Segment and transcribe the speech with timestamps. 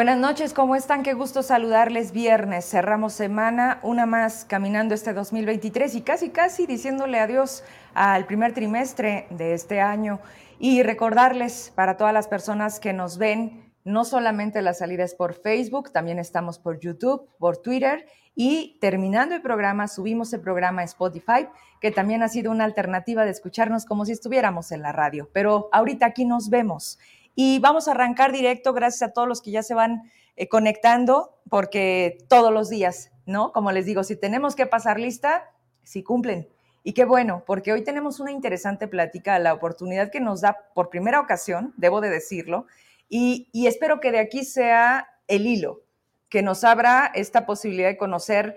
[0.00, 1.02] Buenas noches, ¿cómo están?
[1.02, 2.64] Qué gusto saludarles viernes.
[2.64, 9.26] Cerramos semana, una más caminando este 2023 y casi, casi diciéndole adiós al primer trimestre
[9.28, 10.18] de este año.
[10.58, 15.34] Y recordarles para todas las personas que nos ven, no solamente la salida es por
[15.34, 21.46] Facebook, también estamos por YouTube, por Twitter y terminando el programa, subimos el programa Spotify,
[21.78, 25.28] que también ha sido una alternativa de escucharnos como si estuviéramos en la radio.
[25.34, 26.98] Pero ahorita aquí nos vemos.
[27.34, 31.38] Y vamos a arrancar directo, gracias a todos los que ya se van eh, conectando,
[31.48, 33.52] porque todos los días, ¿no?
[33.52, 35.50] Como les digo, si tenemos que pasar lista,
[35.82, 36.48] sí cumplen.
[36.82, 40.88] Y qué bueno, porque hoy tenemos una interesante plática, la oportunidad que nos da por
[40.88, 42.66] primera ocasión, debo de decirlo,
[43.08, 45.82] y espero que de aquí sea el hilo,
[46.28, 48.56] que nos abra esta posibilidad de conocer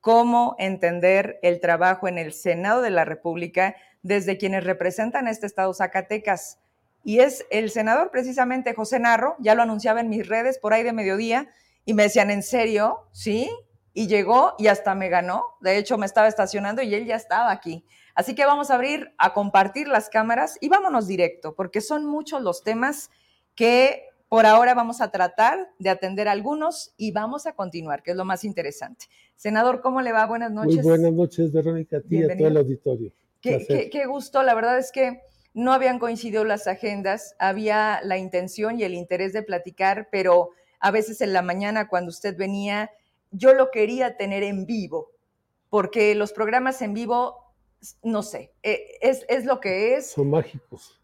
[0.00, 5.74] cómo entender el trabajo en el Senado de la República desde quienes representan este estado
[5.74, 6.58] Zacatecas
[7.04, 10.82] y es el senador precisamente José Narro, ya lo anunciaba en mis redes por ahí
[10.82, 11.48] de mediodía,
[11.84, 13.08] y me decían, ¿en serio?
[13.12, 13.50] Sí,
[13.94, 15.44] y llegó y hasta me ganó.
[15.60, 17.84] De hecho, me estaba estacionando y él ya estaba aquí.
[18.14, 22.42] Así que vamos a abrir a compartir las cámaras y vámonos directo, porque son muchos
[22.42, 23.10] los temas
[23.54, 28.16] que por ahora vamos a tratar de atender algunos y vamos a continuar, que es
[28.16, 29.06] lo más interesante.
[29.36, 30.26] Senador, ¿cómo le va?
[30.26, 30.76] Buenas noches.
[30.76, 33.12] Muy buenas noches, Verónica, a ti y a todo el auditorio.
[33.40, 35.22] Qué, qué, gusto, la verdad es que
[35.58, 40.92] no habían coincidido las agendas, había la intención y el interés de platicar, pero a
[40.92, 42.92] veces en la mañana cuando usted venía,
[43.32, 45.10] yo lo quería tener en vivo,
[45.68, 47.34] porque los programas en vivo,
[48.04, 50.12] no sé, eh, es, es lo que es.
[50.12, 51.02] Son mágicos.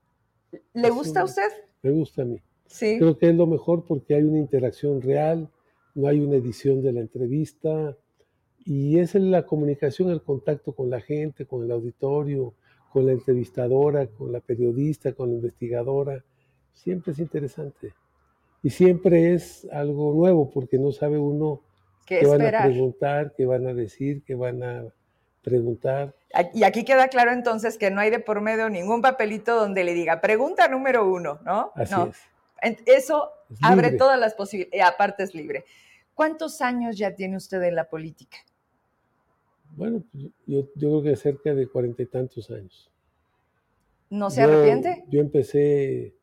[0.72, 1.50] ¿Le gusta a usted?
[1.82, 2.40] Me gusta a mí.
[2.66, 2.98] Sí.
[2.98, 5.50] Creo que es lo mejor porque hay una interacción real,
[5.96, 7.96] no hay una edición de la entrevista
[8.64, 12.54] y es la comunicación, el contacto con la gente, con el auditorio,
[12.94, 16.22] con la entrevistadora, con la periodista, con la investigadora.
[16.72, 17.92] Siempre es interesante.
[18.62, 21.60] Y siempre es algo nuevo porque no sabe uno
[22.06, 24.84] qué, van a preguntar, qué van a decir, qué van a
[25.42, 26.14] preguntar.
[26.54, 29.92] Y aquí queda claro entonces que no hay de por medio ningún papelito donde le
[29.92, 31.72] diga pregunta número uno, ¿no?
[31.74, 31.96] Así
[32.62, 32.78] es.
[32.86, 33.28] Eso
[33.60, 35.64] abre todas las posibilidades, y aparte es libre.
[36.14, 38.36] ¿Cuántos años ya tiene usted en la política?
[39.76, 42.90] Bueno, pues, yo, creo que cerca de cuarenta y tantos años.
[44.10, 45.04] ¿No se arrepiente?
[45.08, 46.14] Yo empecé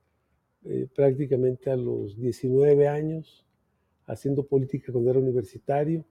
[0.65, 3.45] eh, prácticamente a los 19 años
[4.05, 6.05] haciendo política cuando era universitario.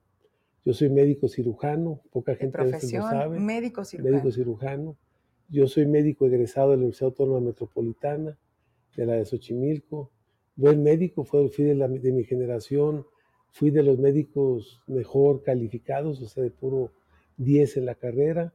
[0.64, 3.38] Yo soy médico cirujano, poca gente veces lo sabe.
[3.40, 4.12] Médico cirujano.
[4.12, 4.96] Médico cirujano.
[5.48, 8.38] Yo soy médico egresado de la Universidad Autónoma Metropolitana,
[8.96, 10.10] de la de Xochimilco.
[10.56, 13.06] Buen médico, fui de, de mi generación,
[13.50, 16.92] fui de los médicos mejor calificados, o sea, de puro
[17.40, 18.52] 10 en la carrera.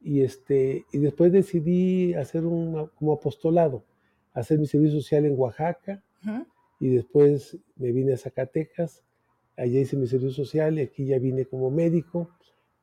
[0.00, 3.84] Y, este, y después decidí hacer un como apostolado,
[4.32, 6.02] hacer mi servicio social en Oaxaca.
[6.78, 9.02] Y después me vine a Zacatecas,
[9.56, 12.30] allá hice mi servicio social y aquí ya vine como médico.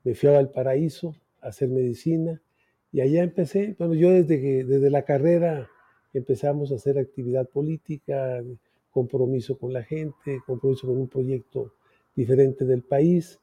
[0.03, 2.41] Me fui a Valparaíso a hacer medicina
[2.91, 5.69] y allá empecé, bueno, yo desde, que, desde la carrera
[6.13, 8.43] empezamos a hacer actividad política,
[8.91, 11.73] compromiso con la gente, compromiso con un proyecto
[12.15, 13.39] diferente del país.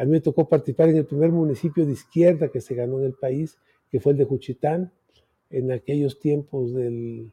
[0.00, 3.04] A mí me tocó participar en el primer municipio de izquierda que se ganó en
[3.04, 3.58] el país,
[3.90, 4.94] que fue el de Juchitán,
[5.50, 7.32] en aquellos tiempos del,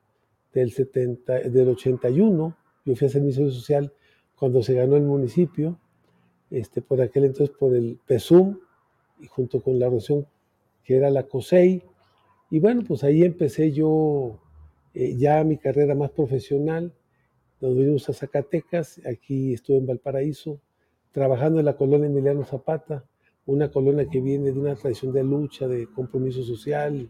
[0.54, 2.58] del, 70, del 81.
[2.84, 3.94] Yo fui a servicio social
[4.36, 5.80] cuando se ganó el municipio,
[6.52, 8.60] este, por aquel entonces por el PESUM,
[9.22, 10.28] y junto con la organización
[10.84, 11.84] que era la COSEI.
[12.52, 14.42] Y bueno, pues ahí empecé yo
[14.94, 16.94] eh, ya mi carrera más profesional.
[17.62, 20.60] Nos vinimos a Zacatecas, aquí estuve en Valparaíso,
[21.12, 23.04] trabajando en la colonia Emiliano Zapata,
[23.46, 27.10] una colonia que viene de una tradición de lucha, de compromiso social,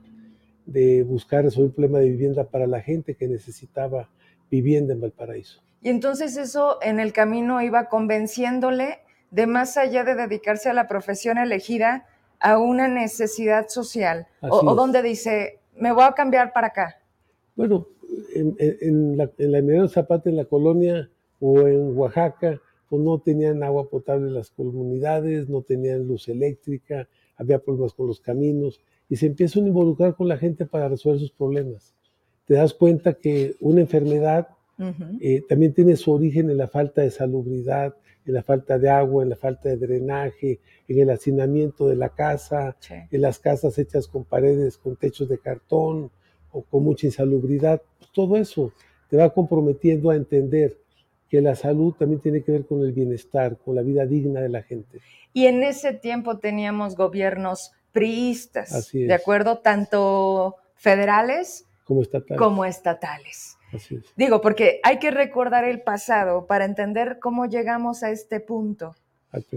[0.65, 4.09] de buscar resolver un problema de vivienda para la gente que necesitaba
[4.51, 5.61] vivienda en Valparaíso.
[5.81, 8.99] Y entonces eso en el camino iba convenciéndole
[9.31, 12.05] de más allá de dedicarse a la profesión elegida,
[12.39, 16.97] a una necesidad social, o, donde dice, me voy a cambiar para acá.
[17.55, 17.87] Bueno,
[18.35, 23.63] en, la, en la Emiliano Zapata, en la colonia, o en Oaxaca, pues no tenían
[23.63, 28.79] agua potable las comunidades, no tenían luz eléctrica, había problemas con los caminos
[29.09, 31.93] y se empiezan a involucrar con la gente para resolver sus problemas.
[32.45, 34.47] Te das cuenta que una enfermedad
[35.19, 37.95] eh, también tiene su origen en la falta de salubridad,
[38.25, 42.09] en la falta de agua, en la falta de drenaje, en el hacinamiento de la
[42.09, 46.11] casa, en las casas hechas con paredes, con techos de cartón
[46.51, 47.81] o con mucha insalubridad.
[48.13, 48.71] todo eso
[49.09, 50.77] te va comprometiendo a entender
[51.29, 54.49] que la salud también tiene que ver con el bienestar, con la vida digna de
[54.49, 54.99] la gente.
[55.33, 59.59] Y en ese tiempo teníamos gobiernos priistas, ¿de acuerdo?
[59.59, 62.37] Tanto federales como estatales.
[62.37, 63.57] Como estatales.
[64.15, 68.95] Digo, porque hay que recordar el pasado para entender cómo llegamos a este punto.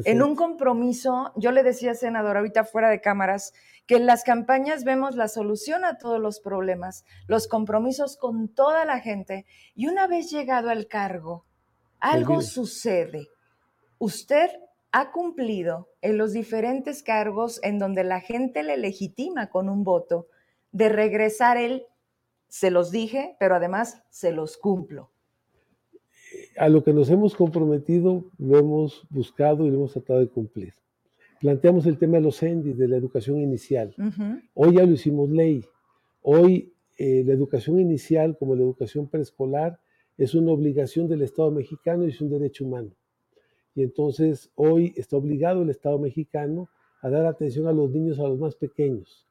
[0.05, 3.53] En un compromiso, yo le decía, senador, ahorita fuera de cámaras,
[3.87, 8.85] que en las campañas vemos la solución a todos los problemas, los compromisos con toda
[8.85, 11.45] la gente, y una vez llegado al cargo,
[12.01, 13.29] algo sucede.
[13.99, 14.49] Usted
[14.93, 20.27] ha cumplido en los diferentes cargos en donde la gente le legitima con un voto
[20.73, 21.85] de regresar él,
[22.49, 25.11] se los dije, pero además se los cumplo.
[26.57, 30.75] A lo que nos hemos comprometido lo hemos buscado y lo hemos tratado de cumplir.
[31.41, 33.95] Planteamos el tema de los ENDI, de la educación inicial.
[34.55, 35.65] Hoy ya lo hicimos ley.
[36.23, 39.81] Hoy eh, la educación inicial, como la educación preescolar,
[40.21, 42.91] es una obligación del Estado mexicano y es un derecho humano.
[43.75, 46.69] Y entonces hoy está obligado el Estado mexicano
[47.01, 49.27] a dar atención a los niños, a los más pequeños.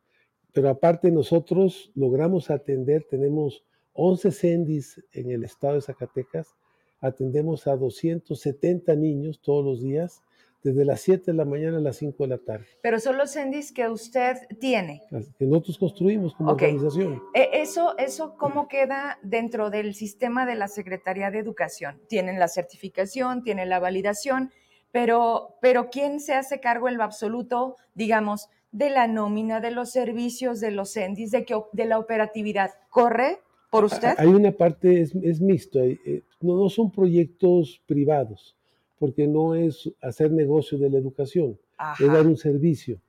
[0.51, 3.63] Pero aparte nosotros logramos atender, tenemos
[3.94, 6.56] 11 CENDIS en el estado de Zacatecas,
[7.00, 10.24] atendemos a 270 niños todos los días
[10.63, 12.65] desde las 7 de la mañana a las 5 de la tarde.
[12.81, 15.03] Pero son los CENDIS que usted tiene.
[15.38, 17.21] Que nosotros construimos como organización.
[17.33, 22.01] E, ¿Eso, ¿Eso cómo queda dentro del sistema de la Secretaría de Educación?
[22.07, 24.51] Tienen la certificación, tienen la validación,
[24.91, 29.91] pero, pero ¿quién se hace cargo en lo absoluto, digamos, de la nómina, de los
[29.91, 32.71] servicios, de los CENDIS, de, que, de la operatividad?
[32.89, 33.39] ¿Corre
[33.71, 34.15] por usted?
[34.17, 38.58] Hay una parte, es, es mixto, eh, no, no son proyectos privados
[39.00, 41.57] porque no es hacer negocio de la educación,
[42.00, 43.00] es dar un servicio.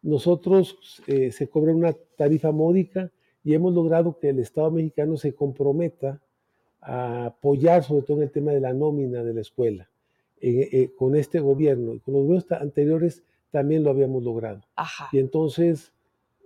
[0.00, 3.10] Nosotros eh, se cobra una tarifa módica
[3.44, 6.22] y hemos logrado que el Estado mexicano se comprometa
[6.80, 9.90] a apoyar sobre todo en el tema de la nómina de la escuela.
[10.40, 14.62] Eh, eh, con este gobierno y con los gobiernos anteriores también lo habíamos logrado.
[15.12, 15.92] Y entonces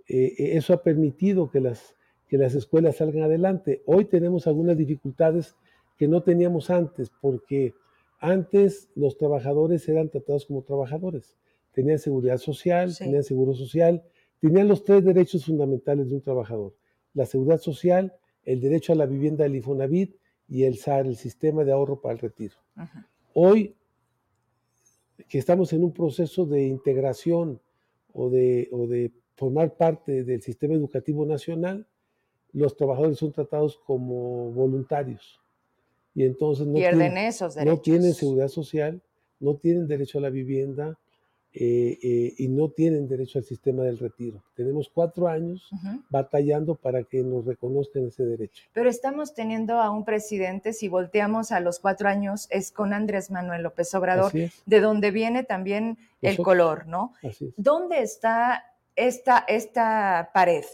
[0.07, 1.95] eso ha permitido que las,
[2.27, 3.81] que las escuelas salgan adelante.
[3.85, 5.55] Hoy tenemos algunas dificultades
[5.97, 7.73] que no teníamos antes porque
[8.19, 11.35] antes los trabajadores eran tratados como trabajadores.
[11.71, 14.03] Tenían seguridad social, tenían seguro social,
[14.39, 16.73] tenían los tres derechos fundamentales de un trabajador.
[17.13, 18.13] La seguridad social,
[18.43, 20.15] el derecho a la vivienda del Infonavit
[20.47, 22.55] y el SAR, el sistema de ahorro para el retiro.
[23.33, 23.75] Hoy,
[25.27, 27.59] que estamos en un proceso de integración
[28.13, 31.87] o de, o de formar parte del sistema educativo nacional,
[32.53, 35.41] los trabajadores son tratados como voluntarios
[36.15, 37.77] y entonces no pierden tienen, esos derechos.
[37.77, 39.01] No tienen seguridad social,
[39.39, 40.97] no tienen derecho a la vivienda
[41.57, 44.43] eh, eh, y no tienen derecho al sistema del retiro.
[44.55, 45.69] Tenemos cuatro años
[46.09, 48.63] batallando para que nos reconozcan ese derecho.
[48.73, 53.29] Pero estamos teniendo a un presidente, si volteamos a los cuatro años, es con Andrés
[53.29, 57.13] Manuel López Obrador, de donde viene también el color, ¿no?
[57.23, 57.53] Así es.
[57.57, 58.65] ¿Dónde está
[58.95, 60.65] esta, esta pared?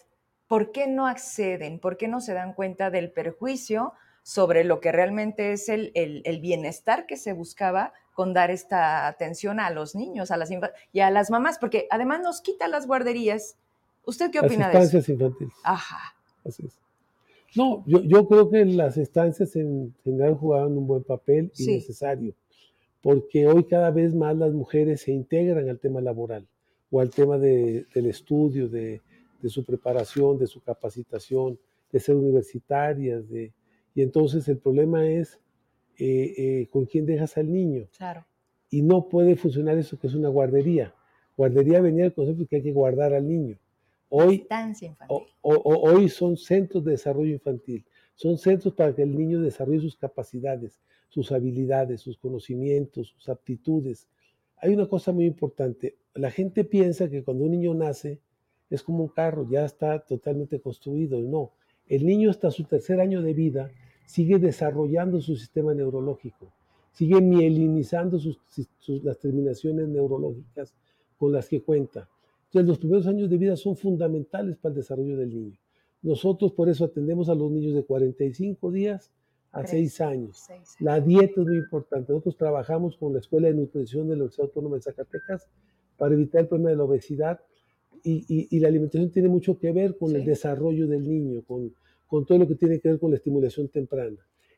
[0.48, 1.80] ¿Por qué no acceden?
[1.80, 3.94] ¿Por qué no se dan cuenta del perjuicio?
[4.24, 5.92] Sobre lo que realmente es el,
[6.42, 10.50] bienestar que se buscaba con dar esta atención a los niños a las
[10.92, 13.58] y a las mamás, porque además nos quita las guarderías.
[14.06, 14.80] ¿Usted qué opina de eso?
[14.80, 15.54] Las estancias infantiles.
[15.64, 16.16] Ajá.
[16.46, 16.80] Así es.
[17.56, 22.34] No, yo, creo que las estancias en general jugaban un buen papel y necesario,
[23.02, 26.48] porque hoy cada vez más las mujeres se integran al tema laboral
[26.92, 29.02] o al tema del estudio, de,
[29.42, 31.60] de su preparación, de su capacitación,
[31.92, 33.52] de ser universitarias, de,
[33.94, 35.40] y entonces el problema es
[35.98, 37.88] eh, eh, con quién dejas al niño.
[37.98, 38.26] Claro.
[38.70, 40.96] Y no puede funcionar eso que es una guardería.
[41.36, 43.58] Guardería venía el concepto de que hay que guardar al niño.
[44.10, 44.46] Hoy,
[45.42, 47.86] hoy son centros de desarrollo infantil.
[48.16, 54.08] Son centros para que el niño desarrolle sus capacidades, sus habilidades, sus conocimientos, sus aptitudes.
[54.58, 55.98] Hay una cosa muy importante.
[56.14, 58.20] La gente piensa que cuando un niño nace
[58.70, 61.20] es como un carro, ya está totalmente construido.
[61.20, 61.54] No,
[61.92, 63.70] el niño hasta su tercer año de vida
[64.06, 66.54] sigue desarrollando su sistema neurológico,
[66.94, 68.40] sigue mielinizando sus,
[69.04, 70.74] las terminaciones neurológicas
[71.18, 72.08] con las que cuenta.
[72.46, 75.58] Entonces los primeros años de vida son fundamentales para el desarrollo del niño.
[76.02, 79.12] Nosotros por eso atendemos a los niños de 45 días
[79.52, 80.48] a 6 años.
[80.80, 82.14] La dieta es muy importante.
[82.14, 85.46] Nosotros trabajamos con la Escuela de Nutrición de la Universidad Autónoma de Zacatecas
[85.98, 87.42] para evitar el problema de la obesidad
[88.04, 91.74] y, la alimentación tiene mucho que ver con el desarrollo del niño, con,
[92.08, 94.18] con todo lo que tiene que ver con la estimulación temprana.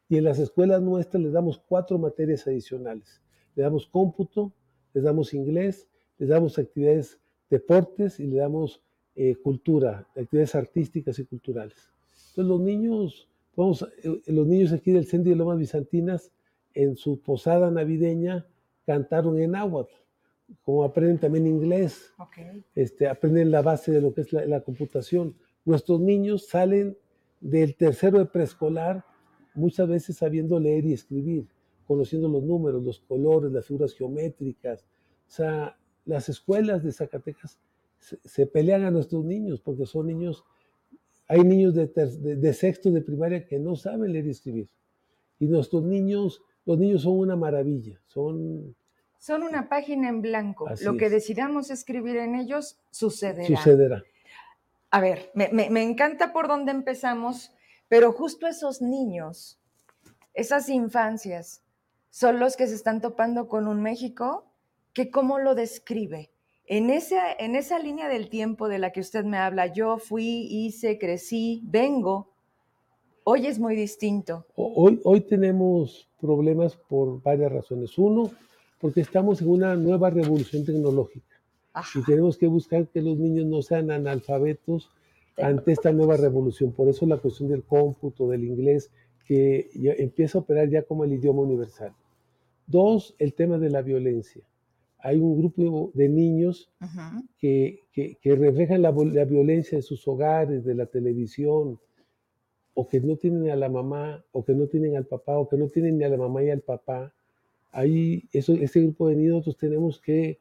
[0.09, 3.21] Y en las escuelas nuestras les damos cuatro materias adicionales.
[3.55, 4.53] Le damos cómputo,
[4.93, 7.19] les damos inglés, les damos actividades,
[7.49, 8.81] deportes y le damos
[9.15, 11.91] eh, cultura, actividades artísticas y culturales.
[12.29, 16.31] Entonces los niños, vamos, eh, los niños aquí del Centro de Lomas Bizantinas,
[16.73, 18.47] en su posada navideña,
[18.85, 20.02] cantaron en náhuatl
[20.61, 22.13] como aprenden también inglés,
[22.75, 25.35] este, aprenden la base de lo que es la, computación.
[25.65, 26.97] Nuestros niños salen
[27.41, 29.03] del tercero de preescolar
[29.55, 31.47] muchas veces sabiendo leer y escribir,
[31.85, 34.81] conociendo los números, los colores, las figuras geométricas.
[35.27, 37.59] O sea, las escuelas de Zacatecas
[37.99, 40.43] se, pelean a nuestros niños porque son niños,
[41.27, 44.69] hay niños de, de, sexto de primaria que no saben leer y escribir.
[45.39, 48.75] Y nuestros niños, los niños son una maravilla, son...
[49.23, 50.67] Son una página en blanco.
[50.81, 53.47] Lo que decidamos escribir en ellos sucederá.
[53.47, 54.03] Sucederá.
[54.91, 57.55] A ver, me, me encanta por dónde empezamos,
[57.87, 59.61] pero justo esos niños,
[60.33, 61.63] esas infancias,
[62.09, 64.43] son los que se están topando con un México
[64.91, 66.29] que cómo lo describe.
[66.65, 70.49] En esa, en esa línea del tiempo de la que usted me habla, yo fui,
[70.51, 72.33] hice, crecí, vengo,
[73.23, 74.47] hoy es muy distinto.
[74.57, 77.97] Hoy, hoy tenemos problemas por varias razones.
[77.97, 78.29] Uno,
[78.83, 81.39] porque estamos en una nueva revolución tecnológica
[81.95, 84.91] y tenemos que buscar que los niños no sean analfabetos
[85.37, 86.73] ante esta nueva revolución.
[86.73, 88.91] Por eso la cuestión del cómputo, del inglés,
[89.25, 91.93] que empieza a operar ya como el idioma universal.
[92.67, 94.43] Dos, el tema de la violencia
[94.99, 96.69] hay un grupo de niños
[97.39, 97.83] que,
[98.21, 101.79] reflejan la, violencia de sus hogares, de la televisión,
[102.73, 105.55] o que no tienen a la mamá, o que no tienen al papá, o que
[105.55, 107.13] no tienen ni a la mamá y al papá.
[107.73, 110.39] Ahí, eso, ese grupo de niños nosotros tenemos que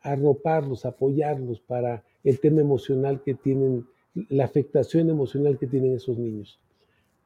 [0.00, 3.86] arroparlos, apoyarlos para el tema emocional que tienen,
[4.28, 6.58] la afectación emocional que tienen esos niños.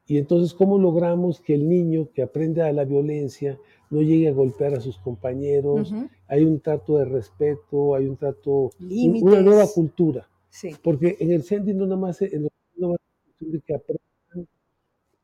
[0.07, 3.59] Y entonces, ¿cómo logramos que el niño que aprende a la violencia
[3.91, 5.93] no llegue a golpear a sus compañeros?
[6.27, 10.29] Hay un trato de respeto, hay un trato, una nueva cultura.
[10.83, 13.75] Porque en el sending no nada más es de que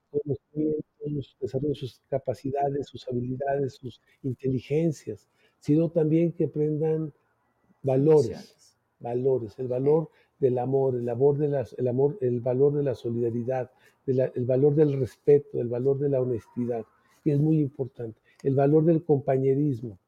[0.09, 0.37] aprendan
[1.03, 5.29] conocimientos, desarrollen sus capacidades, sus habilidades, sus inteligencias,
[5.61, 7.13] sino también que aprendan
[7.83, 12.83] valores, valores, el valor del amor, el, amor de las, el, amor, el valor de
[12.83, 13.71] la solidaridad,
[14.07, 16.85] el valor del respeto, el valor de la honestidad,
[17.25, 19.99] que es muy importante, el valor del compañerismo,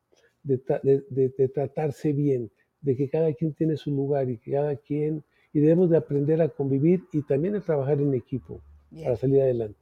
[0.42, 2.50] de, tratarse bien,
[2.80, 6.40] de que cada quien tiene su lugar y que cada quien, y debemos de aprender
[6.40, 8.60] a convivir y también a trabajar en equipo
[9.02, 9.78] para salir adelante.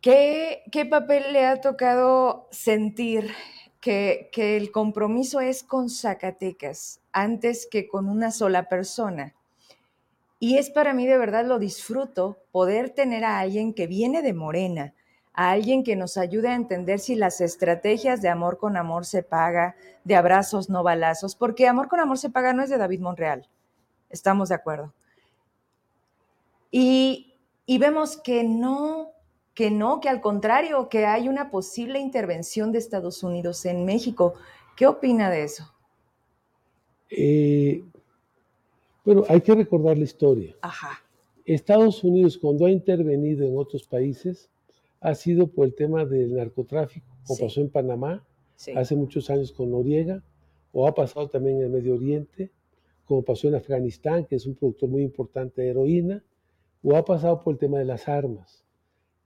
[0.00, 3.32] ¿Qué, ¿Qué, papel le ha tocado sentir
[3.80, 9.34] que, que el compromiso es con Zacatecas antes que con una sola persona?
[10.40, 14.34] Y es para mí de verdad lo disfruto poder tener a alguien que viene de
[14.34, 14.94] Morena,
[15.34, 19.24] a alguien que nos ayude a entender si las estrategias de amor con amor se
[19.24, 19.74] paga,
[20.04, 23.48] de abrazos no balazos, porque amor con amor se paga no es de David Monreal.
[24.10, 24.94] Estamos de acuerdo.
[26.70, 27.34] Y,
[27.66, 29.12] y vemos que no,
[29.58, 34.34] que no, que al contrario, que hay una posible intervención de Estados Unidos en México.
[34.76, 35.64] ¿Qué opina de eso?
[37.10, 37.82] Eh,
[39.04, 40.54] bueno, hay que recordar la historia.
[41.44, 44.48] Estados Unidos, cuando ha intervenido en otros países,
[45.00, 48.24] ha sido por el tema del narcotráfico, como pasó en Panamá
[48.76, 50.22] hace muchos años con Noriega,
[50.72, 52.52] o ha pasado también en el Medio Oriente,
[53.06, 56.22] como pasó en Afganistán, que es un productor muy importante de heroína,
[56.84, 58.67] o ha pasado por el tema de las armas.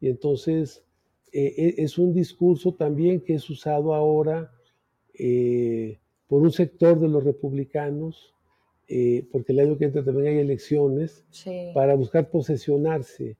[0.02, 0.84] Y entonces
[1.32, 4.52] eh, e, es un discurso también que es usado ahora
[5.14, 8.32] eh, por un sector de los republicanos
[8.94, 11.24] eh, porque el año que entra también hay elecciones,
[11.72, 13.38] para buscar posesionarse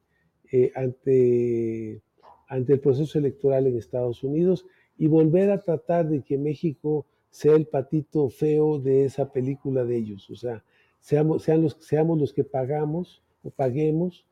[0.51, 2.01] eh, ante,
[2.49, 4.65] ante el proceso electoral en Estados Unidos
[4.97, 9.97] y volver a tratar de que México sea el patito feo de esa película de
[9.97, 10.31] ellos.
[10.31, 10.65] O sea,
[11.01, 14.25] seamos, sean los, seamos los que pagamos o paguemos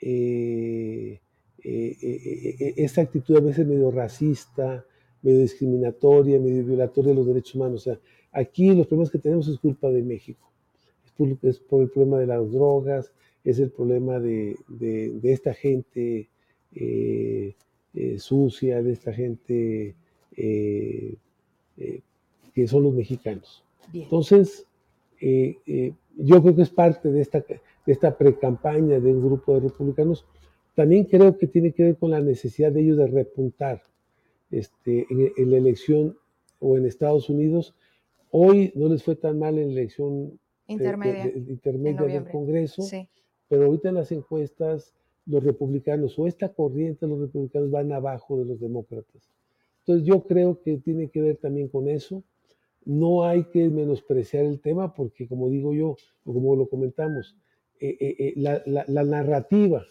[0.00, 1.20] eh,
[1.68, 4.84] esta actitud a veces medio racista,
[5.22, 7.80] medio discriminatoria, medio violatoria de los derechos humanos.
[7.80, 8.00] O sea,
[8.32, 10.46] aquí los problemas que tenemos es culpa de México
[11.42, 13.12] es por el problema de las drogas,
[13.44, 14.56] es el problema de,
[15.22, 16.28] esta gente
[16.74, 17.54] eh,
[17.94, 19.94] eh, sucia, de esta gente
[20.36, 21.14] eh,
[22.54, 23.64] que son los mexicanos.
[23.92, 24.66] Entonces,
[25.20, 30.26] yo creo que es parte de esta, de esta pre-campaña de un grupo de republicanos.
[30.76, 33.82] También creo que tiene que ver con la necesidad de ellos de repuntar
[34.50, 36.18] este, en, en la elección
[36.60, 37.74] o en Estados Unidos.
[38.30, 42.82] Hoy no les fue tan mal en la elección intermedia, del Congreso,
[43.48, 44.92] pero ahorita en las encuestas
[45.24, 49.30] los republicanos o esta corriente de los republicanos van abajo de los demócratas.
[49.78, 52.22] Entonces yo creo que tiene que ver también con eso.
[52.84, 57.34] No hay que menospreciar el tema porque, como digo yo, o como lo comentamos,
[57.80, 59.82] eh, eh, eh, la, la narrativa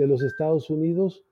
[0.00, 1.22] de los Estados Unidos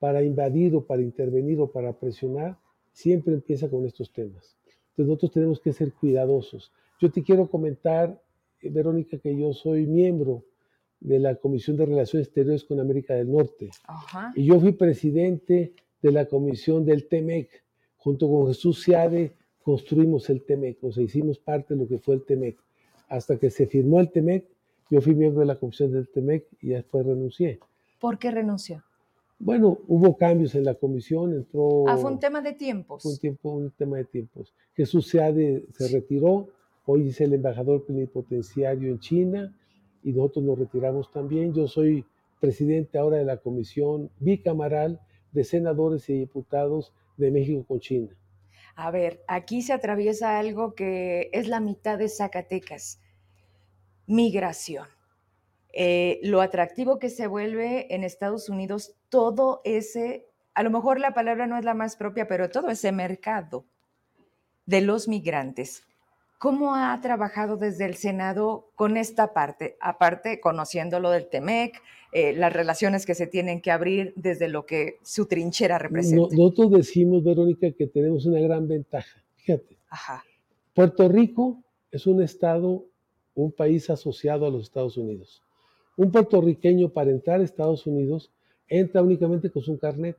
[0.00, 2.58] para invadir o para intervenir o para presionar
[2.90, 4.56] siempre empieza con estos temas.
[4.90, 6.72] Entonces nosotros tenemos que ser cuidadosos.
[7.00, 8.20] Yo te quiero comentar
[8.62, 10.42] Verónica, que yo soy miembro
[10.98, 13.70] de la Comisión de Relaciones Exteriores con América del Norte.
[14.34, 17.48] Y yo fui presidente de la Comisión del TEMEC.
[17.96, 22.16] Junto con Jesús Seade construimos el TEMEC, o sea, hicimos parte de lo que fue
[22.16, 22.56] el TEMEC.
[23.08, 24.48] Hasta que se firmó el TEMEC,
[24.90, 27.60] yo fui miembro de la Comisión del TEMEC y después renuncié.
[27.98, 28.84] ¿Por qué renunció?
[29.38, 31.86] Bueno, hubo cambios en la comisión, entró...
[31.88, 33.02] Ah, fue un tema de tiempos.
[33.02, 34.54] Fue un, tiempo, un tema de tiempos.
[34.74, 36.48] Jesús Seade se retiró,
[36.86, 39.54] hoy es el embajador plenipotenciario en China
[40.02, 41.52] y nosotros nos retiramos también.
[41.52, 42.06] Yo soy
[42.40, 45.00] presidente ahora de la comisión bicamaral
[45.32, 48.16] de senadores y diputados de México con China.
[48.74, 53.00] A ver, aquí se atraviesa algo que es la mitad de Zacatecas,
[54.06, 54.95] migración.
[55.72, 61.12] Eh, lo atractivo que se vuelve en Estados Unidos todo ese, a lo mejor la
[61.12, 63.64] palabra no es la más propia, pero todo ese mercado
[64.64, 65.84] de los migrantes.
[66.38, 69.76] ¿Cómo ha trabajado desde el Senado con esta parte?
[69.80, 71.80] Aparte, conociendo lo del TEMEC,
[72.12, 76.28] eh, las relaciones que se tienen que abrir desde lo que su trinchera representa.
[76.36, 79.22] nosotros decimos, Verónica, que tenemos una gran ventaja.
[79.36, 79.78] Fíjate.
[80.74, 82.84] Puerto Rico es un estado,
[83.34, 85.42] un país asociado a los Estados Unidos.
[85.96, 88.30] Un puertorriqueño para entrar a Estados Unidos
[88.68, 90.16] entra únicamente con su carnet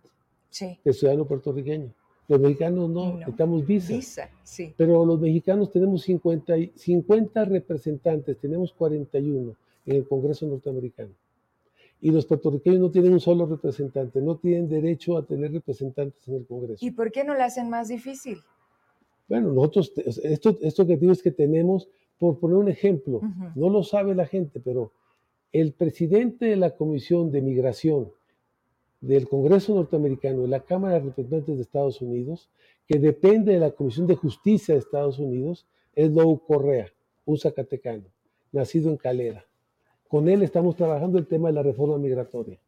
[0.84, 1.94] de ciudadano puertorriqueño.
[2.28, 3.94] Los mexicanos no, necesitamos visa.
[3.94, 4.74] Visa, sí.
[4.76, 9.56] Pero los mexicanos tenemos 50, 50 representantes, tenemos 41
[9.86, 11.12] en el Congreso norteamericano.
[12.02, 16.36] Y los puertorriqueños no tienen un solo representante, no tienen derecho a tener representantes en
[16.36, 16.86] el Congreso.
[16.86, 18.40] ¿Y por qué no lo hacen más difícil?
[19.28, 19.94] Bueno, nosotros,
[20.24, 21.88] esto, esto que digo es que tenemos,
[22.20, 23.22] por poner un ejemplo,
[23.56, 24.92] no lo sabe la gente, pero
[25.52, 28.12] el presidente de la Comisión de Migración
[29.02, 32.50] del Congreso norteamericano y la Cámara de Representantes de Estados Unidos,
[32.88, 36.92] que depende de la Comisión de Justicia de Estados Unidos, es Lou Correa,
[37.26, 38.06] un zacatecano,
[38.52, 39.46] nacido en Calera.
[40.08, 42.60] Con él estamos trabajando el tema de la reforma migratoria.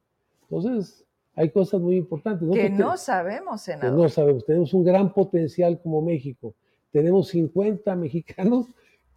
[0.44, 2.48] Entonces, hay cosas muy importantes.
[2.52, 3.96] Que no sabemos, senador.
[3.96, 4.46] Que no sabemos.
[4.46, 6.54] Tenemos un gran potencial como México.
[6.92, 8.66] Tenemos 50 mexicanos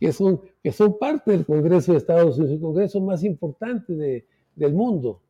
[0.02, 4.26] que son, que son parte del Congreso de Estados Unidos, el Congreso más importante de,
[4.56, 5.20] del mundo.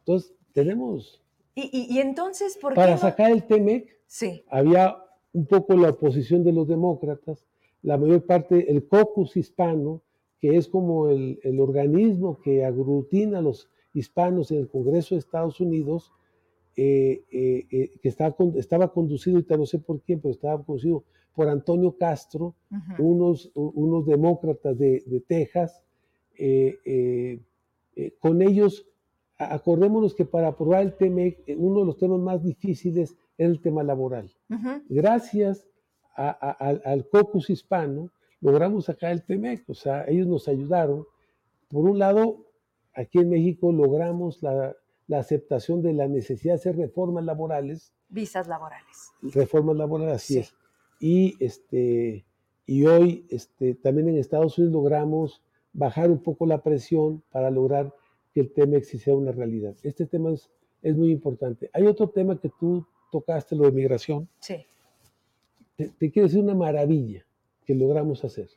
[0.00, 1.22] Entonces, tenemos
[1.54, 4.42] y, entonces, ¿por qué Para sacar el TEMEC, sí.
[4.48, 4.96] había
[5.32, 7.46] un poco la oposición de los demócratas,
[7.82, 10.02] la mayor parte, el caucus hispano,
[10.40, 15.20] que es como el, el organismo que aglutina a los hispanos en el Congreso de
[15.20, 16.12] Estados Unidos,
[16.76, 21.04] eh, eh, eh, que estaba, estaba conducido, y no sé por quién, pero estaba conducido
[21.36, 22.56] por Antonio Castro,
[22.98, 25.84] unos, unos demócratas de, de Texas.
[28.20, 28.86] con ellos
[29.38, 33.60] acordémonos que para aprobar el TEMEC, eh, uno de los temas más difíciles es el
[33.60, 34.32] tema laboral.
[34.88, 35.66] Gracias
[36.14, 41.04] al caucus hispano, logramos sacar el TEMEC, o sea, ellos nos ayudaron.
[41.68, 42.46] Por un lado,
[42.94, 44.74] aquí en México logramos la,
[45.12, 47.92] aceptación de la necesidad de hacer reformas laborales.
[48.08, 49.12] Visas laborales.
[49.22, 50.54] Reformas laborales, así es.
[51.00, 52.24] Y, este,
[52.66, 57.94] y hoy este, también en Estados Unidos logramos bajar un poco la presión para lograr
[58.32, 59.74] que el tema sea una realidad.
[59.82, 60.50] Este tema es,
[60.82, 61.70] es muy importante.
[61.72, 64.28] Hay otro tema que tú tocaste, lo de migración.
[64.40, 64.56] Sí.
[65.76, 67.24] Te, quiero decir una maravilla
[67.66, 68.48] que logramos hacer.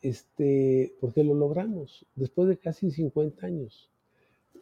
[0.00, 3.90] Este, porque lo logramos después de casi 50 años.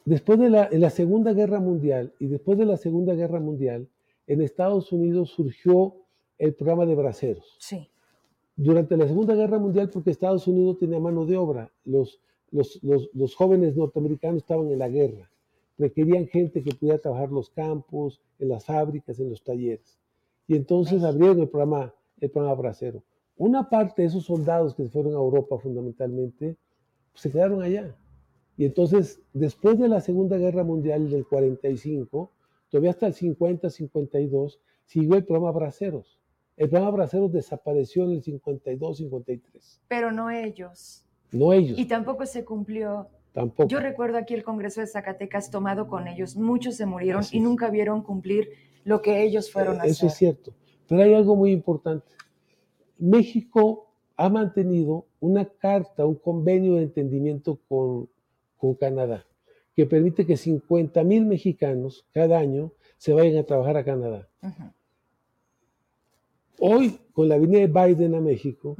[0.04, 3.88] Después de la, en la Segunda Guerra Mundial y después de la Segunda Guerra Mundial,
[4.26, 5.94] en Estados Unidos surgió
[6.40, 7.56] el programa de braceros.
[7.58, 7.88] Sí.
[8.56, 13.76] Durante la Segunda Guerra Mundial, porque Estados Unidos tenía mano de obra, los, los, jóvenes
[13.76, 15.30] norteamericanos estaban en la guerra,
[15.78, 19.98] requerían gente que pudiera trabajar los campos, en las fábricas, en los talleres.
[20.48, 23.02] Y entonces abrieron el programa, el programa Bracero.
[23.36, 26.56] Una parte de esos soldados que se fueron a Europa fundamentalmente,
[27.12, 27.94] pues, se quedaron allá.
[28.56, 32.32] Y entonces, después de la Segunda Guerra Mundial del 45,
[32.70, 36.19] todavía hasta el 50, 52, siguió el programa Braceros.
[36.60, 39.80] El programa Braceros desapareció en el 52, 53.
[39.88, 41.06] Pero no ellos.
[41.32, 41.78] No ellos.
[41.78, 43.08] Y tampoco se cumplió.
[43.32, 43.66] Tampoco.
[43.70, 46.36] Yo recuerdo aquí el Congreso de Zacatecas tomado con ellos.
[46.36, 48.50] Muchos se murieron y nunca vieron cumplir
[48.84, 49.92] lo que ellos fueron a hacer.
[49.92, 50.52] Eso es cierto.
[50.86, 52.12] Pero hay algo muy importante.
[52.98, 58.10] México ha mantenido una carta, un convenio de entendimiento con,
[58.58, 59.24] con Canadá,
[59.74, 64.28] que permite que 50 mil mexicanos cada año se vayan a trabajar a Canadá.
[66.60, 68.76] Hoy, con la venida de Biden a México,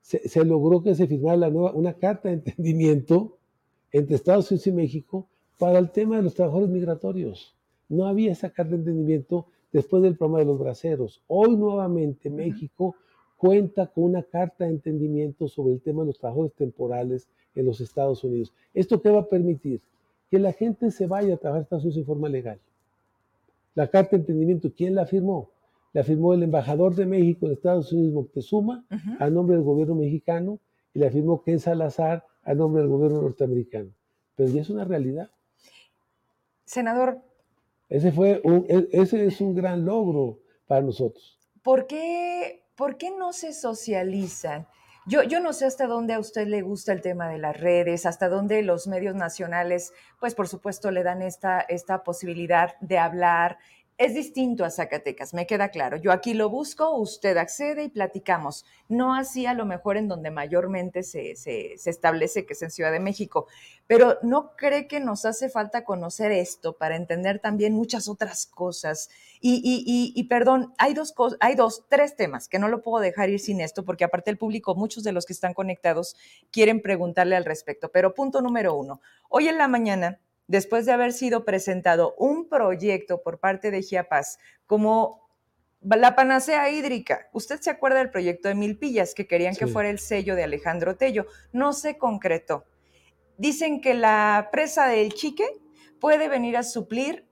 [0.00, 3.36] se, logró que se firmara la nueva, una carta de entendimiento
[3.90, 5.26] entre Estados Unidos y México
[5.58, 7.52] para el tema de los trabajadores migratorios.
[7.88, 11.20] No había esa carta de entendimiento después del programa de los braceros.
[11.26, 12.94] Hoy nuevamente México
[13.36, 17.80] cuenta con una carta de entendimiento sobre el tema de los trabajadores temporales en los
[17.80, 18.52] Estados Unidos.
[18.72, 19.80] ¿Esto qué va a permitir?
[20.30, 22.60] Que la gente se vaya a trabajar en Estados Unidos en forma legal.
[23.74, 25.50] La carta de entendimiento, ¿quién la firmó?
[25.96, 28.84] La firmó el embajador de México en Estados Unidos, Moctezuma,
[29.18, 30.60] a nombre del gobierno mexicano,
[30.92, 33.88] y la firmó Ken Salazar a nombre del gobierno norteamericano.
[34.34, 35.30] Pero ya es una realidad.
[36.66, 37.22] Senador.
[37.88, 41.38] Ese, fue e, ese es un gran logro para nosotros.
[41.62, 44.66] ¿Por qué, por qué no se socializan?
[45.06, 48.04] Yo, yo, no sé hasta dónde a usted le gusta el tema de las redes,
[48.04, 53.56] hasta dónde los medios nacionales, pues por supuesto le dan esta, esta posibilidad de hablar
[53.98, 55.96] es distinto a Zacatecas, me queda claro.
[55.96, 58.66] Yo aquí lo busco, usted accede y platicamos.
[58.88, 61.32] No así a lo mejor en donde mayormente se,
[61.72, 63.46] establece, que es en Ciudad de México.
[63.86, 69.08] Pero ¿no cree que nos hace falta conocer esto para entender también muchas otras cosas?
[69.40, 73.40] Y, y, perdón, hay dos, hay dos, tres temas que no lo puedo dejar ir
[73.40, 76.16] sin esto, porque aparte el público, muchos de los que están conectados
[76.50, 77.90] quieren preguntarle al respecto.
[77.90, 83.22] Pero punto número uno, hoy en la mañana después de haber sido presentado un proyecto
[83.22, 85.26] por parte de Chiapas como
[85.82, 87.28] la panacea hídrica.
[87.32, 90.96] Usted se acuerda del proyecto de Milpillas, que querían que fuera el sello de Alejandro
[90.96, 91.26] Tello.
[91.52, 92.64] No se concretó.
[93.38, 95.46] Dicen que la presa del Chique
[96.00, 97.28] puede venir a suplir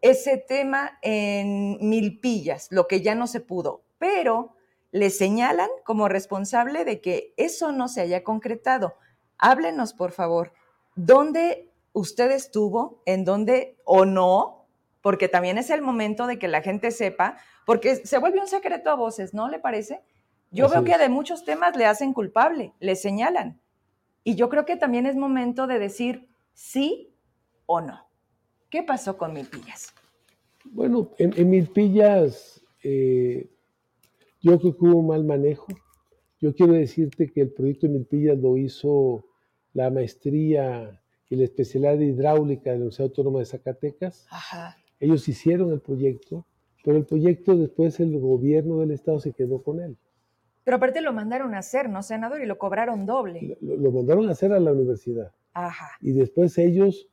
[0.00, 4.54] ese tema en Milpillas, lo que ya no se pudo, pero
[4.90, 8.96] le señalan como responsable de que eso no se haya concretado.
[9.38, 10.52] Háblenos, por favor,
[10.94, 14.66] ¿dónde usted estuvo, en dónde o no,
[15.00, 18.90] porque también es el momento de que la gente sepa, porque se vuelve un secreto
[18.90, 20.02] a voces, ¿no le parece?
[20.50, 23.60] Yo veo que de muchos temas le hacen culpable, le señalan.
[24.22, 27.14] Y yo creo que también es momento de decir sí
[27.66, 28.06] o no.
[28.70, 29.92] ¿Qué pasó con Milpillas?
[30.64, 33.50] Bueno, en, Milpillas eh,
[34.40, 35.66] yo creo que hubo un mal manejo.
[36.40, 39.26] Yo quiero decirte que el proyecto de Milpillas lo hizo
[39.72, 41.00] la maestría
[41.34, 44.26] y la especialidad de hidráulica de la Universidad Autónoma de Zacatecas.
[45.00, 46.46] Ellos hicieron el proyecto,
[46.84, 49.96] pero el proyecto después el gobierno del estado se quedó con él.
[50.62, 52.40] Pero aparte lo mandaron a hacer, ¿no, senador?
[52.40, 53.58] Y lo cobraron doble.
[53.60, 55.32] Lo, mandaron a hacer a la universidad.
[55.52, 55.90] Ajá.
[56.00, 57.08] Y después ellos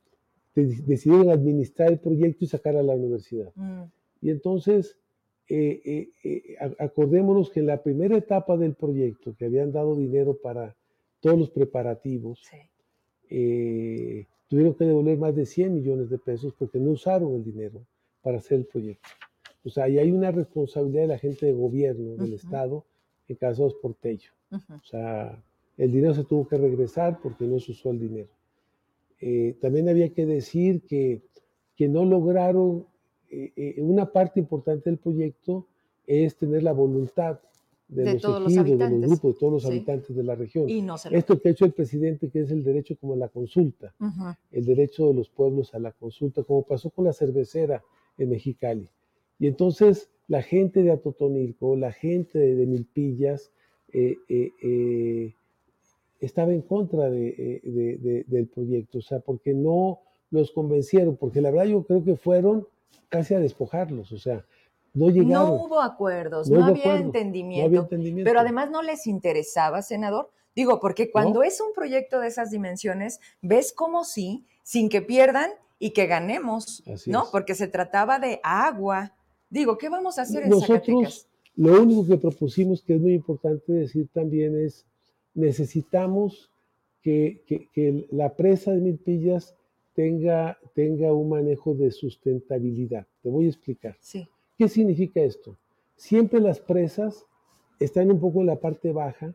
[0.54, 3.52] decidieron administrar el proyecto y sacar a la universidad.
[3.54, 3.82] Mm.
[4.22, 4.98] Y entonces,
[5.48, 10.38] eh, eh, eh, acordémonos que en la primera etapa del proyecto, que habían dado dinero
[10.40, 10.76] para
[11.20, 12.56] todos los preparativos, sí.
[13.34, 17.80] Eh, tuvieron que devolver más de 100 millones de pesos porque no usaron el dinero
[18.20, 19.08] para hacer el proyecto.
[19.64, 22.84] O sea, ahí hay una responsabilidad de la gente de gobierno, del Estado,
[23.28, 24.30] en casos por Tello.
[24.50, 25.42] O sea,
[25.78, 28.28] el dinero se tuvo que regresar porque no se usó el dinero.
[29.18, 31.22] Eh, también había que decir que,
[31.74, 32.84] que no lograron,
[33.30, 35.66] eh, una parte importante del proyecto
[36.06, 37.40] es tener la voluntad
[37.94, 40.66] de, los todos ejidos, de los grupos, de todos los habitantes de la región.
[41.10, 43.94] Esto que ha hecho el presidente, que es el derecho como la consulta,
[44.50, 47.82] el derecho de los pueblos a la consulta, como pasó con la cervecera
[48.18, 48.88] en Mexicali.
[49.38, 53.50] Y entonces la gente de Atotonilco, la gente de, Milpillas,
[53.92, 55.34] eh, eh, eh,
[56.20, 60.00] estaba en contra de, del proyecto, o sea, porque no
[60.30, 62.66] los convencieron, porque la verdad yo creo que fueron
[63.08, 64.46] casi a despojarlos, o sea,
[64.94, 67.88] no, hubo acuerdos, no, había, entendimiento,
[68.24, 70.30] Pero además no les interesaba, senador.
[70.54, 75.50] Digo, porque cuando es un proyecto de esas dimensiones, ves como sí, sin que pierdan
[75.78, 77.24] y que ganemos, ¿no?
[77.32, 79.14] Porque se trataba de agua.
[79.48, 81.26] Digo, ¿qué vamos a hacer en Nosotros,
[81.56, 84.84] Lo único que propusimos, que es muy importante decir también, es
[85.34, 86.50] necesitamos
[87.02, 89.56] que, que, la presa de Milpillas
[89.94, 93.06] tenga, tenga un manejo de sustentabilidad.
[93.22, 93.96] Te voy a explicar.
[94.00, 94.28] Sí.
[94.62, 95.58] ¿Qué significa esto?
[95.96, 97.26] Siempre las presas
[97.80, 99.34] están un poco en la parte baja,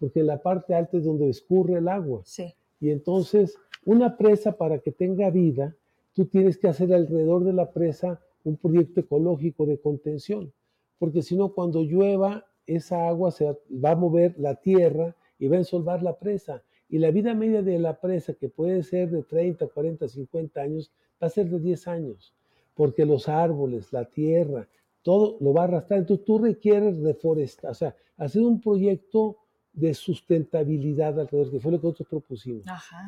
[0.00, 2.22] porque en la parte alta es donde escurre el agua.
[2.24, 2.54] Sí.
[2.80, 5.76] Y entonces, una presa para que tenga vida,
[6.14, 10.54] tú tienes que hacer alrededor de la presa un proyecto ecológico de contención,
[10.98, 13.54] porque si no, cuando llueva, esa agua se
[13.84, 16.62] va a mover la tierra y va a ensolvar la presa.
[16.88, 20.90] Y la vida media de la presa, que puede ser de 30, 40, 50 años,
[21.22, 22.34] va a ser de 10 años
[22.74, 24.68] porque los árboles, la tierra,
[25.02, 26.00] todo lo va a arrastrar.
[26.00, 29.36] Entonces tú requieres reforestar, o sea, hacer un proyecto
[29.72, 32.64] de sustentabilidad alrededor, que fue lo que nosotros propusimos.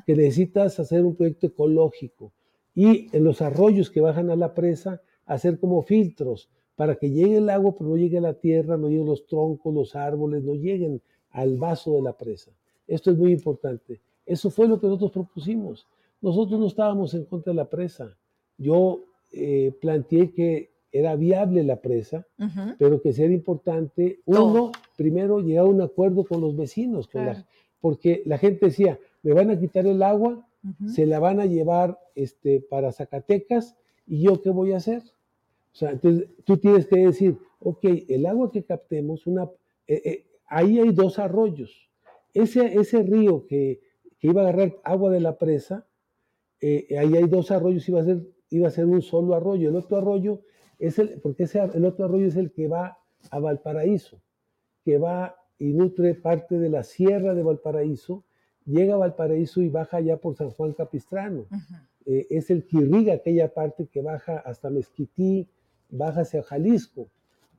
[0.06, 2.32] Que necesitas hacer un proyecto ecológico
[2.74, 7.36] y en los arroyos que bajan a la presa, hacer como filtros para que llegue
[7.36, 10.54] el agua, pero no llegue a la tierra, no lleguen los troncos, los árboles, no
[10.54, 11.00] lleguen
[11.30, 12.50] al vaso de la presa.
[12.86, 14.00] Esto es muy importante.
[14.26, 15.86] Eso fue lo que nosotros propusimos.
[16.20, 18.16] Nosotros no estábamos en contra de la presa.
[18.58, 19.04] Yo
[19.36, 22.26] eh, planteé que era viable la presa,
[22.78, 27.08] pero que sería importante, uno, primero llegar a un acuerdo con los vecinos,
[27.80, 30.46] porque la gente decía, me van a quitar el agua,
[30.86, 35.02] se la van a llevar este, para Zacatecas, ¿y yo qué voy a hacer?
[35.72, 39.50] O sea, entonces tú tienes que decir, ok, el agua que captemos, una,
[39.88, 41.90] eh, eh, ahí hay dos arroyos.
[42.32, 43.80] Ese, ese río que,
[44.20, 45.86] iba a agarrar agua de la presa,
[46.60, 48.22] eh, ahí hay dos arroyos, iba a, ser,
[48.56, 49.68] iba a ser un solo arroyo.
[49.68, 50.40] El otro arroyo
[50.78, 52.98] es el, porque ese, el otro arroyo es el que va
[53.30, 54.20] a Valparaíso,
[54.84, 58.24] que va y nutre parte de la sierra de Valparaíso,
[58.66, 61.46] llega a Valparaíso y baja ya por San Juan Capistrano.
[62.04, 65.48] es el que irriga aquella parte que baja hasta Mezquití,
[65.90, 67.08] baja hacia Jalisco.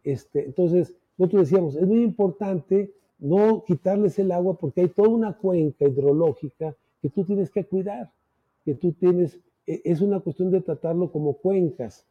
[0.03, 5.33] Este, entonces, nosotros decíamos, es muy importante no quitarles el agua porque hay toda una
[5.33, 8.11] cuenca hidrológica que tú tienes que cuidar,
[8.63, 12.05] que tú tienes, es una cuestión de tratarlo como cuencas.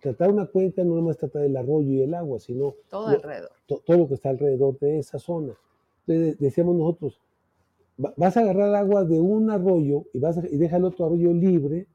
[0.00, 3.50] Tratar una cuenca no nomás trata del arroyo y el agua, sino todo alrededor.
[3.66, 5.52] todo lo que está alrededor de esa zona.
[6.06, 7.20] Entonces decíamos nosotros,
[8.16, 11.86] vas a agarrar agua de un arroyo y, vas y deja el otro arroyo libre,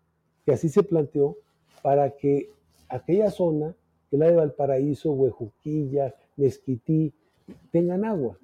[0.45, 1.37] que así se planteó,
[1.81, 2.49] para que
[2.89, 3.75] aquella zona,
[4.09, 7.11] que la de Valparaíso, Huejuquilla, Mezquití,
[7.71, 8.37] tengan agua.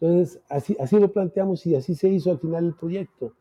[0.00, 3.32] Entonces, así, así lo planteamos y así se hizo al final el proyecto.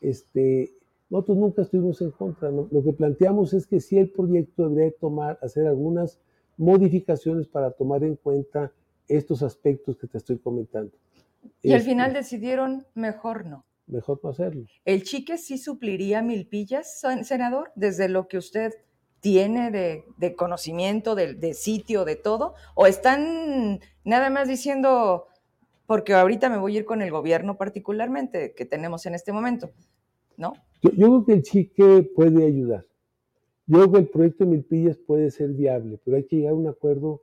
[0.00, 0.72] Este,
[1.10, 2.50] nosotros nunca estuvimos en contra.
[2.50, 6.20] Lo que planteamos es que si el proyecto debería tomar, hacer algunas
[6.56, 8.72] modificaciones para tomar en cuenta
[9.06, 10.92] estos aspectos que te estoy comentando.
[11.62, 13.64] Y al final este, decidieron mejor no.
[13.86, 14.66] Mejor no hacerlo.
[14.84, 18.74] ¿El chique sí supliría milpillas, senador, desde lo que usted
[19.20, 22.54] tiene de, conocimiento de, sitio, de todo?
[22.74, 25.26] ¿O están nada más diciendo,
[25.86, 29.70] porque ahorita me voy a ir con el gobierno particularmente que tenemos en este momento,
[30.38, 30.54] ¿no?
[30.80, 32.86] Yo, creo que el chique puede ayudar.
[33.66, 36.56] Yo creo que el proyecto de Milpillas puede ser viable, pero hay que llegar a
[36.56, 37.22] un acuerdo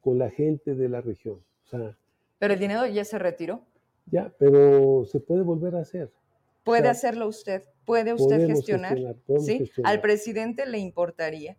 [0.00, 1.40] con la gente de la región.
[2.38, 3.60] pero el dinero ya se retiró.
[4.06, 6.10] Ya, pero se puede volver a hacer.
[6.64, 7.62] ¿Puede hacerlo usted?
[7.84, 8.98] ¿Puede usted gestionar?
[9.38, 9.70] ¿Sí?
[9.84, 11.56] ¿Al presidente le importaría?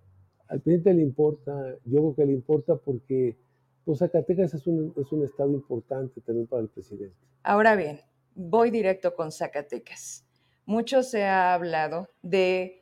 [0.47, 3.37] Al presidente le importa, yo creo que le importa porque
[3.83, 7.15] pues, Zacatecas es un, es un estado importante también para el presidente.
[7.43, 7.99] Ahora bien,
[8.33, 10.24] voy directo con Zacatecas.
[10.65, 12.81] Mucho se ha hablado de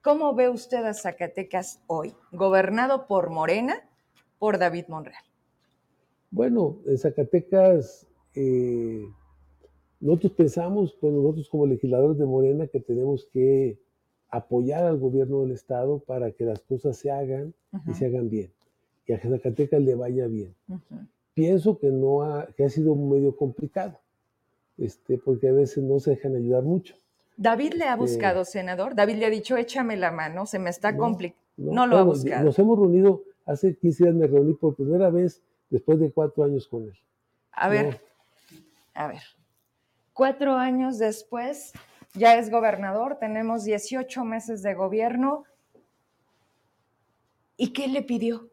[0.00, 3.74] cómo ve usted a Zacatecas hoy, gobernado por Morena,
[4.38, 5.24] por David Monreal.
[6.30, 9.04] Bueno, en Zacatecas eh,
[9.98, 13.78] nosotros pensamos, pues nosotros como legisladores de Morena, que tenemos que
[14.28, 17.54] apoyar al gobierno del Estado para que las cosas se hagan
[17.88, 18.52] y se hagan bien,
[19.06, 20.54] y a Zacatecas le vaya bien.
[21.34, 23.98] Pienso que, no ha, que ha sido medio complicado,
[24.78, 26.94] este, porque a veces no se dejan ayudar mucho.
[27.36, 28.94] David le ha buscado, senador.
[28.94, 31.40] David le ha dicho, échame la mano, se me está complicando.
[31.56, 32.44] No, lo ha buscado.
[32.44, 36.66] Nos hemos reunido, hace 15 días me reuní por primera vez después de cuatro años
[36.66, 36.98] con él.
[37.52, 38.00] A ver,
[38.94, 39.22] a ver.
[40.12, 41.72] Cuatro años después,
[42.14, 45.44] ya es gobernador, tenemos 18 meses de gobierno.
[47.58, 48.48] ¿Y qué le pidió?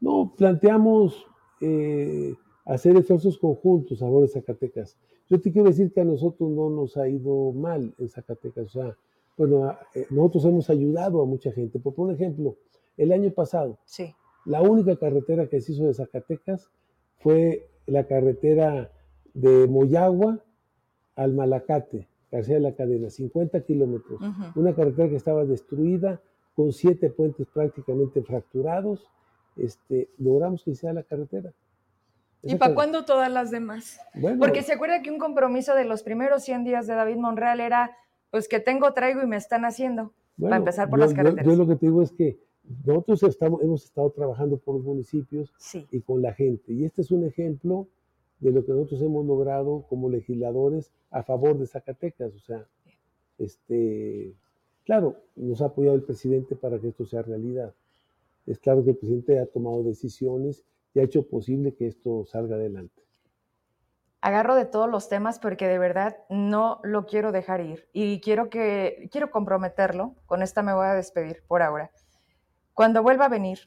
[0.00, 1.26] No, planteamos
[1.60, 4.96] eh, hacer esfuerzos conjuntos en Zacatecas.
[5.28, 8.66] Yo te quiero decir que a nosotros no nos ha ido mal en Zacatecas.
[8.66, 8.96] O sea,
[9.36, 11.78] bueno, eh, nosotros hemos ayudado a mucha gente.
[11.78, 12.56] Por, por ejemplo,
[12.96, 14.14] el año pasado, sí.
[14.44, 16.70] la única carretera que se hizo de Zacatecas
[17.18, 18.90] fue la carretera
[19.34, 20.42] de Moyagua
[21.14, 24.20] al Malacate, García de la Cadena, 50 kilómetros.
[24.54, 26.20] Una carretera que estaba destruida,
[26.54, 29.10] con siete puentes prácticamente fracturados.
[29.56, 31.52] Este, logramos que sea la carretera.
[32.42, 33.98] ¿Y para cuándo todas las demás?
[34.38, 37.96] Porque se acuerda que un compromiso de los primeros 100 días de David Monreal era,
[38.30, 41.46] pues que tengo, traigo y me están haciendo, para empezar por las carreteras.
[41.46, 42.38] Yo, lo que te digo es que
[42.84, 45.52] nosotros estamos, hemos estado trabajando por los municipios
[45.90, 46.72] y con la gente.
[46.72, 47.88] Y este es un ejemplo
[48.40, 52.34] de lo que nosotros hemos logrado como legisladores a favor de Zacatecas.
[52.34, 52.66] O sea,
[53.38, 54.34] este,
[54.84, 57.72] claro, nos ha apoyado el presidente para que esto sea realidad.
[58.46, 60.64] Es claro que el presidente ha tomado decisiones
[60.96, 63.02] y ha hecho posible que esto salga adelante.
[64.22, 68.48] Agarro de todos los temas porque de verdad no lo quiero dejar ir y quiero
[68.48, 70.14] que quiero comprometerlo.
[70.24, 71.90] Con esta me voy a despedir por ahora.
[72.72, 73.58] Cuando vuelva a venir,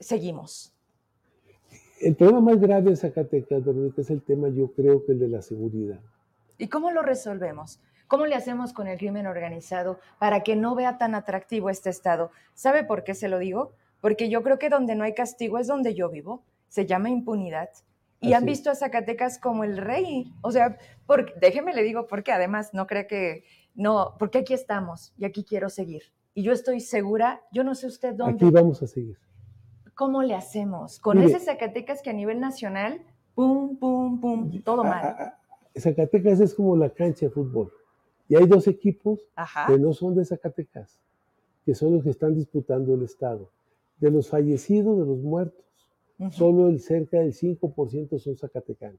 [0.00, 0.74] seguimos
[2.00, 5.28] el problema más grave en Zacatecas, Verónica, es el tema, yo creo que el de
[5.28, 6.00] la seguridad.
[6.58, 7.80] ¿Y cómo lo resolvemos?
[8.08, 12.32] ¿Cómo le hacemos con el crimen organizado para que no vea tan atractivo este estado?
[12.54, 13.74] ¿Sabe por qué se lo digo?
[14.02, 16.44] Porque yo creo que donde no hay castigo es donde yo vivo.
[16.68, 17.70] Se llama impunidad.
[18.20, 20.32] Y han visto a Zacatecas como el rey.
[20.42, 20.76] O sea,
[21.40, 25.70] déjeme le digo porque además no cree que, no, porque aquí estamos y aquí quiero
[25.70, 26.02] seguir.
[26.34, 28.44] y yo estoy segura, yo no sé usted dónde.
[28.44, 29.18] Aquí vamos a seguir.
[29.94, 30.98] ¿Cómo le hacemos?
[30.98, 33.02] Con ese Zacatecas que a nivel nacional,
[33.34, 35.34] pum, pum, pum, todo mal.
[35.76, 37.72] Zacatecas es como la cancha de fútbol.
[38.28, 39.20] Y hay dos equipos
[39.66, 40.98] que no son de Zacatecas,
[41.64, 43.50] que son los que están disputando el Estado.
[44.02, 45.64] De los fallecidos, de los muertos,
[46.32, 48.98] solo el cerca del 5% son zacatecanos.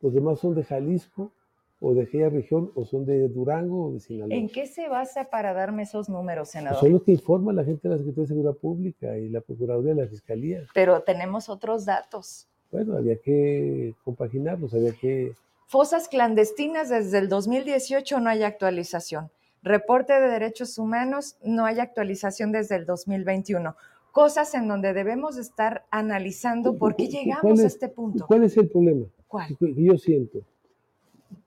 [0.00, 1.32] Los demás son de Jalisco
[1.80, 4.36] o de aquella región o son de Durango o de Sinaloa.
[4.36, 6.78] ¿En qué se basa para darme esos números, senador?
[6.78, 9.96] son los que informa la gente de la Secretaría de Seguridad Pública y la Procuraduría
[9.96, 10.62] de la Fiscalía.
[10.72, 12.46] Pero tenemos otros datos.
[12.70, 15.32] Bueno, había que compaginarlos, había que...
[15.66, 19.32] Fosas clandestinas desde el 2018 no hay actualización.
[19.64, 23.74] Reporte de derechos humanos no hay actualización desde el 2021
[24.18, 28.26] cosas en donde debemos estar analizando por qué llegamos a este punto.
[28.26, 29.06] ¿Cuál es el problema?
[29.28, 29.56] ¿Cuál?
[29.56, 30.40] Que yo siento.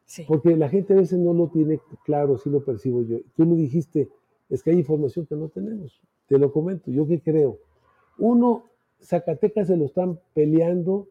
[0.05, 0.23] Sí.
[0.25, 3.17] Porque la gente a veces no lo tiene claro, así lo percibo yo.
[3.35, 4.07] Tú lo dijiste,
[4.49, 5.99] es que hay información que no tenemos.
[6.27, 7.57] Te lo comento, yo qué creo.
[8.17, 8.69] Uno,
[9.03, 11.09] Zacatecas se lo están peleando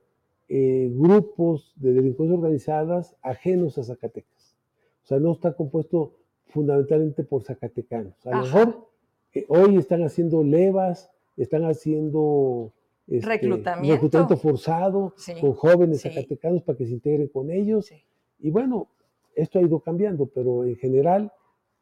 [0.48, 4.56] eh, grupos de delincuencias organizadas ajenos a Zacatecas.
[5.04, 6.14] O sea, no está compuesto
[6.46, 8.14] fundamentalmente por zacatecanos.
[8.26, 8.88] A lo mejor
[9.34, 12.72] eh, hoy están haciendo levas, están haciendo
[13.06, 14.36] este, reclutamiento.
[14.36, 17.90] forzado con jóvenes zacatecanos para que se integren con ellos.
[18.38, 18.88] Y bueno,
[19.34, 21.32] esto ha ido cambiando, pero en general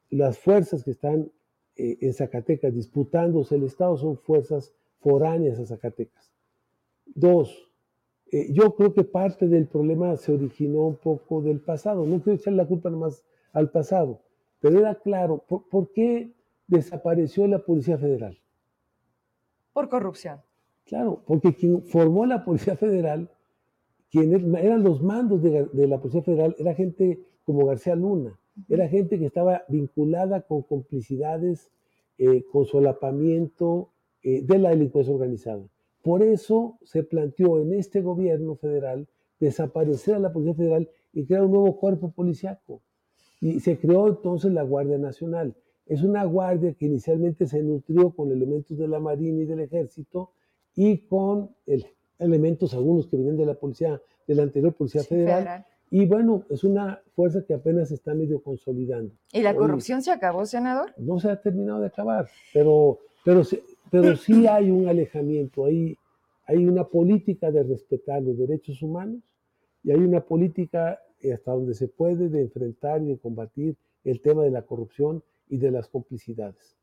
[0.09, 1.31] las fuerzas que están
[1.75, 6.33] eh, en Zacatecas disputándose el Estado son fuerzas foráneas a Zacatecas.
[7.05, 7.69] Dos,
[8.31, 12.05] eh, yo creo que parte del problema se originó un poco del pasado.
[12.05, 14.21] No quiero echar la culpa nomás al pasado,
[14.59, 16.33] pero era claro, por qué
[16.69, 18.37] desapareció la Policía Federal?
[19.79, 20.41] Por corrupción.
[20.83, 23.29] Claro, porque quien formó la Policía Federal,
[24.11, 28.37] quien er, eran los mandos de, la Policía Federal, era gente como García Luna,
[28.67, 31.71] era gente que estaba vinculada con complicidades,
[32.17, 35.63] eh, con solapamiento eh, de la delincuencia organizada.
[36.03, 39.07] Por eso se planteó en este gobierno federal
[39.39, 42.81] desaparecer a la Policía Federal y crear un nuevo cuerpo policiaco.
[43.39, 45.55] Y se creó entonces la Guardia Nacional.
[45.89, 50.31] Es una guardia que inicialmente se nutrió con elementos de la Marina y del Ejército
[50.75, 51.49] y con
[52.19, 56.63] elementos algunos que vienen de la policía, de la anterior Policía federal, Y bueno, es
[56.63, 59.15] una fuerza que apenas está medio consolidando.
[59.33, 60.93] ¿Y la corrupción se acabó, senador?
[60.97, 63.41] No se ha terminado de acabar, pero, pero,
[63.89, 65.97] pero sí hay un alejamiento, hay,
[66.45, 69.23] hay una política de respetar los derechos humanos
[69.83, 74.21] y hay una política eh, hasta donde se puede de enfrentar y de combatir el
[74.21, 76.77] tema de la corrupción y de las complicidades.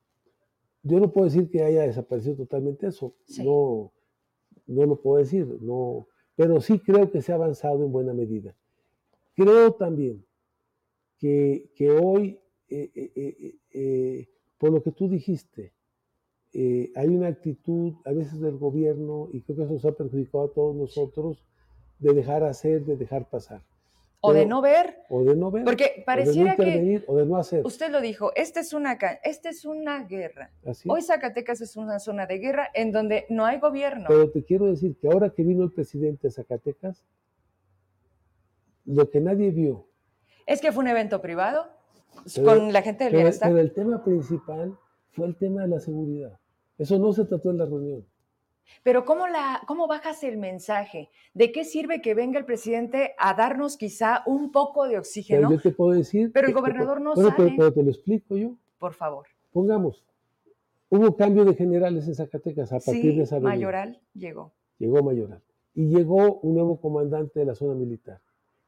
[0.83, 3.93] Yo no puedo decir que haya desaparecido totalmente eso, no,
[4.67, 8.55] no lo puedo decir, no, pero sí creo que se ha avanzado en buena medida.
[9.35, 10.25] Creo también
[11.19, 15.73] que, que hoy, eh, eh, eh, por lo que tú dijiste,
[16.55, 20.53] hay una actitud a veces del gobierno, y creo que eso nos ha perjudicado a
[20.53, 21.45] todos nosotros,
[21.99, 23.63] de dejar hacer, de dejar pasar.
[24.21, 24.99] O de no ver.
[25.09, 25.65] O de no ver.
[25.65, 27.03] Porque pareciera que.
[27.07, 27.65] O de no hacer.
[27.65, 30.51] Usted lo dijo, esta es una, esta es una guerra.
[30.87, 34.07] Hoy Zacatecas es una zona de guerra en donde no hay gobierno.
[34.09, 37.05] Pero te quiero decir que ahora que vino el presidente de Zacatecas,
[38.85, 39.87] lo que nadie vio.
[40.47, 41.67] Es que fue un evento privado
[42.45, 43.49] con la gente del bienestar.
[43.49, 44.77] Pero el tema principal
[45.13, 46.39] fue el tema de la seguridad.
[46.79, 48.05] Eso no se trató en la reunión.
[48.83, 51.11] Pero ¿cómo, la, ¿cómo bajas el mensaje?
[51.35, 55.49] ¿De qué sirve que venga el presidente a darnos quizá un poco de oxígeno?
[55.49, 56.31] Pero yo te puedo decir...
[56.33, 57.55] Pero el gobernador no sabe.
[57.57, 58.57] Pero, te lo explico yo.
[58.79, 59.27] Por favor.
[59.53, 60.05] Pongamos,
[60.91, 64.53] hubo cambio de generales en Zacatecas a partir de esa Mayoral llegó.
[64.79, 65.43] Llegó Mayoral.
[65.75, 68.21] Y llegó un nuevo comandante de la zona militar.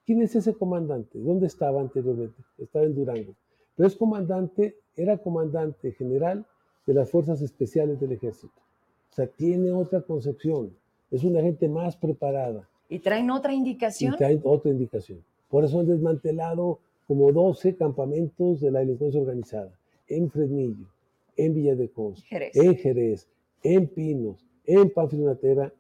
[0.07, 1.19] ¿Quién es ese comandante?
[1.19, 2.43] ¿Dónde estaba anteriormente?
[2.57, 3.35] Estaba en Durango.
[3.77, 6.47] Pero es comandante, era comandante general
[6.87, 8.61] de las Fuerzas Especiales del Ejército.
[9.11, 10.71] O sea, tiene otra concepción.
[11.11, 12.69] Es una gente más preparada.
[12.89, 14.15] ¿Y traen otra indicación?
[14.15, 15.23] Y traen otra indicación.
[15.49, 19.73] Por eso han desmantelado como 12 campamentos de la delincuencia organizada.
[20.09, 20.87] En Fresnillo,
[21.37, 23.29] en Villa de Cos, en Jerez,
[23.63, 25.73] en Pinos, en Panfilonatera.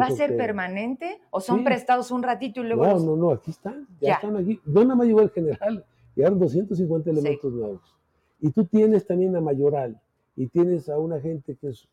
[0.00, 2.86] ¿Va a ser permanente o son prestados un ratito y luego.?
[2.86, 3.86] No, no, no, aquí están.
[4.00, 4.58] Ya, están aquí.
[4.64, 7.94] No nada más llegó el general, llegaron 250 elementos nuevos.
[8.40, 10.00] Y tú tienes también a Mayoral
[10.36, 11.86] y tienes a una gente que es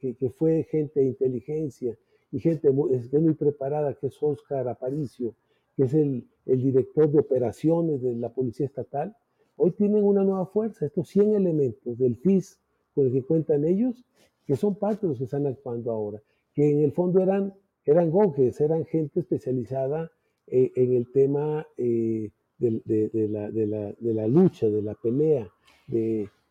[0.00, 1.96] que, fue gente de inteligencia
[2.30, 5.34] y gente muy, preparada, que es Oscar Aparicio,
[5.76, 9.16] que es el, director de operaciones de la Policía Estatal,
[9.56, 12.58] hoy tienen una nueva fuerza, estos 100 elementos del FIS
[12.94, 14.04] con el que cuentan ellos,
[14.46, 16.20] que son parte de los que están actuando ahora,
[16.54, 17.54] que en el fondo eran,
[17.84, 18.12] eran
[18.58, 20.10] eran gente especializada
[20.48, 24.94] eh, en el tema eh, de, de, la, de, la, de la lucha, de la
[24.94, 25.48] pelea,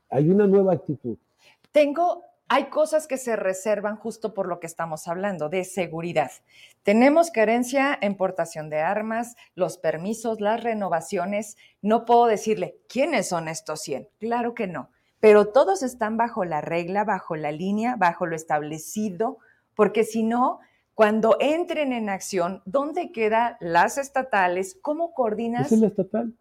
[0.09, 1.17] hay una nueva actitud.
[1.71, 2.23] Tengo,
[2.53, 6.31] hay cosas que se reservan justo por lo que estamos hablando, de seguridad.
[6.83, 11.55] Tenemos carencia en portación de armas, los permisos, las renovaciones.
[11.81, 14.09] No puedo decirle, ¿quiénes son estos 100?
[14.19, 14.89] Claro que no,
[15.21, 19.37] pero todos están bajo la regla, bajo la línea, bajo lo establecido,
[19.73, 20.59] porque si no,
[20.93, 24.77] cuando entren en acción, ¿dónde quedan las estatales?
[24.81, 25.67] ¿Cómo coordinas?
[25.67, 26.35] Esa es la estatal.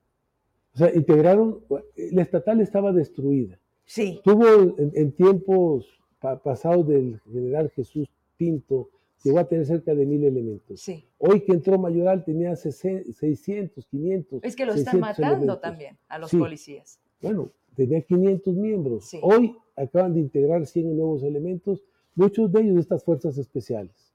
[0.74, 3.60] O sea, integraron, la estatal estaba destruida.
[3.84, 4.20] Sí.
[4.24, 8.88] Tuvo en, tiempos pasados del general Jesús Pinto,
[9.22, 10.80] llegó a tener cerca de mil elementos.
[10.80, 11.04] Sí.
[11.18, 14.44] Hoy que entró Mayoral tenía 600, 500.
[14.44, 17.00] Es que lo están matando también a los policías.
[17.20, 19.04] Bueno, tenía 500 miembros.
[19.04, 19.20] Sí.
[19.22, 24.14] Hoy acaban de integrar 100 nuevos elementos, muchos de ellos de estas fuerzas especiales.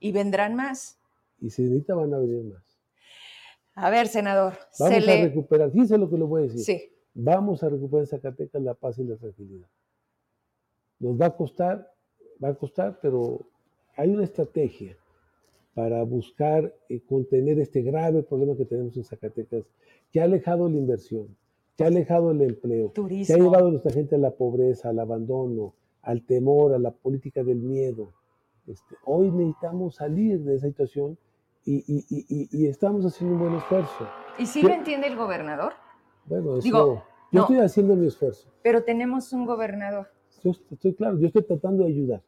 [0.00, 0.98] Y vendrán más.
[1.40, 2.62] Y si necesita van a venir más.
[3.74, 4.54] A ver, senador.
[4.78, 5.24] Vamos se a le...
[5.28, 6.60] recuperar, fíjese lo que le voy a decir.
[6.60, 6.92] Sí.
[7.14, 9.68] Vamos a recuperar en Zacatecas la paz y la tranquilidad.
[11.00, 11.92] Nos va a costar,
[12.42, 13.40] va a costar, pero
[13.96, 14.96] hay una estrategia
[15.74, 19.64] para buscar eh, contener este grave problema que tenemos en Zacatecas,
[20.12, 21.36] que ha alejado la inversión,
[21.76, 23.26] que ha alejado el empleo, Turismo.
[23.26, 26.90] que ha llevado a nuestra gente a la pobreza, al abandono, al temor, a la
[26.90, 28.12] política del miedo.
[28.66, 31.16] Este, hoy necesitamos salir de esa situación
[31.64, 34.08] y, y- y- y estamos haciendo un buen esfuerzo.
[34.38, 35.74] ¿Y si lo entiende el gobernador?
[36.24, 37.40] Bueno, eso, Digo, yo no.
[37.42, 38.48] estoy haciendo mi esfuerzo.
[38.62, 40.08] Pero tenemos un gobernador.
[40.42, 42.22] Yo est- estoy claro, yo estoy tratando de ayudar.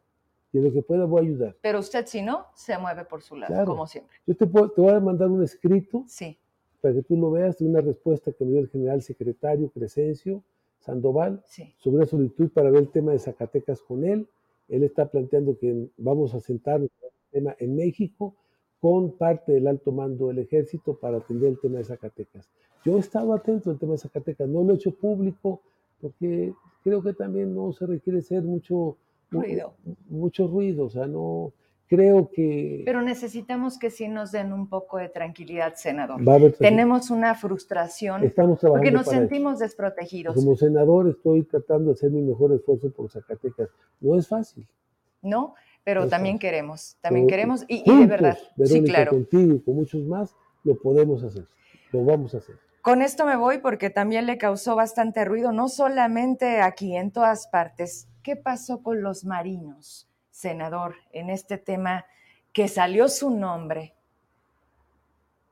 [0.52, 1.56] Y en lo que pueda voy a ayudar.
[1.62, 3.66] Pero usted, si no, se mueve por su lado, Claro.
[3.70, 4.16] como siempre.
[4.26, 6.36] Yo te, puedo- te voy a mandar un escrito Sí.
[6.80, 10.42] para que tú lo veas de una respuesta que me dio el general secretario Crescencio
[10.80, 11.72] Sandoval Sí.
[11.78, 14.26] sobre una solicitud para ver el tema de Zacatecas con él.
[14.68, 16.90] Él está planteando que vamos a sentar el
[17.30, 18.34] tema en México
[18.80, 22.48] con parte del alto mando del ejército para atender el tema de Zacatecas.
[22.84, 25.60] Yo he estado atento al tema de Zacatecas, no lo he hecho público
[26.00, 28.96] porque creo que también no se requiere ser mucho
[29.30, 29.74] mu- Ruido.
[30.08, 31.52] mucho ruido, o sea, no
[31.88, 36.26] creo que Pero necesitamos que sí nos den un poco de tranquilidad, senador.
[36.26, 39.10] va a haber Tenemos una frustración estamos trabajando porque nos eso.
[39.20, 43.68] sentimos desprotegidos, Como senador estoy tratando de hacer mi mejor esfuerzo por Zacatecas.
[44.00, 44.66] No es fácil.
[45.22, 45.54] ¿no?
[45.84, 49.10] Pero también queremos, también Pero queremos y, y de verdad, sí, Verónica, claro.
[49.12, 50.34] contigo y con muchos más,
[50.64, 51.44] lo podemos hacer.
[51.92, 52.56] Lo vamos a hacer.
[52.82, 57.46] Con esto me voy porque también le causó bastante ruido, no solamente aquí, en todas
[57.48, 58.08] partes.
[58.22, 62.06] ¿Qué pasó con los marinos, senador, en este tema
[62.54, 63.94] que salió su nombre?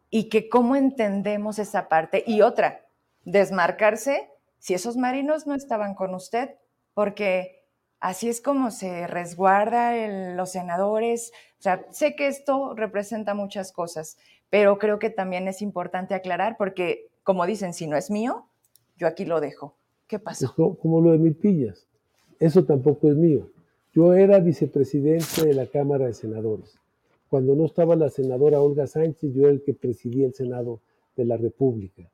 [0.08, 2.24] Y que cómo entendemos esa parte.
[2.26, 2.86] Y otra,
[3.24, 6.56] desmarcarse si esos marinos no estaban con usted,
[6.94, 7.62] porque
[8.00, 9.92] así es como se resguarda
[10.34, 11.32] los senadores.
[11.58, 14.16] O sea, sé que esto representa muchas cosas,
[14.48, 18.44] pero creo que también es importante aclarar porque, como dicen, si no es mío,
[18.96, 19.74] yo aquí lo dejo.
[20.06, 20.52] ¿Qué pasó?
[20.54, 21.86] co- como lo de Milpillas.
[22.40, 23.48] Eso tampoco es mío.
[23.92, 26.78] Yo era vicepresidente de la Cámara de Senadores.
[27.28, 30.80] Cuando no estaba la senadora Olga Sánchez, yo era el que presidía el Senado
[31.16, 32.10] de la República.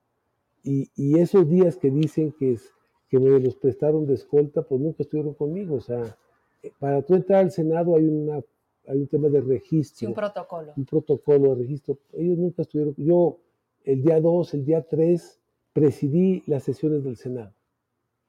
[0.64, 2.72] Y, y esos días que dicen que, es,
[3.08, 5.76] que me los prestaron de escolta, pues nunca estuvieron conmigo.
[5.76, 6.16] O sea,
[6.62, 8.40] eh, para tú entrar al Senado hay, una,
[8.88, 9.98] hay un tema de registro.
[9.98, 10.72] Sí, un protocolo.
[10.76, 11.98] un protocolo de registro.
[12.14, 12.94] Ellos nunca estuvieron.
[12.96, 13.36] Yo,
[13.84, 15.40] el día 2, el día 3,
[15.72, 17.52] presidí las sesiones del Senado.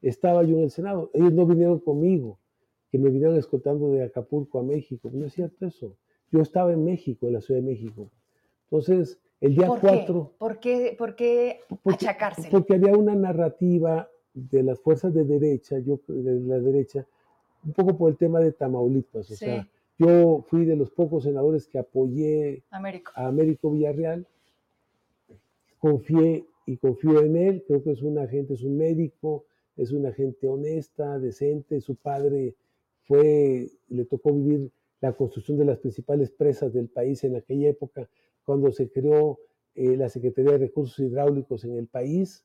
[0.02, 1.10] Estaba yo en el Senado.
[1.14, 2.38] Ellos no vinieron conmigo,
[2.92, 5.10] que me vinieron escoltando de Acapulco a México.
[5.12, 5.96] No es cierto eso.
[6.32, 8.10] Yo estaba en México, en la Ciudad de México.
[8.66, 10.32] Entonces, el día ¿Por 4.
[10.32, 10.38] qué?
[10.38, 12.50] ¿Por qué, por qué Porque, achacárselo?
[12.52, 17.06] porque había una narrativa de las fuerzas de derecha, yo de la derecha,
[17.66, 19.32] un poco por el tema de Tamaulipas.
[19.32, 19.46] O Sí.
[19.46, 23.12] sea, yo fui de los pocos senadores que apoyé Américo.
[23.16, 24.28] a Américo Villarreal.
[25.86, 27.64] Confié y confío en él.
[27.68, 29.46] Creo que es un agente, es un médico,
[29.78, 31.80] es una gente honesta, decente.
[31.80, 32.56] Su padre
[33.04, 38.10] fue, le tocó vivir la construcción de las principales presas del país en aquella época,
[38.46, 39.38] cuando se creó
[39.76, 42.44] eh, la Secretaría de Recursos Hidráulicos en el país.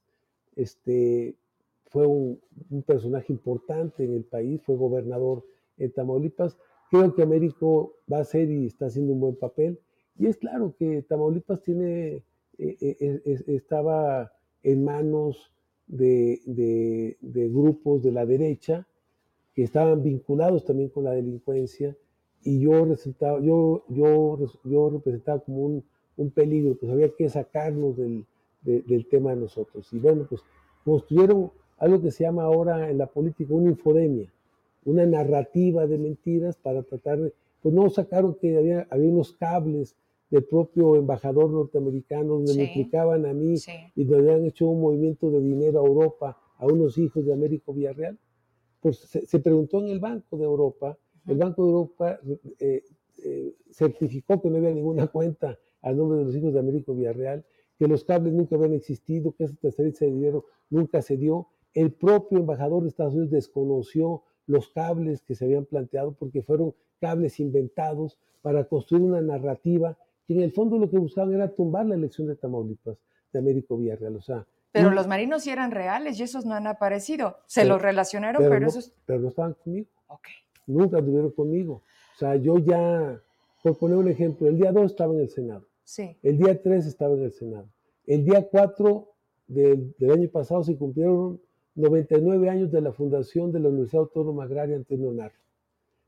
[0.54, 1.34] Este,
[1.86, 2.42] fue un,
[2.84, 5.46] personaje importante en el país, fue gobernador
[5.78, 6.58] en Tamaulipas.
[6.90, 9.80] Creo que Américo va a hacer y está haciendo un buen papel.
[10.18, 12.22] Y es claro que Tamaulipas tiene,
[13.46, 14.32] estaba
[14.62, 15.52] en manos
[15.86, 18.86] de, de- grupos de la derecha
[19.54, 21.96] que estaban vinculados también con la delincuencia
[22.42, 25.84] y yo, resultaba, yo, yo, yo representaba como un,
[26.16, 28.24] un peligro, pues había que sacarnos del,
[28.62, 29.92] de- del tema de nosotros.
[29.92, 30.42] Y bueno, pues
[30.84, 34.32] construyeron algo que se llama ahora en la política una infodemia,
[34.84, 37.32] una narrativa de mentiras para tratar de,
[37.62, 39.96] pues no sacaron que había, había unos cables
[40.30, 42.68] del propio embajador norteamericano donde me Sí.
[42.68, 43.72] implicaban a mí Sí.
[43.96, 47.74] y donde habían hecho un movimiento de dinero a Europa a unos hijos de Américo
[47.74, 48.18] Villarreal?
[48.80, 52.20] Pues se, preguntó en el Banco de Europa, el Banco de Europa
[52.58, 52.82] eh,
[53.22, 57.44] eh, certificó que no había ninguna cuenta al nombre de los hijos de Américo Villarreal,
[57.78, 61.48] que los cables nunca habían existido, que esa transferencia de dinero nunca se dio.
[61.74, 66.74] El propio embajador de Estados Unidos desconoció los cables que se habían planteado porque fueron
[67.00, 69.96] cables inventados para construir una narrativa
[70.30, 72.96] que en el fondo lo que buscaban era tumbar la elección de Tamaulipas
[73.32, 74.14] de Américo Villarreal.
[74.14, 77.38] O sea, pero los marinos sí eran reales y esos no han aparecido.
[77.46, 78.92] Se los relacionaron, pero, esos...
[79.06, 79.88] Pero no estaban conmigo.
[80.68, 81.82] Nunca estuvieron conmigo.
[82.14, 83.20] O sea, yo ya,
[83.64, 85.66] por poner un ejemplo, el día 2 estaba en el Senado.
[85.82, 86.16] Sí.
[86.22, 87.68] El día 3 estaba en el Senado.
[88.06, 89.08] El día 4
[89.48, 91.40] del, del año pasado se cumplieron
[91.74, 95.40] 99 años de la fundación de la Universidad Autónoma Agraria Antonio Narro.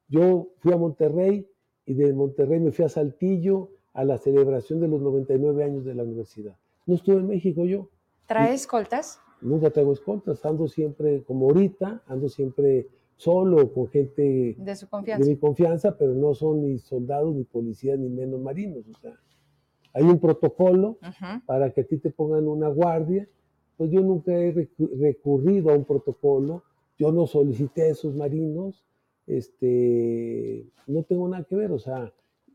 [0.06, 1.48] Yo fui a Monterrey
[1.86, 5.94] y de Monterrey me fui a Saltillo a la celebración de los 99 años de
[5.94, 6.56] la universidad.
[6.86, 7.88] No estuve en México yo.
[8.26, 9.20] ¿Traes escoltas?
[9.40, 15.24] Nunca traigo escoltas, ando siempre como ahorita, ando siempre solo con gente de su confianza.
[15.24, 18.84] De mi confianza, pero no son ni soldados, ni policías, ni menos marinos.
[18.88, 19.12] O sea,
[19.92, 20.98] hay un protocolo
[21.46, 23.28] para que a ti te pongan una guardia.
[23.76, 24.68] Pues yo nunca he
[24.98, 26.62] recurrido a un protocolo,
[26.98, 28.84] yo no solicité a esos marinos,
[29.26, 32.12] este, no tengo nada que ver, o sea,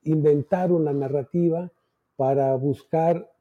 [0.09, 1.71] inventaron la narrativa
[2.15, 3.31] para buscar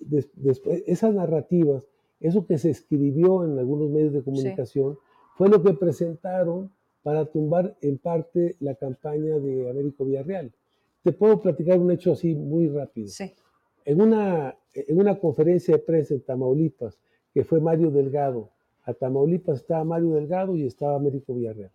[0.00, 1.84] después, esas narrativas,
[2.20, 4.98] eso que se escribió en algunos medios de comunicación,
[5.36, 10.52] fue lo que presentaron para tumbar en parte la campaña de Américo Villarreal.
[11.04, 13.08] Te puedo platicar un hecho así muy rápido.
[13.84, 16.98] En, una, en una conferencia de prensa en Tamaulipas,
[17.32, 18.50] que fue Mario Delgado,
[18.84, 21.70] a Tamaulipas estaba Mario Delgado y estaba Américo Villarreal.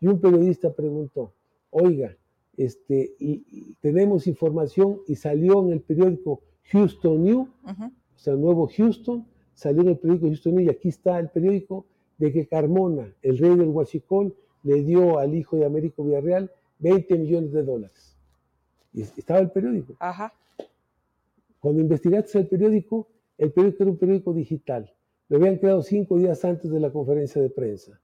[0.00, 1.32] Y un periodista preguntó,
[1.70, 2.16] oiga,
[2.56, 9.26] este, y, tenemos información y salió en el periódico Houston New, o sea, nuevo Houston,
[9.54, 11.86] salió en el periódico Houston New y aquí está el periódico
[12.18, 17.18] de que Carmona, el rey del Huachicol, le dio al hijo de Américo Villarreal 20
[17.18, 18.16] millones de dólares.
[18.92, 19.94] Y estaba el periódico.
[19.98, 20.32] Ajá.
[21.60, 24.92] Cuando investigaste el periódico, el periódico era un periódico digital.
[25.28, 28.00] Lo habían creado cinco días antes de la conferencia de prensa.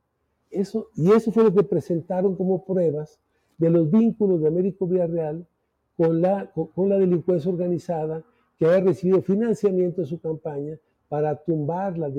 [0.51, 3.21] Eso, y eso fue lo que presentaron como pruebas
[3.61, 5.47] de los vínculos de Américo Villarreal
[5.95, 8.25] con la, con la delincuencia organizada
[8.57, 10.79] que había recibido financiamiento de su campaña
[11.11, 12.11] para tumbar, la,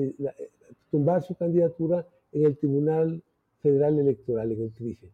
[0.88, 3.22] tumbar su candidatura en el Tribunal
[3.58, 5.08] Federal Electoral, en el TRIFE.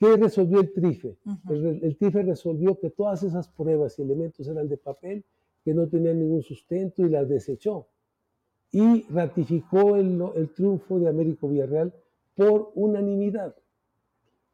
[0.00, 1.16] ¿Qué resolvió el TRIFE?
[1.48, 5.24] el, TRIFE resolvió que todas esas pruebas y elementos eran de papel,
[5.64, 7.86] que no tenían ningún sustento y las desechó.
[8.72, 11.94] Y ratificó el, el triunfo de Américo Villarreal
[12.34, 13.54] por unanimidad.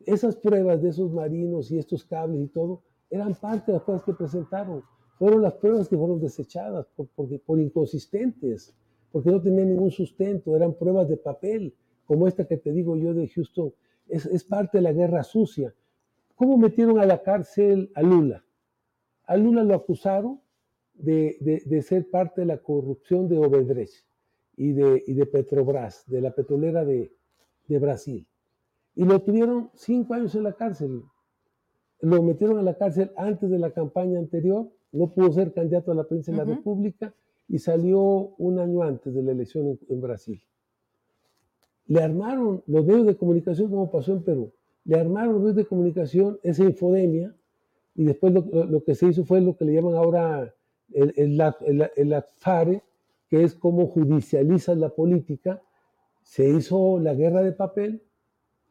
[0.07, 4.05] Esas pruebas de esos marinos y estos cables y todo eran parte de las pruebas
[4.05, 4.83] que presentaron
[5.19, 7.09] fueron las pruebas que fueron desechadas por,
[7.43, 8.75] por, inconsistentes,
[9.13, 11.75] porque no tenían ningún sustento, eran pruebas de papel,
[12.05, 13.73] como esta que te digo yo de Houston,
[14.09, 15.73] es, es parte de la guerra sucia.
[16.35, 18.45] ¿Cómo metieron a la cárcel a Lula?
[19.27, 20.41] A Lula lo acusaron
[20.95, 24.05] de, de, ser parte de la corrupción de Obedrecht
[24.57, 27.13] y de, y de Petrobras, de la petrolera de,
[27.69, 28.27] de Brasil.
[28.97, 31.03] Y lo tuvieron cinco años en la cárcel.
[32.01, 35.95] Lo metieron a la cárcel antes de la campaña anterior no pudo ser candidato a
[35.95, 37.12] la presidencia de la República
[37.49, 38.01] y salió
[38.38, 40.40] un año antes de la elección en, Brasil.
[41.86, 44.53] Le armaron los medios de comunicación como pasó en Perú.
[44.84, 47.34] Le armaron los medios de comunicación esa infodemia
[47.97, 50.55] y después lo, que se hizo fue lo que le llaman ahora
[50.92, 52.82] el, el, el,
[53.28, 55.61] que es como judicializan la política.
[56.22, 58.03] Se hizo la guerra de papel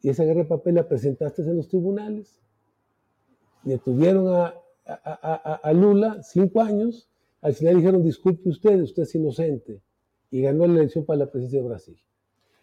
[0.04, 2.39] y esa guerra de papel la presentaste en los tribunales.
[3.64, 4.54] Detuvieron a,
[4.86, 7.10] a, Lula cinco años,
[7.41, 9.82] al final dijeron, disculpe usted, usted es inocente,
[10.30, 11.97] y ganó la elección para la presidencia de Brasil.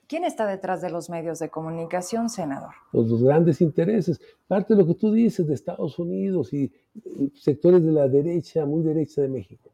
[0.06, 2.74] ¿Quién está detrás de los medios de comunicación, senador?
[2.92, 4.20] Los, grandes intereses.
[4.46, 6.72] Parte de lo que tú dices de Estados Unidos y,
[7.36, 9.72] sectores de la derecha, muy derecha de México.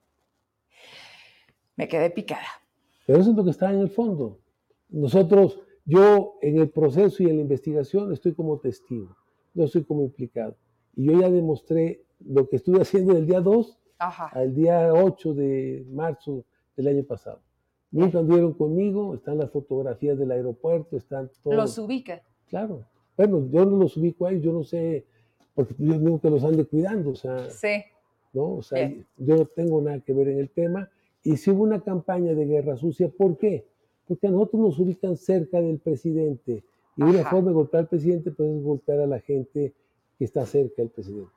[1.75, 2.47] Me quedé picada.
[3.07, 4.39] Pero eso es lo que está en el fondo.
[4.91, 9.17] Nosotros, yo en el proceso y en la investigación estoy como testigo,
[9.55, 10.57] no estoy como implicado.
[10.95, 15.87] Y yo ya demostré lo que estuve haciendo del día 2 al día 8 de
[15.91, 16.45] marzo
[16.77, 17.41] del año pasado.
[17.91, 21.57] Nunca anduvieron conmigo, están las fotografías del aeropuerto, están todos.
[21.57, 22.21] ¿Los ubica?
[22.49, 22.85] Claro.
[23.17, 25.07] Bueno, yo no los ubico ahí, yo no sé,
[25.55, 27.49] porque yo digo que los ande cuidando, o sea.
[27.49, 27.85] Sí.
[28.37, 28.57] ¿no?
[28.57, 30.91] O sea, yo no tengo nada que ver en el tema.
[31.23, 33.67] Y si hubo una campaña de guerra sucia, ¿por qué?
[34.07, 36.63] Porque a nosotros nos ubican cerca del presidente.
[36.97, 39.73] Y una forma de golpear al presidente pues, es golpear a la gente
[40.19, 41.31] que está cerca del presidente.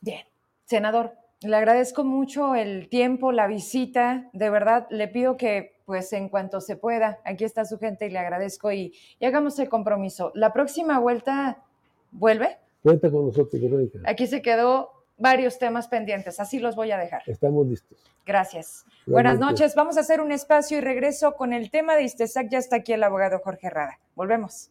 [0.00, 0.22] Bien,
[0.64, 1.12] senador,
[1.42, 4.28] le agradezco mucho el tiempo, la visita.
[4.32, 7.20] De verdad, le pido que pues en cuanto se pueda.
[7.24, 10.32] Aquí está su gente y le agradezco y, y hagamos el compromiso.
[10.34, 11.64] La próxima vuelta,
[12.10, 12.58] ¿vuelve?
[12.82, 14.00] Cuenta con nosotros, Verónica.
[14.04, 17.22] Aquí se quedó varios temas pendientes, así los voy a dejar.
[17.26, 17.98] Estamos listos.
[18.24, 18.84] Gracias.
[19.06, 19.74] Buenas noches.
[19.74, 22.48] Vamos a hacer un espacio y regreso con el tema de Istesac.
[22.50, 23.98] Ya está aquí el abogado Jorge Rada.
[24.14, 24.70] Volvemos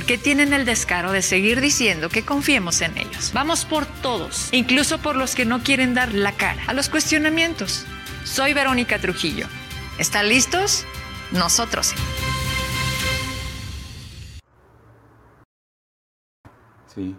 [0.01, 3.33] porque tienen el descaro de seguir diciendo que confiemos en ellos.
[3.35, 7.85] Vamos por todos, incluso por los que no quieren dar la cara a los cuestionamientos.
[8.23, 9.45] Soy Verónica Trujillo.
[9.99, 10.87] ¿Están listos?
[11.31, 11.93] Nosotros
[16.95, 17.15] sí.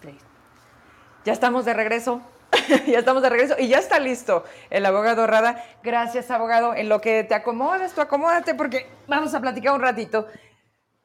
[0.00, 0.16] Sí.
[1.24, 2.22] Ya estamos de regreso.
[2.86, 5.60] ya estamos de regreso y ya está listo el abogado Rada.
[5.82, 6.72] Gracias, abogado.
[6.72, 10.28] En lo que te acomodas, tú acomódate porque vamos a platicar un ratito.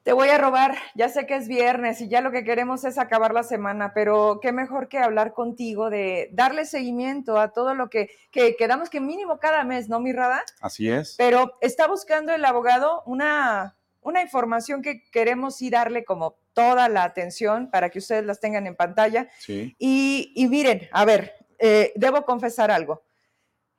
[0.04, 2.98] Te voy a robar, ya sé que es viernes y ya lo que queremos es
[2.98, 7.88] acabar la semana, pero qué mejor que hablar contigo de darle seguimiento a todo lo
[7.88, 10.44] que, que quedamos que mínimo cada mes, ¿no, mi Rada?
[10.60, 11.14] Así es.
[11.16, 17.04] Pero está buscando el abogado una, una información que queremos y darle como toda la
[17.04, 19.30] atención para que ustedes las tengan en pantalla.
[19.38, 19.74] Sí.
[19.78, 23.04] Y, y miren, a ver, eh, debo confesar algo.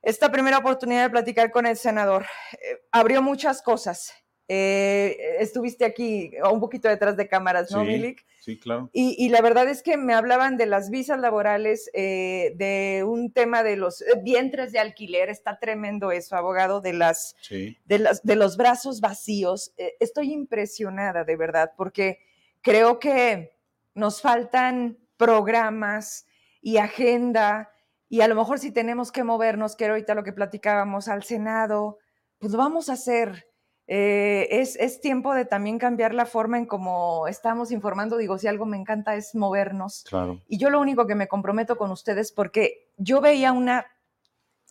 [0.02, 4.12] Esta primera oportunidad de platicar con el senador eh, abrió muchas cosas
[4.48, 8.24] eh, estuviste aquí un poquito detrás de cámaras, ¿no, Milik?
[8.38, 8.88] Sí, claro.
[8.92, 13.64] Y, la verdad es que me hablaban de las visas laborales, eh, de un tema
[13.64, 18.36] de los eh, vientres de alquiler, está tremendo eso, abogado, de las, de, las de
[18.36, 19.72] los brazos vacíos.
[19.98, 22.20] estoy impresionada, de verdad, porque
[22.62, 23.56] creo que
[23.94, 26.26] nos faltan programas
[26.60, 27.72] y agenda,
[28.08, 31.98] y a lo mejor si tenemos que movernos, que ahorita lo que platicábamos al Senado,
[32.38, 33.48] pues lo vamos a hacer
[33.88, 38.16] eh, es, tiempo de también cambiar la forma en cómo estamos informando.
[38.16, 40.04] Digo, si algo me encanta es movernos.
[40.08, 40.42] Claro.
[40.48, 43.86] Y yo lo único que me comprometo con ustedes, porque yo veía una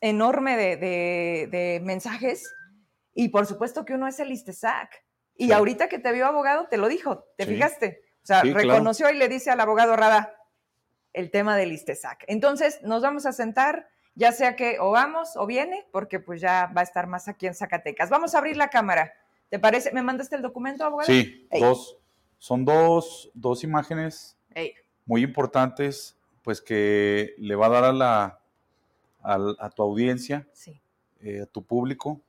[0.02, 2.44] enorme de, mensajes
[3.14, 5.04] y por supuesto que uno es el ISTESAC.
[5.38, 8.02] Y ahorita que te vio abogado, te lo dijo, ¿te fijaste?
[8.24, 10.34] O sea, reconoció y le dice al abogado Rada
[11.14, 12.26] el tema del ISTESAC.
[12.28, 16.72] Entonces, nos vamos a sentar ya sea que o vamos o viene, porque pues ya
[16.76, 18.10] va a estar más aquí en Zacatecas.
[18.10, 19.14] Vamos a abrir la cámara.
[19.50, 19.92] ¿Te parece?
[19.92, 21.08] ¿Me mandaste el documento, abogado?
[21.08, 21.98] Sí, dos.
[22.38, 24.38] Son dos, dos imágenes
[25.06, 28.40] muy importantes, pues que le va a dar a la
[29.26, 30.48] a, tu audiencia,
[31.20, 32.22] eh, a tu público,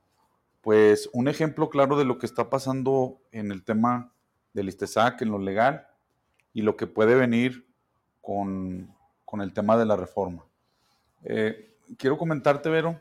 [0.61, 4.11] pues un ejemplo claro de lo que está pasando en el tema
[4.53, 5.87] del ISTESAC, en lo legal,
[6.53, 7.67] y lo que puede venir
[8.21, 8.93] con,
[9.25, 10.43] con el tema de la reforma.
[11.23, 12.99] Eh, quiero comentarte, Vero,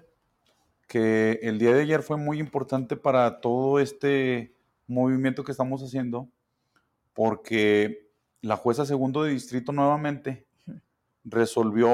[0.87, 4.55] que el día de ayer fue muy importante para todo este
[4.87, 6.29] movimiento que estamos haciendo,
[7.13, 8.11] porque
[8.41, 10.47] la jueza segundo de distrito nuevamente
[11.25, 11.91] resolvió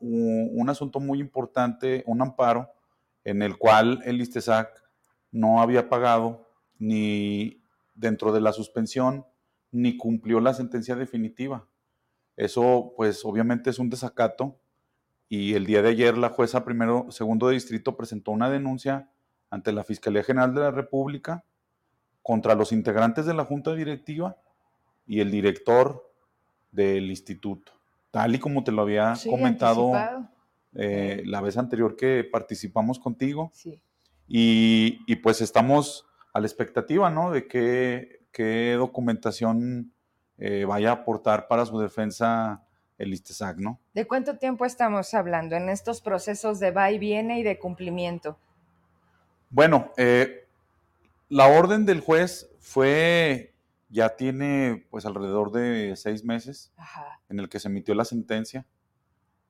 [0.00, 2.68] un, asunto muy importante, un amparo,
[3.24, 4.68] en el cual el ISTESAC
[5.30, 7.62] no había pagado ni
[7.94, 9.24] dentro de la suspensión,
[9.70, 11.68] ni cumplió la sentencia definitiva.
[12.36, 14.58] Eso, pues, obviamente es un desacato
[15.34, 19.08] y el día de ayer la jueza primero, segundo de distrito presentó una denuncia
[19.48, 21.42] ante la Fiscalía General de la República
[22.20, 24.36] contra los integrantes de la Junta Directiva
[25.06, 26.06] y el director
[26.70, 27.72] del instituto,
[28.10, 29.92] tal y como te lo había comentado
[30.74, 33.50] eh, la vez anterior que participamos contigo.
[34.28, 36.04] Y, pues estamos
[36.34, 37.30] a la expectativa, ¿no?
[37.30, 39.94] De qué, qué documentación
[40.36, 42.66] eh, vaya a aportar para su defensa
[43.02, 43.80] el ISTESAC, ¿no?
[43.94, 48.38] ¿De cuánto tiempo estamos hablando en estos procesos de va y viene y de cumplimiento?
[49.50, 50.46] Bueno, eh,
[51.28, 53.54] la orden del juez fue,
[53.88, 56.72] ya tiene pues alrededor de seis meses
[57.28, 58.66] en el que se emitió la sentencia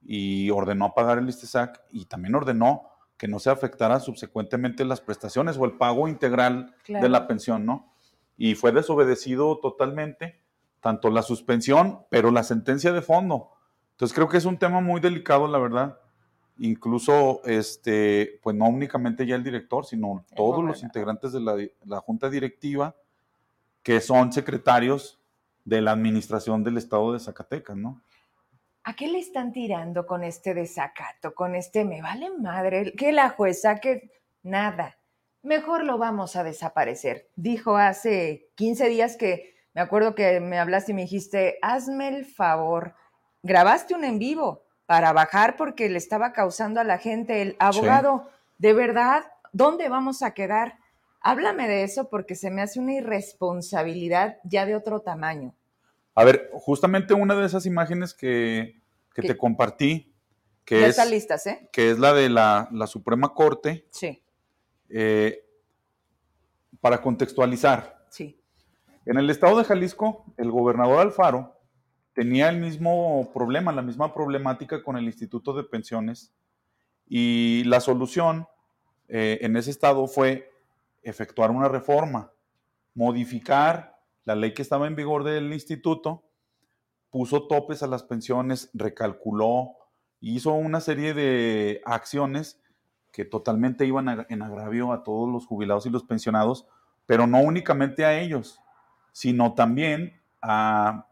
[0.02, 5.56] y ordenó pagar el ISTESAC y también ordenó que no se afectaran subsecuentemente las prestaciones
[5.56, 7.94] o el pago integral de la pensión, ¿no?
[8.36, 10.41] Y fue desobedecido totalmente,
[10.82, 13.52] tanto la suspensión, pero la sentencia de fondo.
[13.92, 15.98] Entonces creo que es un tema muy delicado, la verdad.
[16.58, 21.56] Incluso, este, pues no únicamente ya el director, sino todos los integrantes de la,
[21.86, 22.96] la junta directiva,
[23.84, 25.20] que son secretarios
[25.64, 28.02] de la administración del estado de Zacatecas, ¿no?
[28.82, 33.30] ¿A qué le están tirando con este desacato, con este me vale madre, que la
[33.30, 34.10] jueza, que
[34.42, 34.98] nada?
[35.42, 37.28] Mejor lo vamos a desaparecer.
[37.36, 42.24] Dijo hace 15 días que, me acuerdo que me hablaste y me dijiste, hazme el
[42.24, 42.94] favor,
[43.42, 48.28] grabaste un en vivo para bajar porque le estaba causando a la gente el abogado.
[48.58, 50.78] De verdad, ¿dónde vamos a quedar?
[51.20, 55.54] Háblame de eso porque se me hace una irresponsabilidad ya de otro tamaño.
[56.14, 58.82] A ver, justamente una de esas imágenes que,
[59.14, 60.14] te compartí,
[60.64, 61.68] que es, listas, ¿eh?
[61.72, 63.86] que es la de la, Suprema Corte.
[63.90, 64.22] Sí.
[64.90, 65.46] Eh,
[66.80, 68.01] para contextualizar.
[69.04, 71.56] En el estado de Jalisco, el gobernador Alfaro
[72.12, 76.32] tenía el mismo problema, la misma problemática con el Instituto de Pensiones
[77.08, 78.46] y la solución
[79.08, 80.50] eh, en ese estado fue
[81.02, 82.32] efectuar una reforma,
[82.94, 86.22] modificar la ley que estaba en vigor del instituto
[87.10, 89.72] puso topes a las pensiones, recalculó,
[90.20, 92.62] hizo una serie de acciones
[93.10, 96.66] que totalmente iban en agravio a todos los jubilados y los pensionados,
[97.04, 98.62] pero no únicamente a ellos,
[99.12, 101.06] sino también a,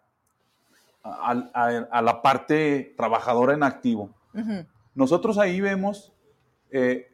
[1.03, 4.15] a, la parte trabajadora en activo.
[4.95, 6.13] Nosotros ahí vemos
[6.71, 7.11] eh,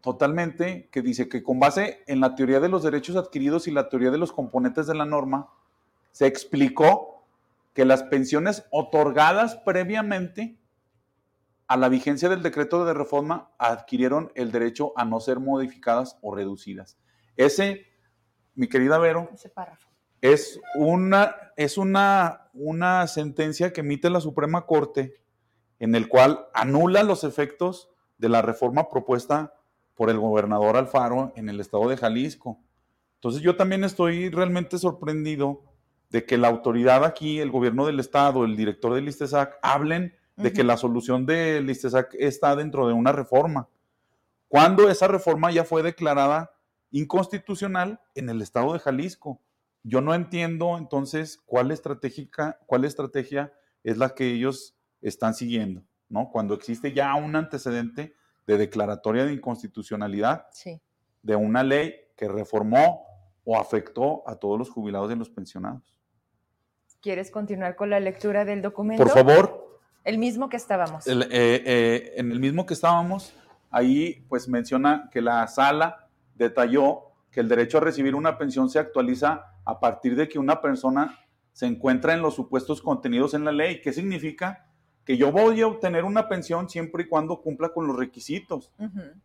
[0.00, 3.88] totalmente, que dice que con base en la teoría de los derechos adquiridos y la
[3.88, 5.48] teoría de los componentes de la norma,
[6.12, 7.24] se explicó
[7.74, 10.58] que las pensiones otorgadas previamente
[11.66, 16.34] a la vigencia del decreto de reforma adquirieron el derecho a no ser modificadas o
[16.34, 16.98] reducidas.
[17.36, 17.86] Ese,
[18.54, 19.30] mi querida Vero,
[20.20, 25.14] es una, es una, una sentencia que emite la Suprema Corte
[25.78, 29.54] en el cual anula los efectos de la reforma propuesta
[29.94, 32.58] por el gobernador Alfaro en el estado de Jalisco.
[33.14, 35.62] Entonces yo también estoy realmente sorprendido
[36.10, 40.52] de que la autoridad aquí, el gobierno del estado, el director del ISTESAC, hablen de
[40.52, 43.68] que la solución del ISTESAC está dentro de una reforma,
[44.48, 46.52] cuando esa reforma ya fue declarada
[46.90, 49.40] inconstitucional en el estado de Jalisco.
[49.82, 56.30] Yo no entiendo entonces cuál, estratégica, cuál estrategia es la que ellos están siguiendo, ¿no?
[56.30, 58.14] Cuando existe ya un antecedente
[58.46, 60.46] de declaratoria de inconstitucionalidad
[61.22, 63.06] de una ley que reformó
[63.44, 65.98] o afectó a todos los jubilados y los pensionados.
[67.00, 69.02] ¿Quieres continuar con la lectura del documento?
[69.02, 69.80] Por favor.
[70.04, 71.06] El mismo que estábamos.
[71.06, 73.32] Eh, eh, en el mismo que estábamos,
[73.70, 75.99] ahí pues menciona que la sala
[76.40, 80.60] detalló que el derecho a recibir una pensión se actualiza a partir de que una
[80.60, 81.20] persona
[81.52, 83.80] se encuentra en los supuestos contenidos en la ley.
[83.80, 84.66] ¿Qué significa?
[85.04, 88.70] que yo voy a obtener una pensión siempre y cuando cumpla con los requisitos.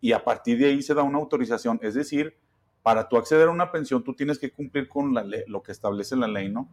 [0.01, 1.79] Y a partir de ahí se da una autorización.
[1.83, 2.35] Es decir,
[2.81, 6.15] para tú acceder a una pensión, tú tienes que cumplir con la lo que establece
[6.15, 6.69] la ley, ¿no?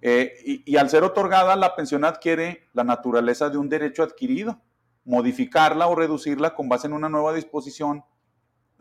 [0.00, 4.60] Eh, y, y, al ser otorgada, la pensión adquiere la naturaleza de un derecho adquirido.
[5.04, 8.04] Modificarla o reducirla con base en una nueva disposición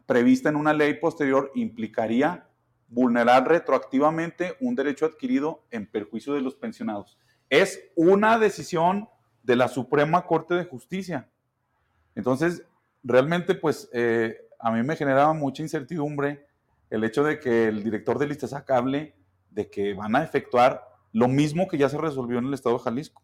[0.05, 2.47] prevista en una ley posterior implicaría
[2.87, 7.17] vulnerar retroactivamente un derecho adquirido en perjuicio de los pensionados.
[7.49, 9.09] Es una decisión
[9.43, 11.29] de la Suprema Corte de Justicia.
[12.15, 12.63] Entonces,
[13.03, 16.47] realmente, pues, eh, a mí me generaba mucha incertidumbre
[16.89, 19.15] el hecho de que el director del ISTESAC hable
[19.51, 22.83] de que van a efectuar lo mismo que ya se resolvió en el estado de
[22.83, 23.21] Jalisco.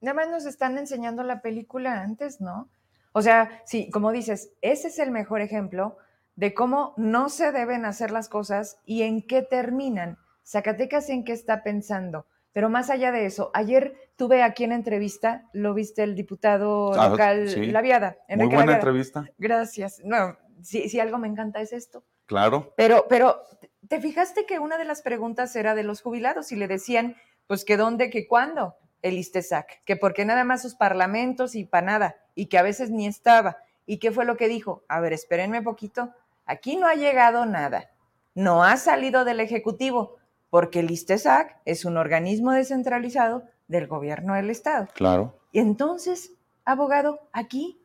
[0.00, 2.68] Nada más nos están enseñando la película antes, ¿no?
[3.12, 5.96] O sea, sí, como dices, ese es el mejor ejemplo
[6.36, 10.18] de cómo no se deben hacer las cosas y en qué terminan.
[10.44, 12.26] Zacatecas en qué está pensando.
[12.52, 17.08] Pero más allá de eso, ayer tuve aquí en entrevista, lo viste el diputado ah,
[17.08, 18.16] local La Viada.
[18.28, 19.24] Muy buena entrevista.
[19.38, 20.00] Gracias.
[20.04, 22.04] No, si, algo me encanta es esto.
[22.26, 22.72] Claro.
[22.76, 23.42] Pero, pero,
[23.88, 27.64] ¿te fijaste que una de las preguntas era de los jubilados y le decían, pues
[27.64, 32.16] que dónde, que cuándo el ISTESAC, que porque nada más sus parlamentos y para nada,
[32.34, 33.58] y que a veces ni estaba.
[33.86, 34.82] ¿Y qué fue lo que dijo?
[34.88, 36.10] A ver, espérenme poquito.
[36.46, 37.90] Aquí no ha llegado nada.
[38.34, 40.16] No ha salido del Ejecutivo,
[40.50, 44.88] porque el ISTESAC es un organismo descentralizado del gobierno del Estado.
[44.94, 45.34] Claro.
[45.52, 46.32] Y entonces,
[46.64, 47.80] abogado, aquí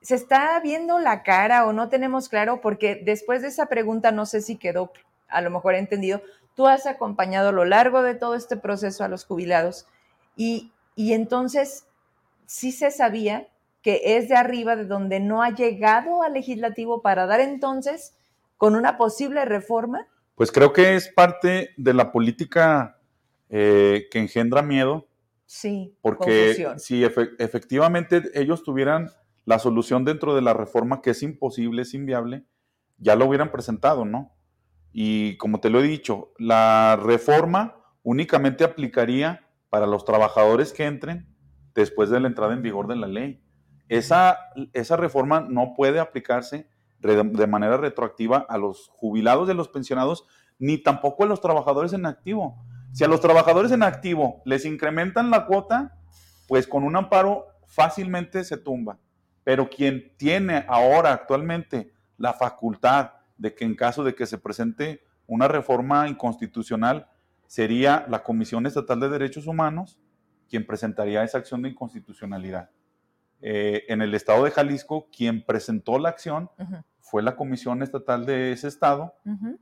[0.00, 4.26] se está viendo la cara o no tenemos claro, porque después de esa pregunta no
[4.26, 4.92] sé si quedó
[5.28, 6.22] a lo mejor entendido,
[6.54, 9.86] tú has acompañado a lo largo de todo este proceso a los jubilados
[10.36, 11.86] y, y entonces
[12.46, 13.48] sí se sabía
[13.82, 18.16] que es de arriba de donde no ha llegado al legislativo para dar entonces
[18.56, 20.06] con una posible reforma.
[20.34, 22.98] Pues creo que es parte de la política
[23.48, 25.06] eh, que engendra miedo.
[25.44, 25.96] Sí.
[26.02, 29.10] Porque si efectivamente ellos tuvieran
[29.44, 32.44] la solución dentro de la reforma, que es imposible, es inviable,
[32.98, 34.34] ya lo hubieran presentado, ¿no?
[34.92, 41.34] Y como te lo he dicho, la reforma únicamente aplicaría para los trabajadores que entren
[41.74, 43.42] después de la entrada en vigor de la ley.
[43.88, 44.38] Esa,
[44.72, 46.68] esa reforma no puede aplicarse
[47.00, 50.26] de manera retroactiva a los jubilados de los pensionados,
[50.58, 52.56] ni tampoco a los trabajadores en activo.
[52.92, 55.98] Si a los trabajadores en activo les incrementan la cuota,
[56.48, 58.98] pues con un amparo fácilmente se tumba.
[59.44, 65.04] Pero quien tiene ahora actualmente la facultad de que en caso de que se presente
[65.26, 67.08] una reforma inconstitucional,
[67.46, 69.98] sería la Comisión Estatal de Derechos Humanos
[70.48, 72.70] quien presentaría esa acción de inconstitucionalidad.
[73.42, 76.50] Eh, en el estado de Jalisco, quien presentó la acción
[77.00, 79.14] fue la Comisión Estatal de ese estado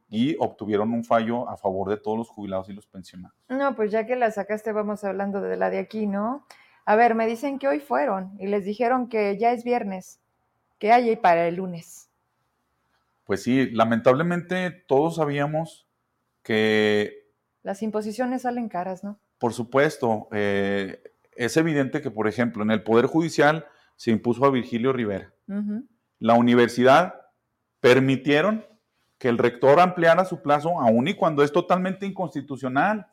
[0.08, 3.36] y obtuvieron un fallo a favor de todos los jubilados y los pensionados.
[3.48, 6.46] No, pues ya que la sacaste, vamos hablando de la de aquí, ¿no?
[6.86, 10.20] A ver, me dicen que hoy fueron y les dijeron que ya es viernes,
[10.78, 12.10] que hay para el lunes.
[13.24, 15.88] Pues sí, lamentablemente todos sabíamos
[16.42, 17.23] que...
[17.64, 19.18] Las imposiciones salen caras, ¿no?
[19.38, 21.02] Por supuesto, eh,
[21.34, 25.32] es evidente que, por ejemplo, en el Poder Judicial se impuso a Virgilio Rivera.
[26.18, 27.14] La universidad
[27.80, 28.66] permitieron
[29.18, 33.06] que el rector ampliara su plazo, aun y cuando es totalmente inconstitucional.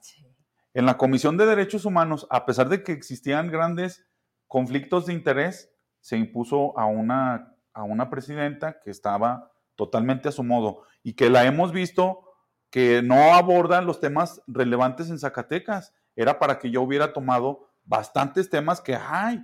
[0.74, 4.06] En la Comisión de Derechos Humanos, a pesar de que existían grandes
[4.48, 5.72] conflictos de interés,
[6.02, 11.30] se impuso a una, a una presidenta que estaba totalmente a su modo y que
[11.30, 12.31] la hemos visto
[12.72, 15.94] que no aborda los temas relevantes en Zacatecas.
[16.16, 19.44] Era para que yo hubiera tomado bastantes temas que hay,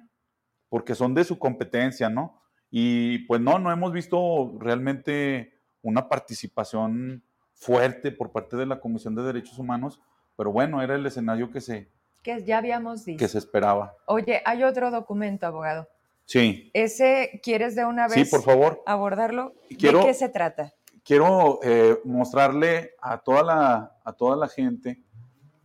[0.70, 2.42] porque son de su competencia, ¿no?
[2.72, 7.24] Y pues no, no hemos visto realmente una participación
[7.54, 10.02] fuerte por parte de la Comisión de Derechos Humanos,
[10.36, 11.90] pero bueno, era el escenario que se...
[12.24, 13.20] Que ya habíamos dicho.
[13.20, 13.96] Que se esperaba.
[14.06, 15.88] Oye, hay otro documento, abogado.
[16.26, 16.70] Sí.
[16.74, 18.84] Ese, ¿quieres de una vez sí, por favor.
[18.86, 19.54] abordarlo?
[19.70, 20.74] ¿De qué se trata?
[21.08, 25.02] Quiero eh, mostrarle a toda, la, a toda la gente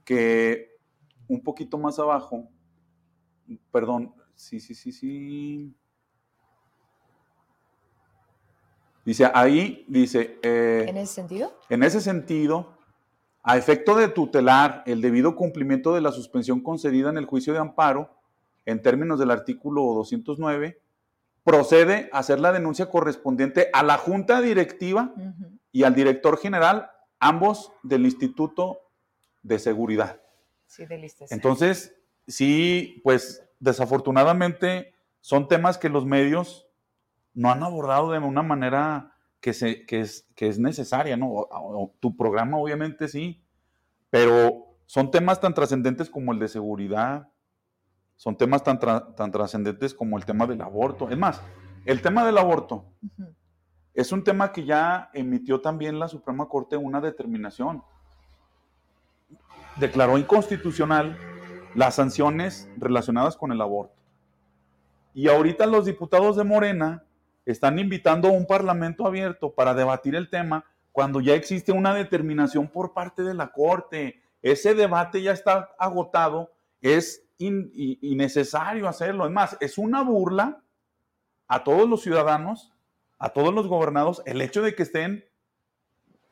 [0.05, 0.77] que
[1.27, 2.49] un poquito más abajo,
[3.73, 5.75] perdón, sí, sí, sí, sí.
[9.05, 10.39] Dice, ahí dice...
[10.45, 11.53] Eh, ¿En ese sentido?
[11.69, 12.79] En ese sentido,
[13.43, 17.59] a efecto de tutelar el debido cumplimiento de la suspensión concedida en el juicio de
[17.59, 18.17] amparo,
[18.65, 20.81] en términos del artículo 209,
[21.45, 25.13] procede a hacer la denuncia correspondiente a la junta directiva
[25.73, 28.81] y al director general, ambos del Instituto
[29.43, 30.21] de Seguridad.
[30.67, 36.69] Sí, del Entonces, sí, pues desafortunadamente son temas que los medios
[37.35, 41.49] no han abordado de una manera que, se, que, es, que es necesaria, ¿no?
[42.01, 43.43] tu programa obviamente sí,
[44.11, 47.29] pero son temas tan trascendentes como el de seguridad,
[48.23, 51.11] son temas tan, tan trascendentes como el tema del aborto.
[51.11, 51.43] Es más,
[51.85, 52.85] el tema del aborto
[53.95, 57.83] es un tema que ya emitió también la Suprema Corte una determinación.
[59.75, 61.19] Declaró inconstitucional
[61.75, 63.97] las sanciones relacionadas con el aborto.
[65.15, 67.03] Y ahorita los diputados de Morena
[67.45, 72.69] están invitando a un parlamento abierto para debatir el tema cuando ya existe una determinación
[72.69, 74.23] por parte de la Corte.
[74.43, 79.27] Ese debate ya está agotado, es innecesario hacerlo.
[79.27, 80.63] Es más, es una burla
[81.49, 82.73] a todos los ciudadanos,
[83.19, 85.25] a todos los gobernados, el hecho de que estén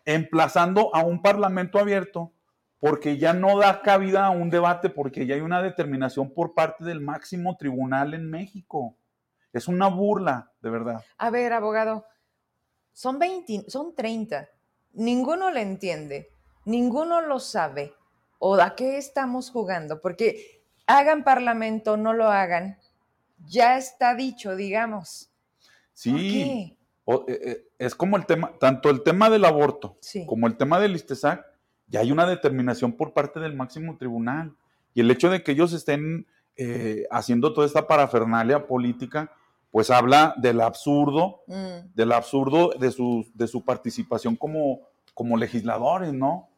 [0.05, 2.33] emplazando a un parlamento abierto
[2.81, 6.83] porque ya no da cabida a un debate, porque ya hay una determinación por parte
[6.83, 8.97] del máximo tribunal en México.
[9.53, 11.05] Es una burla, de verdad.
[11.19, 12.07] A ver, abogado,
[12.93, 14.49] son 20, son 30.
[14.95, 16.31] Ninguno le entiende,
[16.65, 17.93] ninguno lo sabe.
[18.39, 20.01] ¿O a qué estamos jugando?
[20.01, 20.60] Porque
[20.99, 22.79] hagan parlamento, no lo hagan,
[23.47, 25.31] ya está dicho, digamos.
[25.93, 26.77] Sí.
[27.07, 30.95] Eh, eh, es como el tema, tanto el tema del aborto como el tema del
[30.95, 31.45] ISTESAC,
[31.89, 34.55] ya hay una determinación por parte del máximo tribunal.
[34.95, 36.27] Y el hecho de que ellos estén
[36.57, 39.33] eh, haciendo toda esta parafernalia política,
[39.71, 41.95] pues habla del absurdo, mm.
[41.95, 44.81] del absurdo de su, de su participación como,
[45.15, 46.49] como legisladores, ¿no?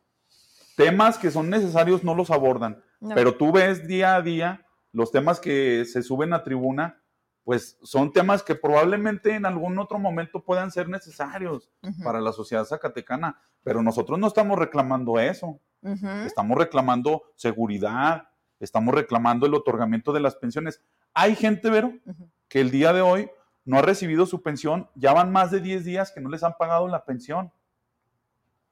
[0.76, 2.82] Temas que son necesarios no los abordan,
[3.14, 7.02] pero tú ves día a día los temas que se suben a tribuna,
[7.44, 11.70] pues son temas que probablemente en algún otro momento puedan ser necesarios
[12.04, 15.60] para la sociedad zacatecana, pero nosotros no estamos reclamando eso,
[16.24, 18.28] estamos reclamando seguridad,
[18.60, 20.80] estamos reclamando el otorgamiento de las pensiones.
[21.14, 21.92] Hay gente, Vero,
[22.48, 23.30] que el día de hoy
[23.64, 26.54] no ha recibido su pensión, ya van más de 10 días que no les han
[26.58, 27.52] pagado la pensión,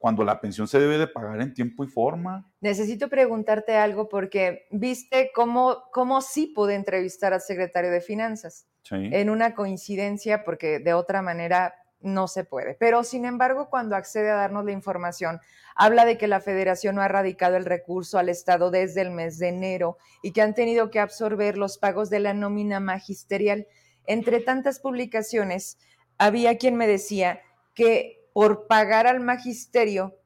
[0.01, 2.51] cuando la pensión se debe de pagar en tiempo y forma.
[2.63, 8.67] Necesito preguntarte algo porque viste cómo, cómo sí pude entrevistar al secretario de Finanzas.
[8.91, 12.75] En una coincidencia, porque de otra manera no se puede.
[12.81, 15.39] Pero sin embargo, cuando accede a darnos la información,
[15.77, 19.39] habla de que la federación no ha radicado el recurso al Estado desde el mes
[19.39, 23.67] de enero y que han tenido que absorber los pagos de la nómina magisterial.
[24.07, 25.79] Entre tantas publicaciones,
[26.17, 27.43] había quien me decía
[27.75, 30.17] que por pagar al magisterio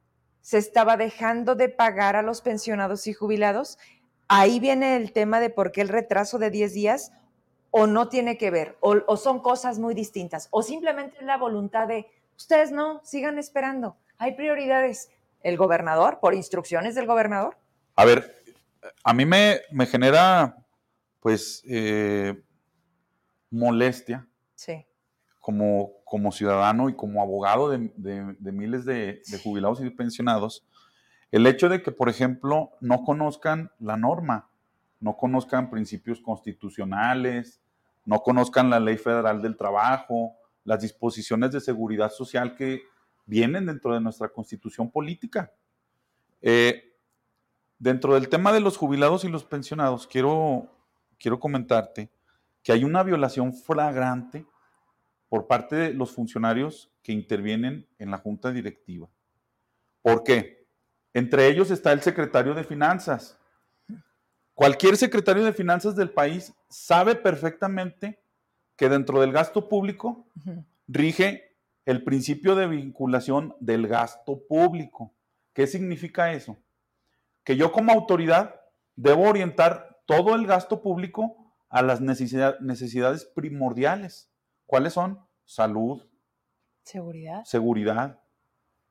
[0.41, 3.79] se estaba dejando de pagar a los pensionados y jubilados.
[4.29, 7.13] Ahí viene el tema de por qué el retraso de 10 días
[7.71, 12.07] o no tiene que ver, o, son cosas muy distintas, o simplemente la voluntad de,
[12.37, 15.11] ustedes no, sigan esperando, hay prioridades.
[15.43, 17.59] ¿El gobernador, por instrucciones del gobernador?
[17.97, 18.43] A ver,
[19.03, 20.57] a mí me, me genera,
[21.21, 22.41] pues, eh,
[23.51, 24.27] molestia.
[24.55, 24.87] Sí.
[25.45, 27.79] Como, como ciudadano y como abogado de,
[28.51, 30.67] miles de, jubilados y pensionados,
[31.31, 34.49] el hecho de que, por ejemplo, no conozcan la norma,
[35.01, 37.61] no conozcan principios constitucionales,
[38.07, 40.33] no conozcan la ley federal del trabajo,
[40.65, 42.81] las disposiciones de seguridad social que
[43.27, 45.53] vienen dentro de nuestra constitución política.
[46.41, 46.97] Eh,
[47.79, 50.71] dentro del tema de los jubilados y los pensionados, quiero,
[51.19, 52.11] quiero comentarte
[52.63, 54.47] que hay una violación flagrante
[55.35, 59.11] por parte de los funcionarios que intervienen en la junta directiva.
[60.01, 60.69] ¿Por qué?
[61.13, 63.37] Entre ellos está el secretario de Finanzas,
[64.55, 68.23] Cualquier secretario de finanzas del país sabe perfectamente
[68.77, 70.29] que dentro del gasto público
[70.87, 75.13] rige el principio de vinculación del gasto público.
[75.53, 76.57] ¿Qué significa eso?
[77.43, 78.61] Que yo como autoridad
[78.95, 84.31] debo orientar todo el gasto público a las necesidades primordiales.
[84.67, 85.19] ¿Cuáles son?
[85.45, 86.03] Salud.
[86.83, 87.45] Seguridad.
[87.45, 88.21] Seguridad.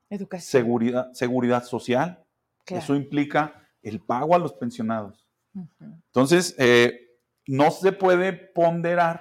[0.09, 0.63] Educación.
[0.63, 2.23] Seguridad, seguridad social.
[2.67, 5.27] Eso implica el pago a los pensionados.
[5.79, 9.19] Entonces, eh, no se puede ponderar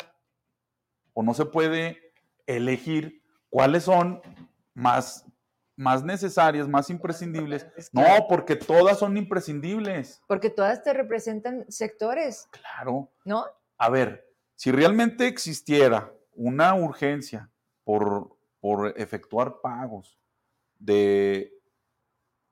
[1.13, 2.15] o no se puede
[2.47, 4.23] elegir cuáles son
[4.75, 5.27] más,
[5.77, 7.67] más necesarias, más imprescindibles.
[7.93, 10.23] No, porque todas son imprescindibles.
[10.27, 12.49] Porque todas te representan sectores.
[12.51, 13.11] Claro.
[13.25, 13.45] ¿No?
[13.77, 17.51] A ver, si realmente existiera una urgencia
[17.85, 20.19] por, por efectuar pagos
[20.79, 21.53] de,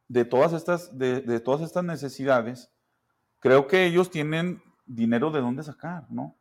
[0.08, 2.72] de, todas estas, de todas estas necesidades,
[3.38, 6.36] creo que ellos tienen dinero de dónde sacar, ¿no?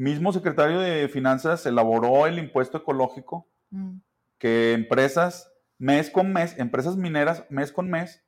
[0.00, 3.98] Mismo secretario de Finanzas elaboró el impuesto ecológico mm.
[4.38, 8.24] que empresas mes con mes, empresas mineras mes con mes,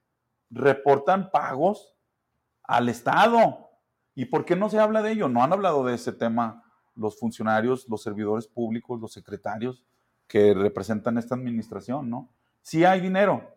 [0.51, 1.97] reportan pagos
[2.63, 3.71] al Estado.
[4.15, 5.31] ¿Y por qué no se habla de ello?
[5.31, 6.62] No han hablado de ese tema
[6.95, 9.83] los funcionarios, los servidores públicos, los secretarios
[10.27, 12.29] que representan esta administración, ¿no?
[12.63, 13.51] Sí hay dinero.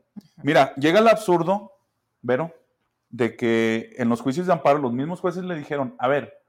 [0.44, 1.72] Mira, llega el absurdo,
[2.22, 2.54] Vero,
[3.10, 6.42] de que en los juicios de amparo los mismos jueces le dijeron, a ver,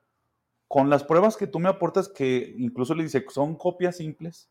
[0.68, 4.48] con las pruebas que tú me aportas, que incluso le dice, son copias simples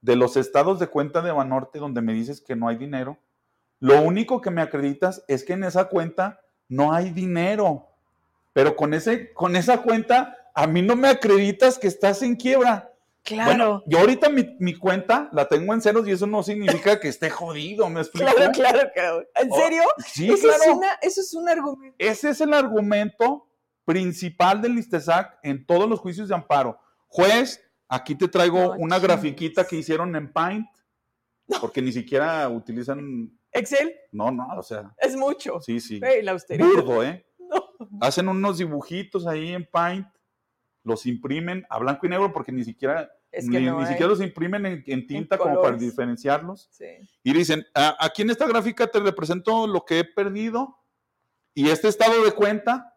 [0.00, 3.18] de los estados de cuenta de Banorte donde me dices que no hay dinero,
[3.78, 7.86] lo único que me acreditas es que en esa cuenta no hay dinero,
[8.52, 12.90] pero con, ese, con esa cuenta a mí no me acreditas que estás en quiebra.
[13.22, 13.82] Claro.
[13.86, 17.90] yo ahorita mi, cuenta la tengo en ceros y eso no significa que esté jodido,
[17.90, 18.30] ¿me explico?
[18.32, 19.28] Claro, claro, claro.
[19.34, 19.82] ¿En oh, serio?
[20.06, 20.80] sí, eso claro.
[21.02, 21.96] Es eso es un argumento.
[21.98, 23.48] Ese es el argumento
[23.84, 26.78] principal del ISTESAC en todos los juicios de amparo.
[27.08, 30.68] Juez, aquí te traigo una grafiquita que hicieron en Paint,
[31.60, 33.30] porque ni siquiera utilizan...
[33.50, 33.92] ¿Excel?
[34.12, 34.94] No, no, o sea...
[34.98, 35.60] Es mucho.
[35.60, 36.00] Sí, sí.
[36.22, 36.66] la austeridad.
[36.68, 37.26] Burdo, ¿eh?
[37.38, 37.72] No.
[38.00, 40.06] Hacen unos dibujitos ahí en Paint,
[40.86, 45.36] los imprimen a blanco y negro porque ni siquiera ni, siquiera los imprimen en, tinta
[45.36, 46.70] como para diferenciarlos.
[47.22, 50.78] Y dicen, aquí en esta gráfica te represento lo que he perdido
[51.54, 52.94] y este estado de cuenta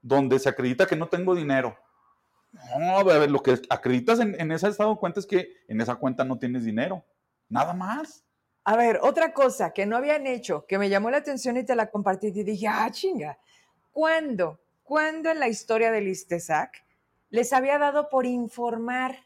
[0.00, 1.76] donde se acredita que no tengo dinero.
[2.78, 5.80] No, a ver, lo que acreditas en, en ese estado de cuenta es que en
[5.80, 7.04] esa cuenta no tienes dinero.
[7.48, 8.24] Nada más.
[8.64, 11.74] A ver, otra cosa que no habían hecho, que me llamó la atención y te
[11.74, 13.38] la compartí y dije, ah, chinga,
[13.90, 14.60] ¿cuándo?
[14.82, 16.84] ¿Cuándo en la historia del ISTESAC
[17.32, 19.24] les había dado por informar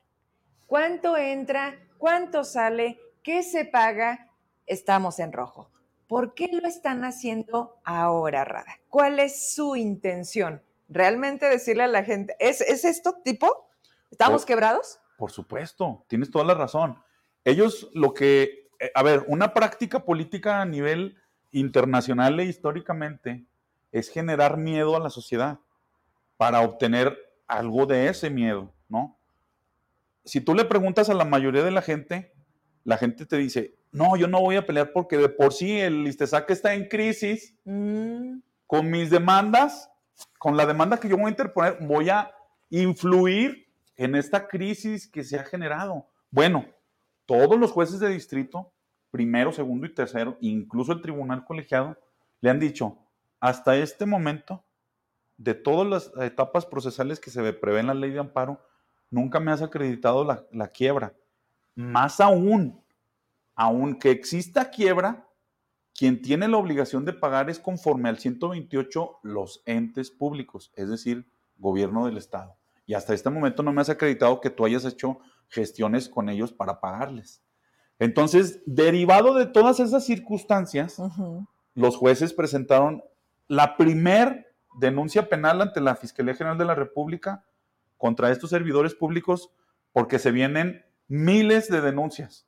[0.66, 4.30] cuánto entra, cuánto sale, qué se paga,
[4.64, 5.70] estamos en rojo.
[6.06, 8.78] ¿Por qué lo están haciendo ahora, Rada?
[8.88, 10.62] ¿Cuál es su intención?
[10.88, 13.68] ¿Realmente decirle a la gente, ¿es, esto tipo?
[14.12, 15.00] ¿Estamos quebrados?
[15.18, 17.02] Por supuesto, tienes toda la razón.
[17.44, 21.16] Ellos lo que, eh, a ver, una práctica política a nivel
[21.50, 23.46] internacional e históricamente
[23.90, 25.58] es generar miedo a la sociedad
[26.36, 29.18] para obtener algo de ese miedo, ¿no?
[30.24, 32.32] Si tú le preguntas a la mayoría de la gente,
[32.84, 36.06] la gente te dice, no, yo no voy a pelear porque de por sí el
[36.06, 37.54] ISTESAC está en crisis.
[37.64, 38.38] Mm.
[38.66, 39.90] Con mis demandas,
[40.38, 42.32] con la demanda que yo voy a interponer, voy a
[42.68, 46.08] influir en esta crisis que se ha generado.
[46.30, 46.66] Bueno,
[47.26, 48.72] todos los jueces de distrito,
[49.10, 51.96] primero, segundo y tercero, incluso el tribunal colegiado,
[52.40, 52.98] le han dicho,
[53.40, 54.64] hasta este momento,
[55.38, 58.60] de todas las etapas procesales que se prevé en la ley de amparo,
[59.10, 61.14] nunca me has acreditado la, la quiebra.
[61.74, 62.82] Más aún,
[63.54, 65.28] aunque exista quiebra,
[65.94, 71.26] quien tiene la obligación de pagar es conforme al 128 los entes públicos, es decir,
[71.56, 72.56] gobierno del Estado.
[72.86, 75.18] Y hasta este momento no me has acreditado que tú hayas hecho
[75.48, 77.42] gestiones con ellos para pagarles.
[77.98, 81.00] Entonces, derivado de todas esas circunstancias,
[81.74, 83.02] los jueces presentaron
[83.48, 84.45] la primer
[84.78, 87.44] denuncia penal ante la Fiscalía General de la República
[87.96, 89.52] contra estos servidores públicos
[89.92, 92.46] porque se vienen miles de denuncias.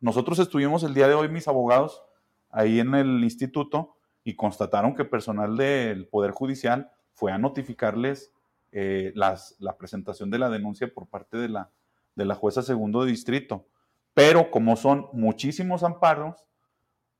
[0.00, 2.02] Nosotros estuvimos el día de hoy, mis abogados,
[2.50, 8.32] ahí en el instituto y constataron que personal del Poder Judicial fue a notificarles
[8.72, 11.70] eh, la presentación de la denuncia por parte de la,
[12.14, 13.66] de la jueza segundo de distrito.
[14.12, 16.44] Pero como son muchísimos amparos,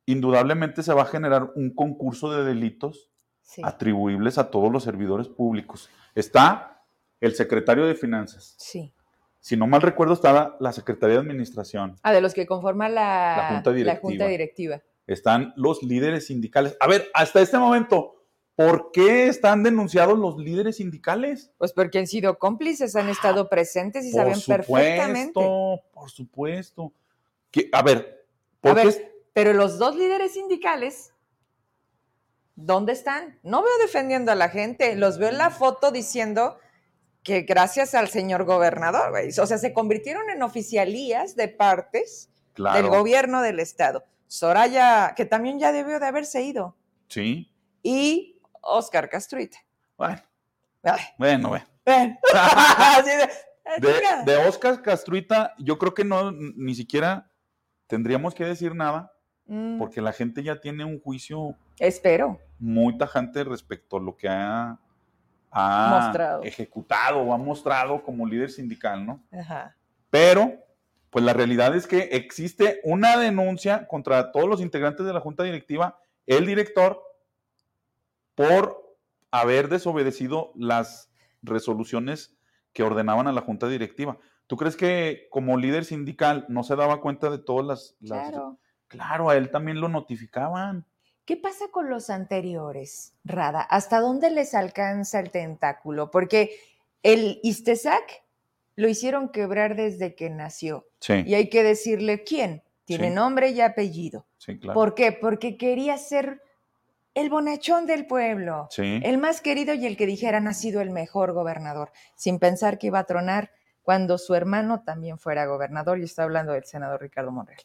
[0.06, 3.10] indudablemente se va a generar un concurso de delitos
[3.62, 5.90] atribuibles a todos los servidores públicos.
[6.14, 6.84] Está
[7.20, 8.54] el secretario de Finanzas.
[8.58, 8.92] Sí
[9.44, 11.96] si no mal recuerdo, estaba la Secretaría de Administración.
[12.02, 14.80] Ah, de los que conforman la, junta, directiva.
[15.06, 16.78] Están los líderes sindicales.
[16.80, 18.24] A ver, hasta este momento,
[18.56, 21.52] ¿por qué están denunciados los líderes sindicales?
[21.58, 25.34] Pues porque han sido cómplices, han estado presentes y saben perfectamente.
[25.34, 26.94] Por supuesto.
[27.72, 28.26] a ver,
[28.62, 29.12] ¿por qué?
[29.34, 31.12] pero los dos líderes sindicales
[32.56, 33.38] ¿Dónde están?
[33.42, 36.58] No veo defendiendo a la gente, los veo en la foto diciendo
[37.22, 39.30] que gracias al señor gobernador, güey.
[39.38, 44.04] O sea, se convirtieron en oficialías de partes del gobierno del estado.
[44.26, 46.76] Soraya, que también ya debió de haberse ido.
[47.08, 47.50] Sí.
[47.82, 49.58] Y Oscar Castruita.
[49.96, 50.20] Bueno.
[51.18, 51.66] Bueno, bueno.
[54.26, 57.30] de, Oscar Castruita, yo creo que no, ni siquiera
[57.86, 59.12] tendríamos que decir nada,
[59.46, 59.78] mm.
[59.78, 61.56] porque la gente ya tiene un juicio.
[61.78, 62.38] Espero.
[62.58, 64.78] Muy tajante respecto a lo que ha
[65.54, 69.22] ha ejecutado o ha mostrado como líder sindical, ¿no?
[69.32, 69.76] Ajá.
[70.10, 70.52] Pero,
[71.10, 75.44] pues la realidad es que existe una denuncia contra todos los integrantes de la junta
[75.44, 77.00] directiva, el director,
[78.34, 78.96] por
[79.30, 81.12] haber desobedecido las
[81.42, 82.36] resoluciones
[82.72, 84.18] que ordenaban a la junta directiva.
[84.48, 87.96] ¿Tú crees que como líder sindical no se daba cuenta de todas las...
[88.00, 88.30] las...
[88.30, 88.58] Claro.
[88.88, 90.84] Claro, a él también lo notificaban.
[91.24, 93.62] ¿Qué pasa con los anteriores, Rada?
[93.62, 96.10] ¿Hasta dónde les alcanza el tentáculo?
[96.10, 96.56] Porque
[97.02, 98.22] el Istesac
[98.76, 100.86] lo hicieron quebrar desde que nació.
[101.00, 101.22] Sí.
[101.26, 102.62] Y hay que decirle quién.
[102.84, 104.26] Tiene nombre y apellido.
[104.36, 104.74] Sí, claro.
[104.74, 105.12] ¿Por qué?
[105.12, 106.42] Porque quería ser
[107.14, 108.68] el bonachón del pueblo.
[108.70, 109.00] Sí.
[109.02, 112.88] El más querido y el que dijera ha sido el mejor gobernador, sin pensar que
[112.88, 113.50] iba a tronar
[113.82, 115.98] cuando su hermano también fuera gobernador.
[115.98, 117.64] Y está hablando del senador Ricardo Monreal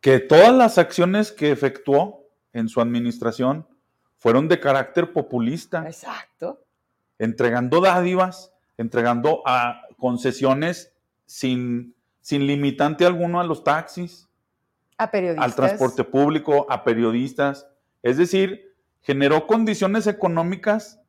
[0.00, 3.66] que todas las acciones que efectuó en su administración
[4.16, 5.84] fueron de carácter populista.
[5.86, 6.64] Exacto.
[7.18, 10.94] Entregando dádivas, entregando a concesiones
[11.26, 14.28] sin, sin limitante alguno a los taxis.
[14.96, 15.44] A periodistas.
[15.44, 17.66] Al transporte público, a periodistas.
[18.02, 21.00] Es decir, generó condiciones económicas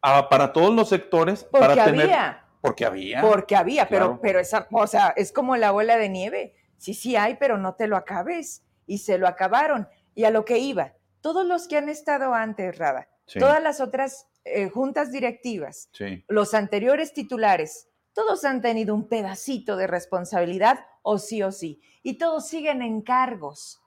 [0.00, 1.44] para todos los sectores.
[1.44, 2.02] Porque para había.
[2.04, 3.20] Tener, porque había.
[3.20, 7.14] Porque había, pero, pero esa, o sea, es como la bola de nieve Sí, sí
[7.14, 8.64] hay, pero no te lo acabes.
[8.86, 9.88] Y se lo acabaron.
[10.16, 14.26] Y a lo que iba, todos los que han estado antes, Rada, todas las otras
[14.44, 15.88] eh, juntas directivas,
[16.26, 22.18] los anteriores titulares, todos han tenido un pedacito de responsabilidad, o sí o sí, y
[22.18, 23.80] todos siguen en cargos.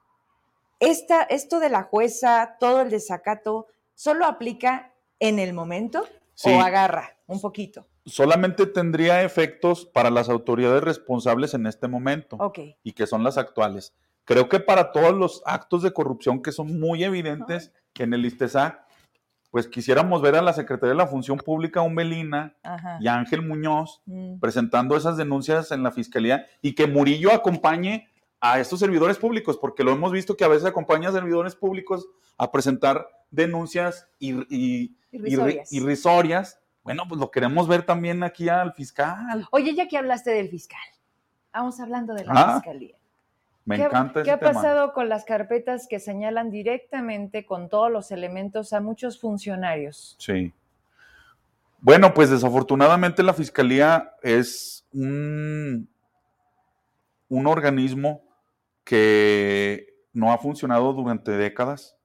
[0.79, 6.07] Esta, esto de la jueza, todo el desacato, ¿solo aplica en el momento
[6.45, 7.87] o agarra un poquito?
[8.05, 12.37] Solamente tendría efectos para las autoridades responsables en este momento
[12.83, 13.93] y que son las actuales.
[14.25, 18.85] Creo que para todos los actos de corrupción que son muy evidentes en el ISTESA,
[19.51, 22.55] pues quisiéramos ver a la Secretaría de la Función Pública, Umbelina
[22.99, 24.39] y Ángel Muñoz, mm.
[24.39, 28.09] presentando esas denuncias en la Fiscalía y que Murillo acompañe
[28.41, 32.05] a estos servidores públicos, porque lo hemos visto que a veces acompaña a servidores públicos
[32.37, 34.07] a presentar denuncias
[35.71, 36.59] irrisorias.
[36.85, 39.47] Bueno, pues lo queremos ver también aquí al fiscal.
[39.49, 40.79] Oye, ya que hablaste del fiscal,
[41.51, 42.95] vamos hablando de la ah, fiscalía.
[43.65, 48.71] Me encanta ¿Qué ha pasado con las carpetas que señalan directamente con todos los elementos
[48.71, 50.15] a muchos funcionarios?
[50.19, 50.53] Sí.
[51.79, 55.89] Bueno, pues desafortunadamente la fiscalía es un,
[57.29, 58.21] un organismo
[58.83, 61.97] que no ha funcionado durante décadas.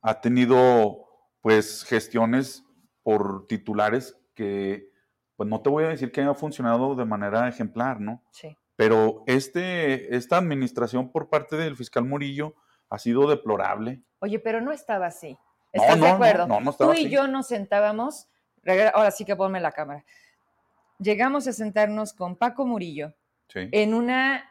[0.00, 1.04] Ha tenido
[1.42, 2.63] pues gestiones
[3.04, 4.90] por titulares que,
[5.36, 8.24] pues no te voy a decir que haya funcionado de manera ejemplar, ¿no?
[8.32, 8.56] Sí.
[8.74, 12.56] Pero este, esta administración por parte del fiscal Murillo
[12.88, 14.02] ha sido deplorable.
[14.18, 15.38] Oye, pero no estaba así.
[15.72, 16.46] ¿Estás de acuerdo?
[16.46, 18.28] No, no, estaba Tú y yo nos sentábamos,
[18.94, 20.04] ahora sí que ponme la cámara.
[20.98, 23.14] Llegamos a sentarnos con Paco Murillo
[23.54, 24.50] en una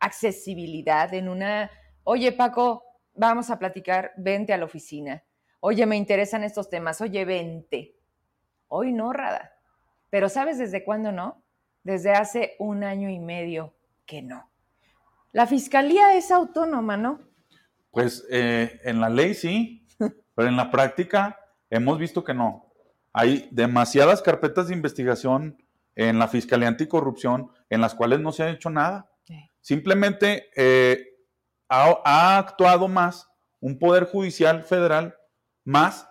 [0.00, 1.70] accesibilidad, en una,
[2.04, 2.84] oye Paco,
[3.14, 5.22] vamos a platicar, vente a la oficina.
[5.60, 7.96] Oye, me interesan estos temas, oye, vente.
[8.68, 9.52] Hoy no, Rada.
[10.10, 11.42] Pero ¿sabes desde cuándo no?
[11.82, 13.74] Desde hace un año y medio
[14.06, 14.50] que no.
[15.32, 17.20] La fiscalía es autónoma, ¿no?
[17.90, 19.86] Pues eh, en la ley sí,
[20.34, 21.38] pero en la práctica
[21.70, 22.72] hemos visto que no.
[23.12, 25.62] Hay demasiadas carpetas de investigación
[25.94, 29.10] en la Fiscalía Anticorrupción en las cuales no se ha hecho nada.
[29.60, 31.16] Simplemente eh,
[31.68, 33.28] ha, actuado más
[33.58, 35.16] un poder judicial federal
[35.66, 36.08] más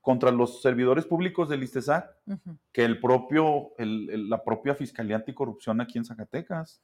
[0.00, 2.10] contra los servidores públicos del ISTESAC
[2.72, 6.82] que el propio, la propia Fiscalía Anticorrupción aquí en Zacatecas.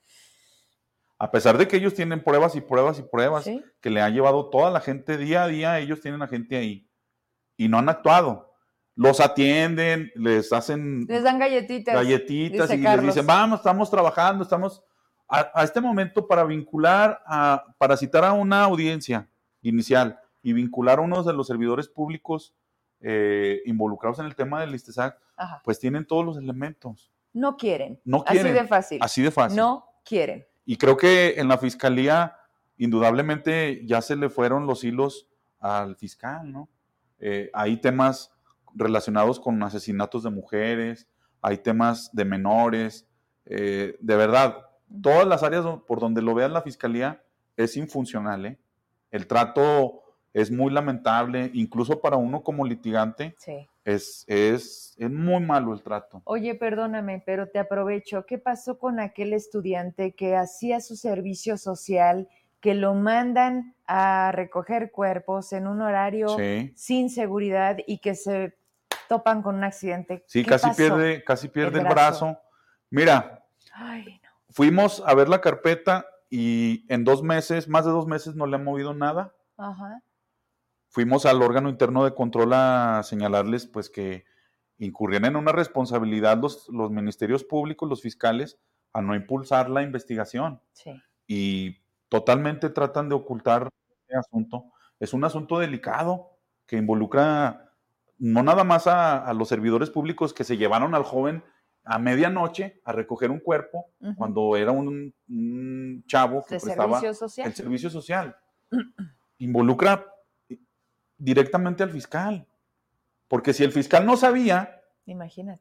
[1.18, 4.48] A pesar de que ellos tienen pruebas y pruebas y pruebas que le ha llevado
[4.48, 6.88] toda la gente día a día, ellos tienen a gente ahí
[7.56, 8.54] y no han actuado.
[8.94, 11.06] Los atienden, les hacen...
[11.06, 11.94] Les dan galletitas.
[11.94, 14.82] Galletitas y les dicen, vamos, estamos trabajando, estamos
[15.28, 19.28] a, este momento para vincular, a, para citar a una audiencia
[19.62, 22.54] inicial y vincular a uno de los servidores públicos
[23.00, 25.18] eh, involucrados en el tema del ISTESAC,
[25.64, 27.10] pues tienen todos los elementos.
[27.32, 28.00] No quieren.
[28.04, 28.46] No quieren.
[28.46, 28.98] Así de fácil.
[29.02, 29.56] Así de fácil.
[29.56, 30.46] No quieren.
[30.64, 32.36] Y creo que en la fiscalía,
[32.76, 36.68] indudablemente, ya se le fueron los hilos al fiscal, ¿no?
[37.18, 38.32] Eh, hay temas
[38.74, 41.08] relacionados con asesinatos de mujeres,
[41.42, 43.06] hay temas de menores.
[43.46, 44.66] Eh, de verdad,
[45.02, 47.22] todas las áreas por donde lo vean la fiscalía
[47.56, 48.46] es infuncional.
[48.46, 48.58] ¿eh?
[49.10, 53.34] El trato es muy lamentable, incluso para uno como litigante.
[53.84, 56.22] Es, es, es, muy malo el trato.
[56.24, 58.26] Oye, perdóname, pero te aprovecho.
[58.26, 62.28] ¿Qué pasó con aquel estudiante que hacía su servicio social,
[62.60, 66.36] que lo mandan a recoger cuerpos en un horario
[66.74, 68.56] sin seguridad y que se
[69.08, 70.22] topan con un accidente?
[70.26, 72.38] Sí, casi pierde, casi pierde el, brazo.
[72.90, 74.20] Mira, Ay,
[74.50, 78.56] fuimos a ver la carpeta y en dos meses, más de dos meses, no le
[78.56, 79.32] han movido nada.
[79.56, 80.02] Ajá.
[80.90, 84.24] Fuimos al órgano interno de control a señalarles pues que
[84.78, 88.58] incurrían en una responsabilidad los, los ministerios públicos, los fiscales,
[88.92, 90.60] a no impulsar la investigación.
[90.72, 90.90] Sí.
[91.26, 93.68] Y totalmente tratan de ocultar
[94.02, 94.64] este asunto.
[94.98, 96.36] Es un asunto delicado
[96.66, 97.72] que involucra
[98.18, 101.42] no nada más a, a los servidores públicos que se llevaron al joven
[101.84, 105.14] a medianoche a recoger un cuerpo cuando era un,
[106.06, 108.36] chavo que prestaba el servicio social.
[109.38, 110.06] Involucra
[111.20, 112.46] directamente al fiscal.
[113.28, 114.82] Porque si el fiscal no sabía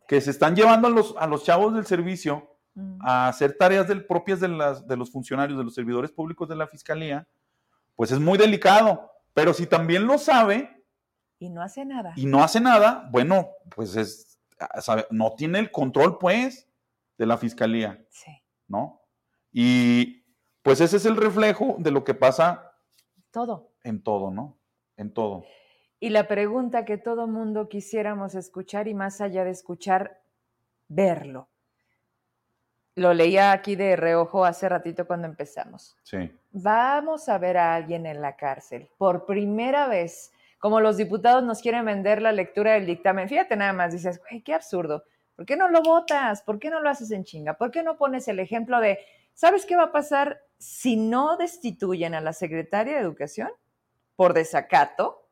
[0.07, 2.99] que se están llevando a los, a los chavos del servicio mm.
[3.01, 6.55] a hacer tareas del, propias de, las, de los funcionarios, de los servidores públicos de
[6.55, 7.27] la fiscalía,
[7.95, 9.11] pues es muy delicado.
[9.33, 10.83] Pero si también lo sabe...
[11.37, 12.13] Y no hace nada.
[12.15, 14.39] Y no hace nada, bueno, pues es,
[15.09, 16.67] no tiene el control, pues,
[17.17, 18.03] de la fiscalía.
[18.09, 18.31] Sí.
[18.67, 19.01] ¿No?
[19.51, 20.25] Y
[20.61, 22.73] pues ese es el reflejo de lo que pasa.
[23.31, 23.71] Todo.
[23.83, 24.58] En todo, ¿no?
[24.99, 25.45] En todo.
[26.01, 30.21] Y la pregunta que todo mundo quisiéramos escuchar y más allá de escuchar,
[30.87, 31.49] verlo.
[32.95, 35.97] Lo leía aquí de reojo hace ratito cuando empezamos.
[36.03, 36.29] Sí.
[36.51, 41.61] Vamos a ver a alguien en la cárcel por primera vez como los diputados nos
[41.61, 43.29] quieren vender la lectura del dictamen.
[43.29, 45.05] Fíjate nada más, dices, güey, qué absurdo.
[45.35, 46.41] ¿Por qué no lo votas?
[46.41, 47.53] ¿Por qué no lo haces en chinga?
[47.53, 48.99] ¿Por qué no pones el ejemplo de,
[49.33, 53.49] ¿sabes qué va a pasar si no destituyen a la secretaria de Educación
[54.19, 55.29] por desacato?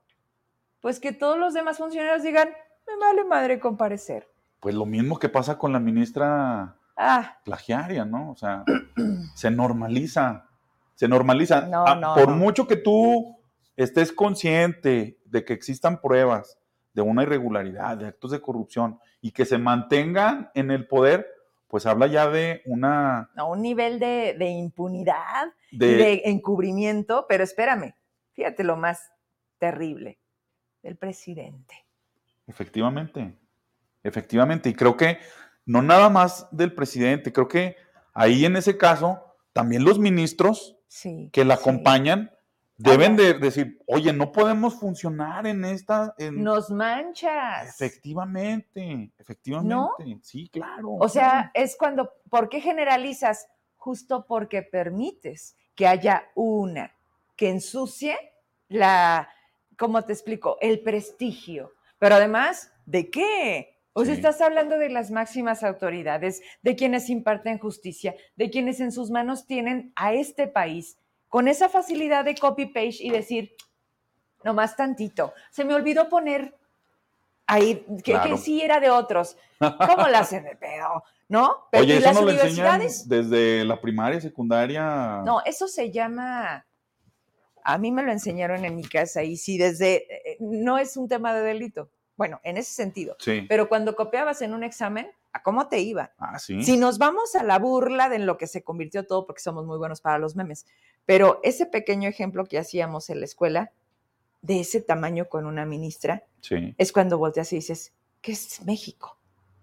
[0.80, 2.48] Pues que todos los demás funcionarios digan,
[2.88, 4.30] me vale madre comparecer.
[4.62, 7.38] Pues lo mismo que pasa con la ministra ah.
[7.44, 8.32] plagiaria, ¿no?
[8.32, 8.64] O sea,
[9.36, 10.46] se normaliza,
[10.96, 11.68] se normaliza.
[11.68, 13.36] No, ah, no, por mucho que tú
[13.76, 16.58] estés consciente de que existan pruebas
[16.94, 21.28] de una irregularidad, de actos de corrupción y que se mantengan en el poder,
[21.68, 23.32] pues habla ya de una...
[23.36, 27.97] A un nivel de, impunidad, de, de encubrimiento, pero espérame,
[28.38, 29.12] fíjate lo más
[29.58, 30.20] terrible,
[30.84, 31.88] del presidente.
[32.46, 33.36] Efectivamente,
[34.04, 35.18] efectivamente, y creo que
[35.66, 37.76] no nada más del presidente, creo que
[38.14, 40.78] ahí en ese caso, también los ministros
[41.34, 42.32] que la acompañan
[42.78, 46.14] deben de decir, oye, no podemos funcionar en esta...
[46.32, 47.82] Nos manchas.
[47.82, 50.20] Efectivamente, efectivamente.
[50.22, 50.92] Sí, claro.
[50.92, 53.48] O sea, es cuando, ¿por qué generalizas?
[53.78, 56.97] Justo porque permites que haya una
[57.38, 58.18] que ensucie
[58.68, 59.30] la,
[59.78, 60.58] ¿cómo te explico?
[60.60, 61.74] El prestigio.
[62.00, 63.78] Pero además, ¿de qué?
[63.94, 68.92] O sea, estás hablando de las máximas autoridades, de quienes imparten justicia, de quienes en
[68.92, 70.98] sus manos tienen a este país
[71.30, 73.56] con esa facilidad de copy-paste y decir,
[74.44, 75.34] nomás tantito.
[75.52, 76.56] Se me olvidó poner
[77.48, 79.36] ahí, que, sí era de otros.
[79.60, 81.04] ¿Cómo la hacen de pedo?
[81.30, 81.68] ¿No?
[81.72, 85.22] Pero, Oye, eso no lo enseñan desde la primaria, secundaria.
[85.26, 86.66] No, eso se llama.
[87.68, 90.32] A mí me lo enseñaron en mi casa y sí, desde.
[90.32, 91.90] Eh, no es un tema de delito.
[92.16, 93.18] Bueno, en ese sentido.
[93.20, 93.46] Sí.
[93.50, 96.14] Pero cuando copiabas en un examen, ¿a cómo te iba?
[96.18, 96.64] Ah, sí.
[96.64, 99.78] Si nos vamos a la burla de lo que se convirtió todo, porque somos muy
[99.78, 100.66] buenos para los memes,
[101.06, 103.72] pero ese pequeño ejemplo que hacíamos en la escuela,
[104.42, 106.24] de ese tamaño con una ministra,
[106.78, 109.20] es cuando volteas y dices, ¿qué es México?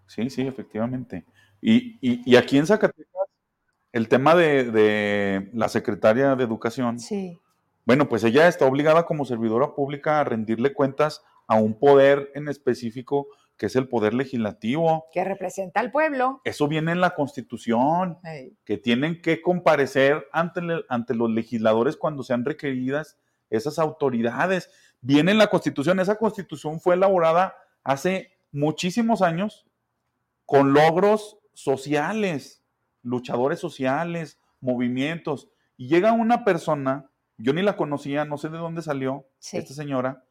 [0.06, 1.24] Sí, sí, efectivamente.
[1.62, 3.08] Y, aquí en Zacatecas,
[3.92, 7.40] el tema de, la secretaria de Educación, sí.
[7.84, 12.48] Bueno, pues ella está obligada como servidora pública a rendirle cuentas a un poder en
[12.48, 15.06] específico que es el poder legislativo.
[15.12, 16.40] Que representa al pueblo.
[16.44, 18.18] Eso viene en la Constitución,
[18.64, 23.18] que tienen que comparecer ante, ante los legisladores cuando sean requeridas
[23.50, 24.70] esas autoridades.
[25.00, 27.54] Viene en la Constitución, esa Constitución fue elaborada
[27.84, 29.66] hace muchísimos años
[30.46, 32.64] con logros sociales,
[33.02, 35.48] luchadores sociales, movimientos.
[35.76, 40.24] Y llega una persona, yo ni la conocía, no sé de dónde salió esta señora,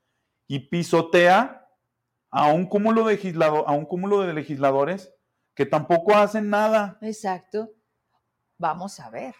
[0.48, 1.68] y pisotea
[2.30, 3.36] a un cúmulo de
[3.66, 5.14] a un cúmulo de legisladores
[5.54, 6.98] que tampoco hacen nada.
[7.02, 7.70] Exacto.
[8.58, 9.36] Vamos a ver.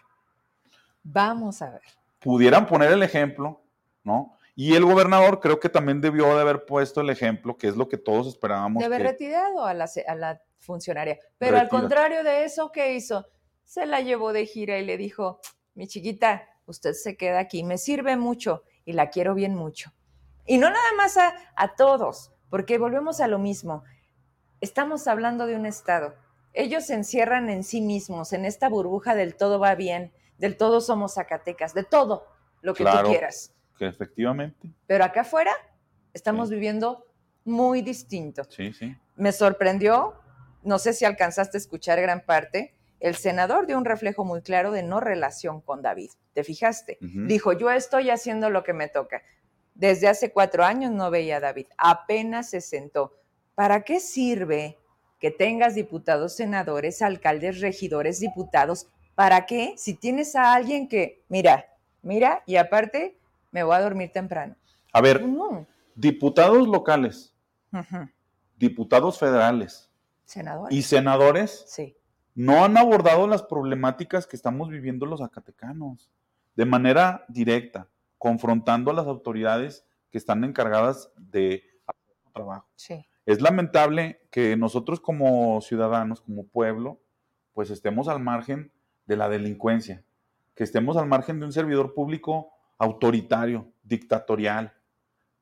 [1.02, 1.82] Vamos a ver.
[2.20, 3.62] Pudieran poner el ejemplo,
[4.02, 4.36] ¿no?
[4.56, 7.88] Y el gobernador creo que también debió de haber puesto el ejemplo, que es lo
[7.88, 8.80] que todos esperábamos.
[8.80, 11.18] De haber retirado a la, a la funcionaria.
[11.38, 13.26] Pero al contrario de eso, ¿qué hizo?
[13.64, 15.40] Se la llevó de gira y le dijo,
[15.74, 19.92] mi chiquita, usted se queda aquí, me sirve mucho y la quiero bien mucho.
[20.46, 23.82] Y no nada más a, a todos, porque volvemos a lo mismo.
[24.60, 26.14] Estamos hablando de un Estado.
[26.52, 30.80] Ellos se encierran en sí mismos, en esta burbuja del todo va bien, del todo
[30.80, 32.26] somos Zacatecas, de todo
[32.62, 33.52] lo que tú quieras.
[33.76, 34.70] Que efectivamente.
[34.86, 35.52] Pero acá afuera
[36.12, 37.06] estamos viviendo
[37.44, 38.44] muy distinto.
[38.48, 38.96] Sí, sí.
[39.16, 40.14] Me sorprendió,
[40.62, 42.73] no sé si alcanzaste a escuchar gran parte,
[43.04, 46.08] el senador dio un reflejo muy claro de no relación con David.
[46.32, 46.96] ¿Te fijaste?
[47.02, 49.20] Dijo, yo estoy haciendo lo que me toca.
[49.74, 53.12] Desde hace cuatro años no veía a David, apenas se sentó.
[53.54, 54.78] ¿Para qué sirve
[55.20, 58.86] que tengas diputados, senadores, alcaldes, regidores, diputados?
[59.14, 59.74] ¿Para qué?
[59.76, 61.66] Si tienes a alguien que, mira,
[62.00, 63.18] mira, y aparte
[63.50, 64.56] me voy a dormir temprano.
[64.94, 65.22] A ver,
[65.94, 67.34] diputados locales,
[68.56, 69.90] diputados federales
[70.24, 70.74] senadores.
[70.74, 71.94] y senadores sí.
[72.34, 76.10] No han abordado las problemáticas que estamos viviendo los zacatecanos
[76.56, 77.88] de manera directa
[78.18, 82.68] confrontando a las autoridades que están encargadas de hacer su trabajo.
[83.26, 87.00] Es lamentable que nosotros como ciudadanos, como pueblo,
[87.52, 88.72] pues estemos al margen
[89.06, 90.04] de la delincuencia,
[90.54, 94.74] que estemos al margen de un servidor público autoritario, dictatorial,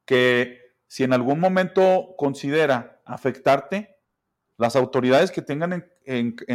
[0.05, 3.97] que si en algún momento considera afectarte,
[4.59, 5.92] las autoridades que tengan en,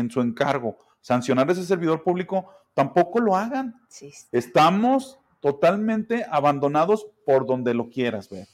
[0.10, 3.76] su encargo sancionar a ese servidor público tampoco lo hagan.
[4.32, 8.48] Estamos totalmente abandonados por donde lo quieras ver,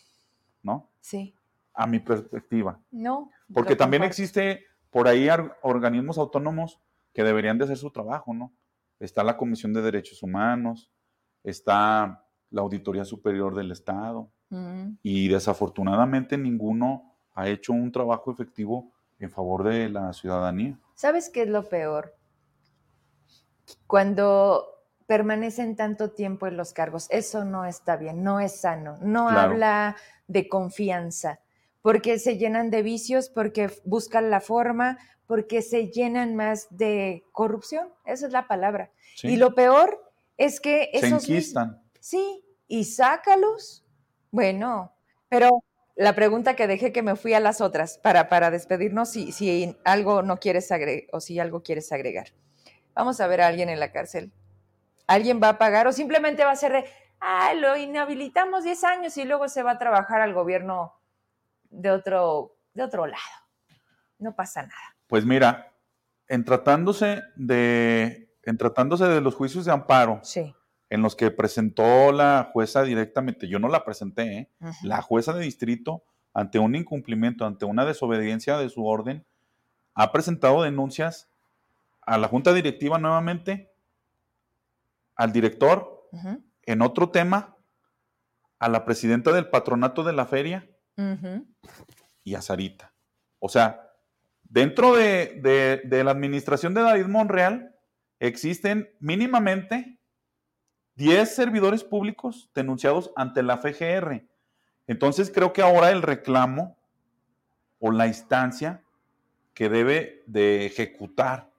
[0.62, 0.90] ¿no?
[1.00, 1.36] Sí.
[1.74, 2.80] A mi perspectiva.
[2.92, 3.32] No.
[3.54, 5.28] Porque también existe por ahí
[5.62, 6.80] organismos autónomos
[7.14, 8.54] que deberían de hacer su trabajo, ¿no?
[9.00, 10.92] Está la Comisión de Derechos Humanos,
[11.44, 14.98] está la Auditoría Superior del Estado, mm.
[15.02, 18.94] y desafortunadamente ninguno ha hecho un trabajo efectivo
[19.26, 20.80] en favor de la ciudadanía.
[20.96, 22.16] ¿Sabes qué es lo peor?
[23.88, 24.74] Cuando
[25.06, 27.08] permanecen tanto tiempo en los cargos.
[27.10, 29.96] Eso no está bien, no es sano, no habla
[30.28, 31.40] de confianza,
[31.82, 34.98] porque se llenan de vicios, porque buscan la forma,
[35.28, 38.92] porque se llenan más de corrupción, esa es la palabra.
[39.22, 41.24] Y lo peor es que esos...
[41.24, 41.82] Se enquistan.
[42.00, 43.86] Sí, y sácalos.
[44.32, 44.96] Bueno,
[45.30, 45.64] Pero
[45.96, 49.78] la pregunta que dejé que me fui a las otras para, para despedirnos, si, si
[49.84, 52.28] algo no quieres agregar o si algo quieres agregar.
[52.96, 54.32] Vamos a ver a alguien en la cárcel.
[55.08, 56.86] ¿Alguien va a pagar o simplemente va a ser de,
[57.20, 60.94] ah, lo inhabilitamos 10 años y luego se va a trabajar al gobierno
[61.70, 63.22] de otro, de otro lado?
[64.20, 64.96] No pasa nada.
[65.08, 65.74] Pues mira,
[66.28, 70.56] en tratándose de, en tratándose de los juicios de amparo, sí
[70.94, 74.50] en los que presentó la jueza directamente, yo no la presenté, ¿eh?
[74.84, 76.04] la jueza de distrito,
[76.36, 79.26] ante un incumplimiento, ante una desobediencia de su orden,
[79.96, 81.32] ha presentado denuncias
[82.02, 83.72] a la junta directiva nuevamente,
[85.16, 86.08] al director,
[86.62, 87.58] en otro tema,
[88.60, 90.70] a la presidenta del patronato de la feria
[92.24, 92.94] y a Sarita.
[93.40, 93.90] O sea,
[94.44, 97.76] dentro de, de la administración de David Monreal
[98.20, 99.98] existen mínimamente
[100.96, 104.26] 10 servidores públicos denunciados ante la FGR.
[104.88, 106.78] Entonces creo que ahora el reclamo
[107.80, 108.84] o la instancia
[109.54, 111.52] que debe de ejecutar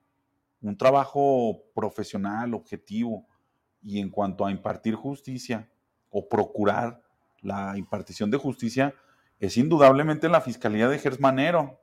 [0.61, 3.27] un trabajo profesional, objetivo,
[3.83, 5.69] y en cuanto a impartir justicia
[6.11, 7.03] o procurar
[7.43, 8.95] la impartición de justicia,
[9.39, 11.79] es indudablemente la Fiscalía de Gersmanero,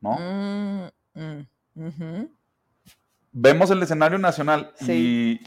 [0.00, 0.90] ¿no?
[1.14, 2.26] Mm, mm,
[3.32, 5.40] Vemos el escenario nacional y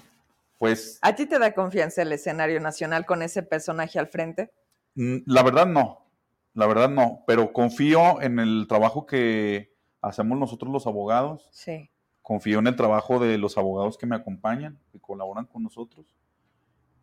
[0.58, 1.00] pues...
[1.02, 4.52] ¿A ti te da confianza el escenario nacional con ese personaje al frente?
[4.96, 6.06] Mm, la verdad no,
[6.54, 11.50] la verdad no, pero confío en el trabajo que hacemos nosotros los abogados.
[11.52, 11.90] Sí.
[12.22, 16.16] Confío en el trabajo de los abogados que me acompañan, que colaboran con nosotros,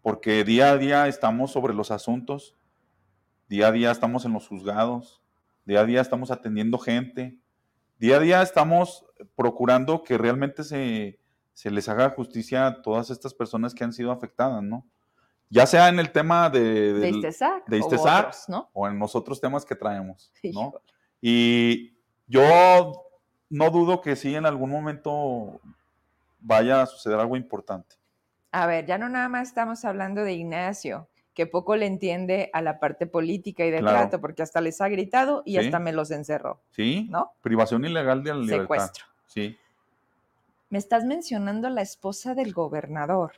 [0.00, 2.56] porque día a día estamos sobre los asuntos,
[3.48, 5.22] día a día estamos en los juzgados,
[5.64, 7.38] día a día estamos atendiendo gente,
[7.98, 9.06] día a día estamos
[9.36, 11.20] procurando que realmente se,
[11.54, 14.86] se les haga justicia a todas estas personas que han sido afectadas, ¿no?
[15.50, 17.80] Ya sea en el tema de, de Istesac, de
[18.48, 18.70] ¿no?
[18.72, 20.72] o en los otros temas que traemos, ¿no?
[21.20, 21.94] Y
[22.26, 22.92] yo
[23.50, 25.60] no dudo que sí en algún momento
[26.40, 27.96] vaya a suceder algo importante.
[28.50, 32.62] A ver, ya no nada más estamos hablando de Ignacio, que poco le entiende a
[32.62, 36.10] la parte política y de trato, porque hasta les ha gritado y hasta me los
[36.10, 36.62] encerró.
[36.70, 37.32] Sí, ¿no?
[37.42, 38.62] Privación ilegal de la libertad.
[38.62, 39.04] Secuestro.
[39.26, 39.58] Sí
[40.72, 43.32] me estás mencionando a la esposa del gobernador.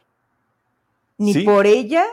[1.19, 2.07] Ni por ella,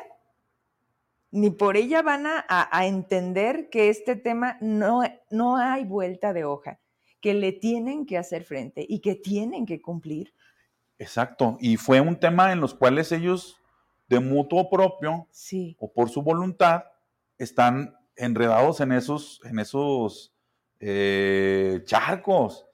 [1.30, 6.80] ni por ella van a, entender que este tema no, no hay vuelta de hoja,
[7.20, 10.34] que le tienen que hacer frente y que tienen que cumplir.
[10.98, 13.62] Exacto, y fue un tema en los cuales ellos,
[14.10, 15.78] de mutuo propio sí.
[15.80, 16.86] o por su voluntad,
[17.38, 20.34] están enredados en esos, en esos
[20.80, 22.66] eh, charcos.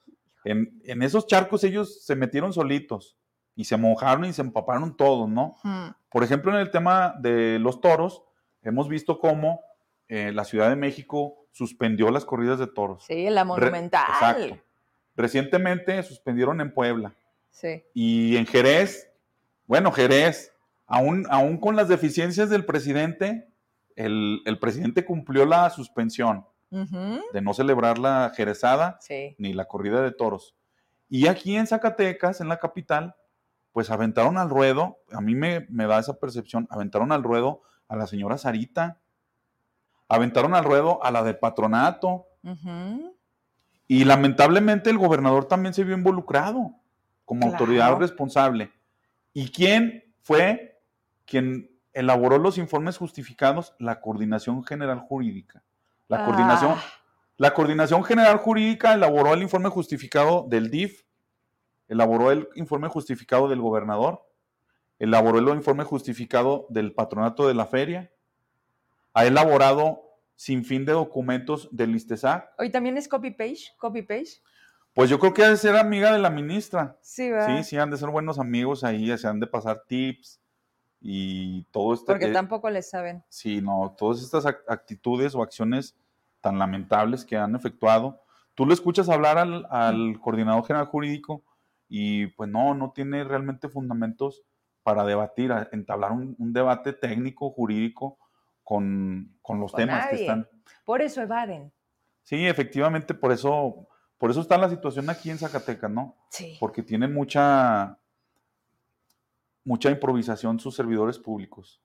[0.43, 3.17] En, esos charcos ellos se metieron solitos
[3.55, 5.55] y se mojaron y se empaparon todos, ¿no?
[6.09, 8.23] Por ejemplo, en el tema de los toros,
[8.61, 9.61] hemos visto cómo
[10.07, 13.03] eh, la Ciudad de México suspendió las corridas de toros.
[13.05, 14.05] Sí, la monumental.
[14.09, 14.57] exacto.
[15.15, 17.15] Recientemente suspendieron en Puebla.
[17.49, 17.83] Sí.
[17.93, 19.11] Y en Jerez,
[19.65, 20.53] bueno, Jerez,
[20.85, 23.49] aún, aún con las deficiencias del presidente,
[23.95, 28.99] el, el presidente cumplió la suspensión de no celebrar la jerezada
[29.37, 30.55] ni la corrida de toros.
[31.09, 33.15] Y aquí en Zacatecas, en la capital,
[33.71, 38.07] pues aventaron al ruedo, a mí me, da esa percepción, aventaron al ruedo a la
[38.07, 38.99] señora Sarita,
[40.09, 42.25] aventaron al ruedo a la de patronato.
[43.87, 46.71] Y lamentablemente el gobernador también se vio involucrado
[47.23, 48.71] como autoridad responsable.
[49.33, 50.81] ¿Y quién fue
[51.25, 53.75] quien elaboró los informes justificados?
[53.79, 55.63] La Coordinación General Jurídica.
[56.07, 56.83] La coordinación, ah.
[57.37, 61.03] la coordinación General Jurídica elaboró el informe justificado del DIF,
[61.87, 64.25] elaboró el informe justificado del gobernador,
[64.99, 68.11] elaboró el informe justificado del patronato de la feria,
[69.13, 70.01] ha elaborado
[70.35, 72.53] sin fin de documentos del ISTESAC.
[72.57, 73.75] ¿Hoy también es copy-page?
[73.77, 74.41] ¿Copy-page?
[74.93, 76.97] Pues yo creo que ha de ser amiga de la ministra.
[77.01, 77.57] Sí, ¿verdad?
[77.57, 80.39] Sí, sí, han de ser buenos amigos ahí, se han de pasar tips
[81.09, 82.07] y todo esto.
[82.07, 83.23] Porque tampoco le saben.
[83.29, 85.95] Sí, no, todas estas actitudes o acciones
[86.41, 88.21] tan lamentables que han efectuado.
[88.55, 91.45] Tú lo escuchas hablar al, coordinador general jurídico
[91.87, 94.43] y pues no, no tiene realmente fundamentos
[94.83, 98.17] para debatir, entablar un, debate técnico, jurídico
[98.65, 100.45] con, los temas que están.
[100.83, 101.71] Por eso evaden.
[102.23, 106.17] Sí, efectivamente, por eso, por eso está la situación aquí en Zacatecas, ¿no?
[106.31, 106.57] Sí.
[106.59, 107.97] Porque tienen mucha,
[109.67, 111.81] mucha improvisación sus servidores públicos.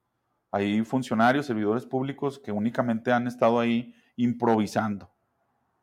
[0.53, 5.11] Hay funcionarios, servidores públicos que únicamente han estado ahí improvisando.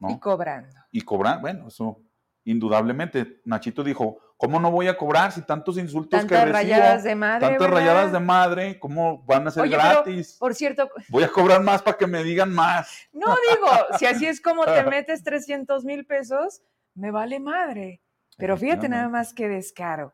[0.07, 0.73] Y cobrando.
[0.93, 2.01] Y cobrando, bueno, eso
[2.45, 3.41] indudablemente.
[3.43, 6.53] Nachito dijo, ¿cómo no voy a cobrar si tantos insultos que recibo?
[6.53, 10.38] rayadas de madre, Tantas rayadas de madre, ¿cómo van a ser gratis?
[10.39, 10.89] por cierto...
[11.09, 13.09] Voy a cobrar más para que me digan más.
[13.11, 13.67] No, digo,
[13.97, 16.61] si así es como te metes 300 mil pesos,
[16.95, 18.01] me vale madre.
[18.38, 20.13] Pero fíjate nada más que descaro.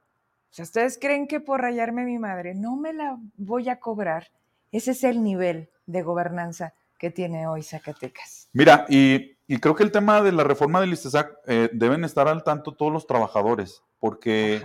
[0.55, 4.31] O sea, ¿ustedes creen que por rayarme mi madre no me la voy a cobrar?
[4.71, 8.47] Ese es el nivel de gobernanza que tiene hoy Zacatecas.
[8.53, 12.45] Mira, y, creo que el tema de la reforma del ISTESAC eh, deben estar al
[12.45, 14.63] tanto todos los trabajadores, porque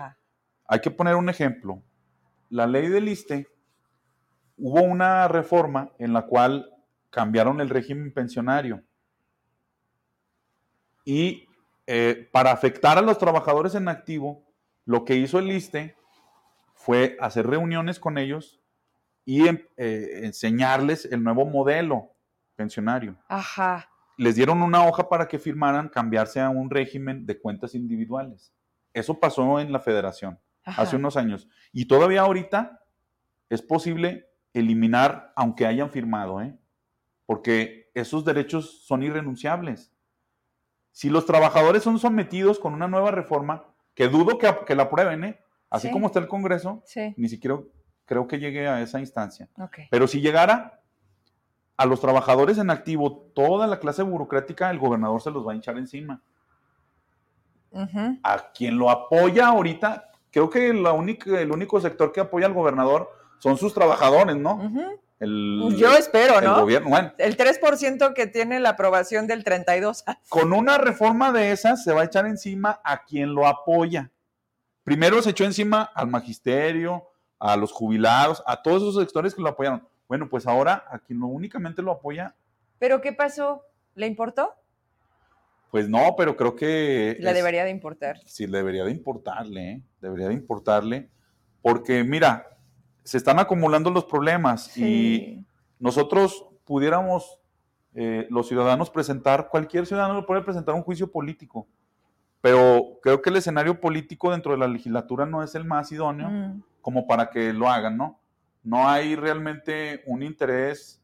[0.69, 1.83] hay que poner un ejemplo.
[2.51, 3.49] La ley del ISTE,
[4.59, 6.73] hubo una reforma en la cual
[7.11, 8.81] cambiaron el régimen pensionario.
[11.05, 11.49] Y
[11.89, 14.50] eh, para afectar a los trabajadores en activo,
[14.91, 15.95] lo que hizo el ISTE
[16.75, 18.61] fue hacer reuniones con ellos
[19.25, 22.11] y em, eh, enseñarles el nuevo modelo
[22.57, 23.17] pensionario.
[23.29, 23.89] Ajá.
[24.17, 28.53] Les dieron una hoja para que firmaran cambiarse a un régimen de cuentas individuales.
[28.93, 31.49] Eso pasó en la federación hace unos años.
[31.73, 32.83] Y todavía ahorita
[33.49, 36.59] es posible eliminar, aunque hayan firmado, ¿eh?
[37.27, 39.93] porque esos derechos son irrenunciables.
[40.91, 45.41] Si los trabajadores son sometidos con una nueva reforma, que dudo que, la aprueben, ¿eh?
[45.69, 46.83] así como está el Congreso,
[47.17, 47.59] ni siquiera
[48.05, 49.49] creo que llegue a esa instancia.
[49.91, 50.81] Pero si llegara,
[51.81, 55.55] a los trabajadores en activo, toda la clase burocrática, el gobernador se los va a
[55.55, 56.21] hinchar encima.
[58.23, 62.53] A quien lo apoya ahorita, creo que la única, el único sector que apoya al
[62.53, 63.09] gobernador
[63.39, 64.59] son sus trabajadores, ¿no?
[65.21, 66.55] Yo espero, ¿no?
[66.55, 70.05] El gobierno, El 3% que tiene la aprobación del 32.
[70.31, 74.11] Con una reforma de esas se va a echar encima a quien lo apoya.
[74.83, 77.07] Primero se echó encima al magisterio,
[77.39, 79.87] a los jubilados, a todos esos sectores que lo apoyaron.
[80.09, 82.35] Bueno, pues ahora a quien únicamente lo apoya.
[82.79, 83.63] ¿Pero qué pasó?
[83.95, 84.55] ¿Le importó?
[85.71, 87.17] Pues no, pero creo que...
[87.21, 88.19] Le debería de importar.
[88.27, 89.83] Sí, debería de importarle, ¿eh?
[90.01, 91.11] debería de importarle,
[91.63, 92.59] porque mira,
[93.05, 95.45] se están acumulando los problemas y
[95.79, 97.41] nosotros pudiéramos,
[97.95, 101.67] eh, los ciudadanos, presentar, cualquier ciudadano puede presentar un juicio político,
[102.41, 106.29] pero creo que el escenario político dentro de la legislatura no es el más idóneo
[106.29, 106.63] mm.
[106.81, 108.21] como para que lo hagan, ¿no?
[108.63, 110.99] no hay realmente un interés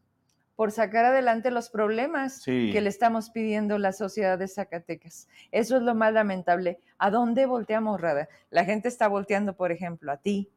[0.56, 5.28] por sacar adelante los problemas que le estamos pidiendo la sociedad de Zacatecas.
[5.52, 6.80] Eso es lo más lamentable.
[6.96, 8.26] ¿A dónde volteamos, Rada?
[8.48, 10.48] La gente está volteando, por ejemplo, a ti,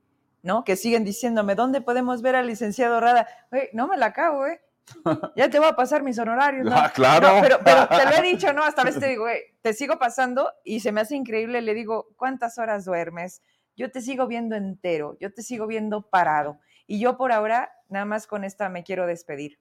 [0.43, 0.63] ¿no?
[0.63, 3.27] Que siguen diciéndome, ¿dónde podemos ver al licenciado Rada?
[3.73, 4.61] no me la acabo, ¿eh?
[5.35, 6.65] Ya te voy a pasar mis honorarios.
[6.65, 6.75] ¿no?
[6.75, 7.39] Ah, claro.
[7.41, 8.63] pero, pero, te lo he dicho, ¿no?
[8.63, 11.61] Hasta a veces te digo, güey, te sigo pasando y se me hace increíble.
[11.61, 13.41] Le digo, ¿cuántas horas duermes?
[13.75, 16.59] Yo te sigo viendo entero, yo te sigo viendo parado.
[16.85, 19.59] Y yo por ahora, nada más con esta me quiero despedir.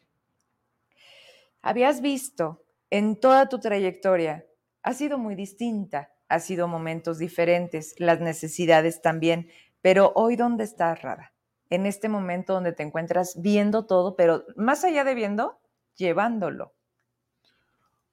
[1.60, 4.46] Habías visto en toda tu trayectoria,
[4.82, 9.50] ha sido muy distinta, ha sido momentos diferentes, las necesidades también,
[9.88, 11.32] pero hoy ¿dónde estás, Rada?
[11.70, 15.62] En este momento donde te encuentras viendo todo, pero más allá de viendo,
[15.96, 16.74] llevándolo.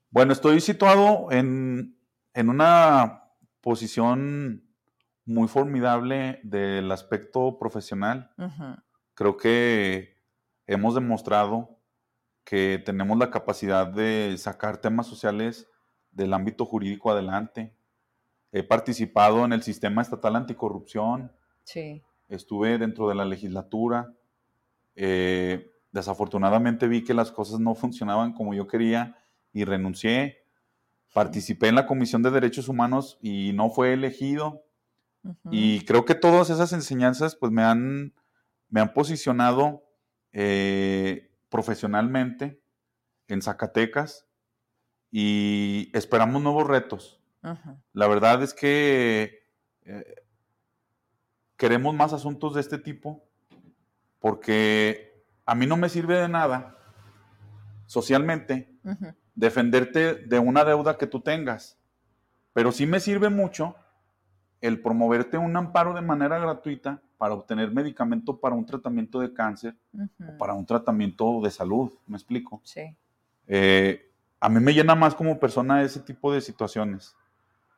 [0.10, 2.00] Bueno, estoy situado en,
[2.34, 3.24] una
[3.60, 4.64] posición
[5.26, 8.32] muy formidable del aspecto profesional.
[9.14, 10.16] Creo que
[10.68, 11.82] hemos demostrado
[12.46, 15.70] que tenemos la capacidad de sacar temas sociales
[16.12, 17.78] del ámbito jurídico adelante.
[18.54, 21.34] He participado en el sistema estatal anticorrupción.
[21.66, 22.02] Sí.
[22.30, 24.14] Estuve dentro de la legislatura.
[24.96, 29.18] Eh, desafortunadamente vi que las cosas no funcionaban como yo quería
[29.52, 30.46] y renuncié.
[31.14, 34.64] Participé en la Comisión de Derechos Humanos y no fue elegido.
[35.50, 38.14] Y creo que todas esas enseñanzas pues me han
[38.70, 39.84] me han posicionado
[40.34, 42.62] eh, profesionalmente
[43.28, 44.28] en Zacatecas
[45.12, 47.22] y esperamos nuevos retos.
[47.94, 49.48] La verdad es que
[49.84, 50.25] eh,
[51.58, 53.24] queremos más asuntos de este tipo
[54.20, 56.78] porque a mí no me sirve de nada
[57.86, 58.72] socialmente
[59.36, 61.78] defenderte de una deuda que tú tengas,
[62.54, 63.76] pero sí me sirve mucho
[64.62, 69.76] el promoverte un amparo de manera gratuita para obtener medicamento para un tratamiento de cáncer
[69.94, 72.62] o para un tratamiento de salud, ¿me explico?
[72.64, 72.96] Sí.
[73.48, 77.16] Eh, a mí me llena más como persona ese tipo de situaciones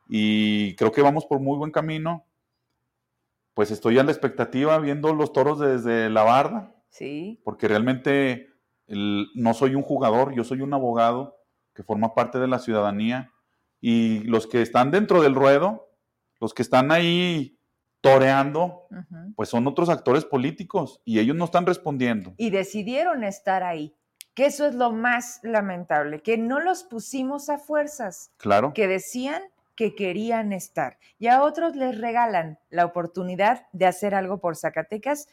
[0.08, 2.24] y creo que vamos por muy buen camino.
[3.58, 6.76] Pues estoy a la expectativa viendo los toros desde la barda.
[6.90, 7.40] Sí.
[7.42, 8.50] Porque realmente
[8.86, 11.40] no soy un jugador, yo soy un abogado
[11.74, 13.32] que forma parte de la ciudadanía
[13.80, 15.90] y los que están dentro del ruedo,
[16.38, 17.58] los que están ahí
[18.00, 18.86] toreando,
[19.34, 22.34] pues son otros actores políticos y ellos no están respondiendo.
[22.36, 23.92] Y decidieron estar ahí,
[24.34, 28.30] que eso es lo más lamentable, que no los pusimos a fuerzas.
[28.36, 28.72] Claro.
[28.72, 29.42] Que decían
[29.78, 35.28] que querían estar y a otros les regalan la oportunidad de hacer algo por Zacatecas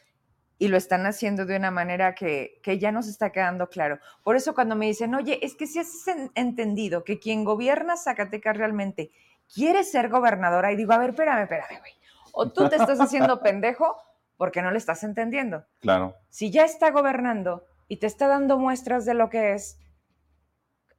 [0.60, 3.98] y lo están haciendo de una manera que, que, ya nos está quedando claro.
[4.24, 5.90] Por eso cuando me dicen, oye, es que si has
[6.36, 9.10] entendido que quien gobierna Zacatecas realmente
[9.52, 11.94] quiere ser gobernadora, y digo, a ver, espérame, espérame, güey.
[12.32, 13.98] O tú te estás haciendo pendejo
[14.38, 15.66] porque no le estás entendiendo.
[15.80, 16.18] Claro.
[16.30, 19.80] Si ya está gobernando y te está dando muestras de lo que es,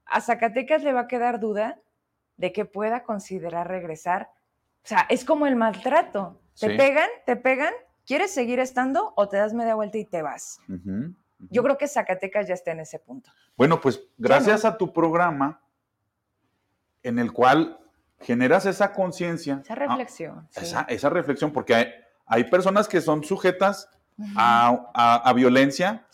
[0.05, 1.81] a Zacatecas le va a quedar duda
[2.37, 4.31] de que pueda considerar regresar.
[4.85, 6.41] O sea, es como el maltrato.
[6.59, 7.75] Te pegan, te pegan,
[8.07, 10.59] ¿quieres seguir estando o te das media vuelta y te vas?
[11.51, 13.31] Yo creo que Zacatecas ya está en ese punto.
[13.57, 15.61] Bueno, pues gracias a tu programa
[17.03, 17.79] en el cual
[18.21, 19.61] generas esa conciencia.
[19.63, 20.49] Esa reflexión.
[20.89, 21.87] esa, reflexión, porque hay,
[22.25, 23.91] hay personas que son sujetas
[24.37, 26.07] a, violencia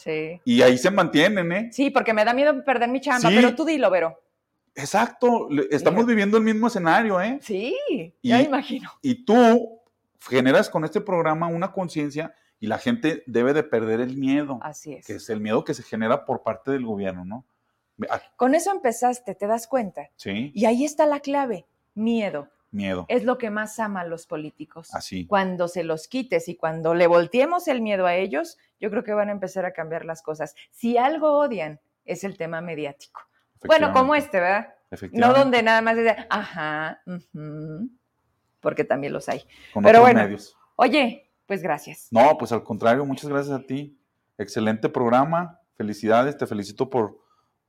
[0.45, 1.69] y ahí se mantienen, ¿eh?
[1.73, 4.21] Sí, porque me da miedo perder mi chamba, pero tú dilo, Vero.
[4.75, 7.39] Exacto, estamos viviendo el mismo escenario, ¿eh?
[7.43, 7.77] Sí,
[8.23, 8.91] ya imagino.
[9.03, 9.81] Y tú
[10.29, 14.59] generas con este programa una conciencia y la gente debe de perder el miedo.
[14.63, 15.07] Así es.
[15.07, 17.45] Que es el miedo que se genera por parte del gobierno, ¿no?
[18.37, 20.11] Con eso empezaste, ¿te das cuenta?
[20.17, 20.53] Sí.
[20.55, 22.49] Y ahí está la clave, miedo.
[22.71, 23.05] Miedo.
[23.09, 24.95] Es lo que más aman los políticos.
[24.95, 25.27] Así.
[25.27, 29.13] Cuando se los quites y cuando le volteemos el miedo a ellos, yo creo que
[29.13, 30.55] van a empezar a cambiar las cosas.
[30.71, 33.21] Si algo odian, es el tema mediático.
[33.65, 34.75] Bueno, como este, ¿verdad?
[35.13, 37.03] No donde nada más dice, ajá,
[38.61, 39.43] porque también los hay.
[39.83, 40.23] Pero bueno,
[40.77, 42.09] oye, pues gracias.
[42.11, 43.99] No, pues al contrario, muchas gracias a ti.
[44.39, 45.61] Excelente programa.
[45.77, 47.23] Felicidades, te felicito por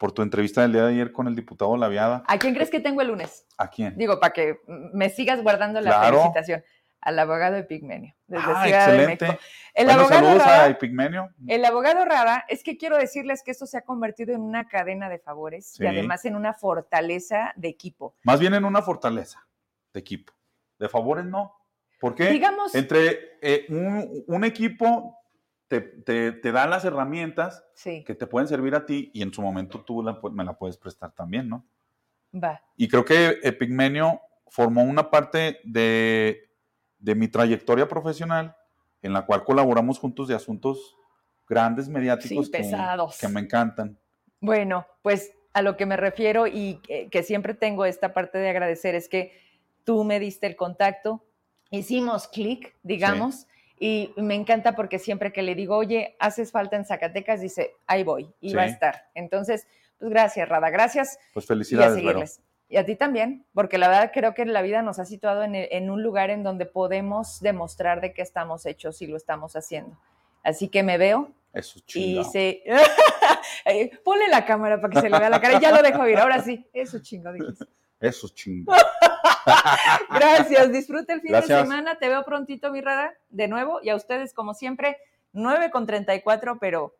[0.04, 2.24] por tu entrevista del día de ayer con el diputado Laviada.
[2.28, 3.46] ¿A quién crees que tengo el lunes?
[3.58, 3.98] ¿A quién?
[3.98, 6.62] Digo, para que me sigas guardando la felicitación.
[7.06, 9.40] Al abogado Epigmenio, desde ah, excelente.
[9.74, 11.30] El abogado saludos a Epigmenio.
[11.48, 15.10] El abogado Rada, es que quiero decirles que esto se ha convertido en una cadena
[15.10, 18.16] de favores y además en una fortaleza de equipo.
[18.24, 19.46] Más bien en una fortaleza
[19.92, 20.32] de equipo.
[20.80, 21.54] De favores no.
[22.00, 22.30] ¿Por qué?
[22.30, 22.74] Digamos.
[22.74, 25.18] Entre eh, un, un equipo
[25.82, 30.04] te, da las herramientas que te pueden servir a ti y en su momento tú
[30.32, 31.66] me la puedes prestar también, ¿no?
[32.34, 32.62] Va.
[32.78, 36.53] Y creo que Epigmenio formó una parte de,
[37.04, 38.56] mi trayectoria profesional
[39.02, 40.96] en la cual colaboramos juntos de asuntos
[41.48, 43.18] grandes, mediáticos, que, pesados.
[43.20, 44.00] que me encantan.
[44.40, 46.80] Bueno, pues a lo que me refiero y
[47.12, 49.38] que siempre tengo esta parte de agradecer es que
[49.84, 51.24] tú me diste el contacto,
[51.70, 53.48] hicimos clic, digamos,
[53.80, 58.04] y me encanta porque siempre que le digo, oye, haces falta en Zacatecas, dice, ahí
[58.04, 59.10] voy, y va a estar.
[59.14, 59.68] Entonces,
[60.00, 61.20] pues gracias, Rada, gracias.
[61.34, 62.02] Pues felicidades.
[62.02, 62.14] Y a
[62.86, 66.30] ti también, porque la verdad creo que la vida nos ha situado en, un lugar
[66.30, 69.98] en donde podemos demostrar de qué estamos hechos y lo estamos haciendo.
[70.44, 71.32] Así que me veo.
[71.54, 72.22] Eso chingo.
[72.22, 72.64] Y se...
[74.04, 75.60] Ponle la cámara para que se le vea la cara.
[75.60, 76.18] Ya lo dejo ir.
[76.18, 76.66] Ahora sí.
[76.74, 77.60] Eso chingo, dices.
[78.00, 78.74] Eso chingo.
[80.10, 81.96] Gracias, disfrute el fin de semana.
[82.00, 83.80] Te veo prontito, mi Rada, de nuevo.
[83.82, 84.98] Y a ustedes, como siempre,
[85.32, 86.96] 9 con 34, pero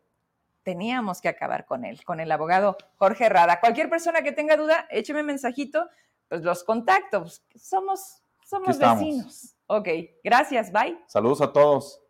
[0.64, 3.60] teníamos que acabar con él, con el abogado Jorge Rada.
[3.60, 5.88] Cualquier persona que tenga duda, écheme mensajito,
[6.28, 7.44] pues los contactos.
[7.54, 9.54] Somos, somos vecinos.
[9.66, 9.88] Ok,
[10.24, 10.98] gracias, bye.
[11.06, 12.03] Saludos a todos.